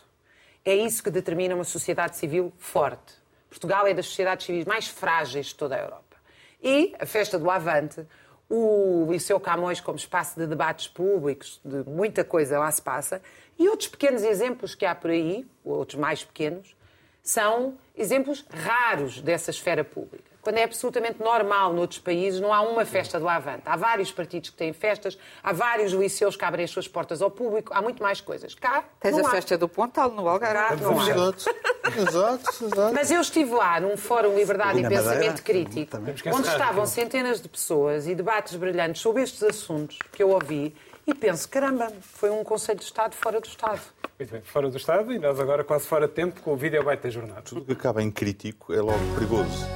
É 0.64 0.74
isso 0.74 1.04
que 1.04 1.12
determina 1.12 1.54
uma 1.54 1.66
sociedade 1.66 2.16
civil 2.16 2.54
forte. 2.58 3.14
Portugal 3.50 3.86
é 3.86 3.94
das 3.94 4.06
sociedades 4.06 4.46
civis 4.46 4.66
mais 4.66 4.88
frágeis 4.88 5.48
de 5.48 5.56
toda 5.56 5.76
a 5.76 5.80
Europa. 5.80 6.18
E 6.64 6.96
a 6.98 7.06
festa 7.06 7.38
do 7.38 7.52
Avante, 7.52 8.06
o 8.50 9.08
Liceu 9.12 9.40
Camões 9.40 9.82
como 9.82 9.98
espaço 9.98 10.40
de 10.40 10.48
debates 10.48 10.88
públicos, 10.88 11.60
de 11.64 11.84
muita 11.90 12.24
coisa 12.24 12.58
lá 12.60 12.72
se 12.72 12.82
passa, 12.82 13.22
e 13.60 13.68
outros 13.68 13.90
pequenos 13.90 14.24
exemplos 14.24 14.74
que 14.74 14.86
há 14.86 14.96
por 14.96 15.12
aí, 15.12 15.46
outros 15.66 16.00
mais 16.00 16.24
pequenos, 16.24 16.76
são 17.22 17.78
exemplos 17.96 18.46
raros 18.50 19.22
dessa 19.22 19.52
esfera 19.52 19.84
pública. 19.84 20.32
Quando 20.48 20.60
é 20.60 20.64
absolutamente 20.64 21.22
normal 21.22 21.74
noutros 21.74 22.00
países, 22.00 22.40
não 22.40 22.54
há 22.54 22.62
uma 22.62 22.86
festa 22.86 23.20
do 23.20 23.28
Avante. 23.28 23.64
Há 23.66 23.76
vários 23.76 24.14
partidos 24.14 24.50
que 24.50 24.56
têm 24.56 24.72
festas, 24.72 25.18
há 25.44 25.52
vários 25.52 25.92
liceus 25.92 26.38
que 26.38 26.46
abrem 26.46 26.64
as 26.64 26.72
suas 26.72 26.88
portas 26.88 27.22
ao 27.22 27.30
público, 27.30 27.74
há 27.76 27.82
muito 27.82 28.02
mais 28.02 28.22
coisas. 28.22 28.56
Cá, 28.56 28.86
Tens 28.98 29.18
não 29.18 29.26
a 29.26 29.28
há. 29.28 29.32
festa 29.32 29.58
do 29.58 29.68
Pontal 29.68 30.10
no 30.10 30.26
Algarve. 30.26 30.82
não 30.82 31.02
há. 31.02 31.04
Exato, 31.04 31.50
exato, 31.98 32.66
exato. 32.66 32.94
Mas 32.94 33.12
eu 33.12 33.20
estive 33.20 33.52
lá 33.52 33.78
num 33.82 33.98
fórum 33.98 34.38
Liberdade 34.38 34.80
E 34.80 34.86
e, 34.86 34.88
Pensamento 34.88 35.42
Madeira, 35.42 35.42
Crítico, 35.42 35.98
onde 35.98 36.48
estavam 36.48 36.66
Raquel. 36.68 36.88
centenas 36.88 37.42
de 37.42 37.50
pessoas 37.50 38.08
e 38.08 38.16
debates 38.16 38.56
brilhantes 38.56 39.02
sobre 39.02 39.24
estes 39.24 39.44
assuntos 39.44 40.00
que 40.14 40.24
eu 40.24 40.30
ouvi 40.30 40.74
e 41.06 41.14
penso, 41.14 41.50
caramba, 41.50 41.92
foi 42.02 42.30
um 42.30 42.42
Conselho 42.46 42.80
de 42.80 42.86
Estado 42.86 43.16
fora 43.16 43.42
do 43.42 43.48
Estado. 43.48 43.82
Muito 44.18 44.32
bem, 44.32 44.42
fora 44.44 44.70
do 44.70 44.78
Estado 44.78 45.12
e 45.12 45.20
nós 45.20 45.42
agora 45.42 45.66
quase 45.66 45.86
fora 45.86 46.08
de 46.08 46.14
tempo 46.14 46.40
com 46.42 46.54
o 46.54 46.56
vídeo 46.56 46.82
byte 46.86 47.04
da 47.04 47.10
jornada. 47.10 47.42
Tudo 47.42 47.66
que 47.66 47.74
acaba 47.74 48.02
em 48.02 48.10
crítico 48.10 48.74
é 48.74 48.80
logo 48.80 48.98
perigoso. 49.16 49.68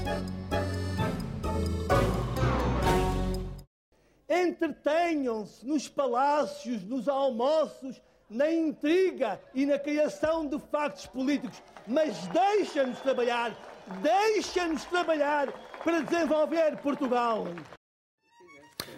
Entretenham-se 4.31 5.67
nos 5.67 5.89
palácios, 5.89 6.81
nos 6.83 7.09
almoços, 7.09 8.01
na 8.29 8.49
intriga 8.49 9.37
e 9.53 9.65
na 9.65 9.77
criação 9.77 10.47
de 10.47 10.57
factos 10.71 11.05
políticos, 11.05 11.61
mas 11.85 12.15
deixa-nos 12.27 13.01
trabalhar, 13.01 13.53
deixa-nos 14.01 14.85
trabalhar 14.85 15.51
para 15.83 15.99
desenvolver 15.99 16.77
Portugal. 16.77 17.45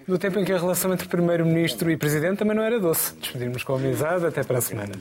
No 0.08 0.20
tempo 0.20 0.38
em 0.38 0.46
que 0.46 0.54
a 0.54 0.60
relação 0.60 0.94
entre 0.94 1.08
Primeiro-Ministro 1.08 1.90
e 1.90 1.98
Presidente 1.98 2.38
também 2.38 2.56
não 2.56 2.64
era 2.64 2.80
doce. 2.80 3.16
Despedimos 3.16 3.64
com 3.64 3.74
amizade. 3.76 4.26
Até 4.26 4.44
para 4.44 4.60
a 4.60 4.62
semana. 4.62 4.92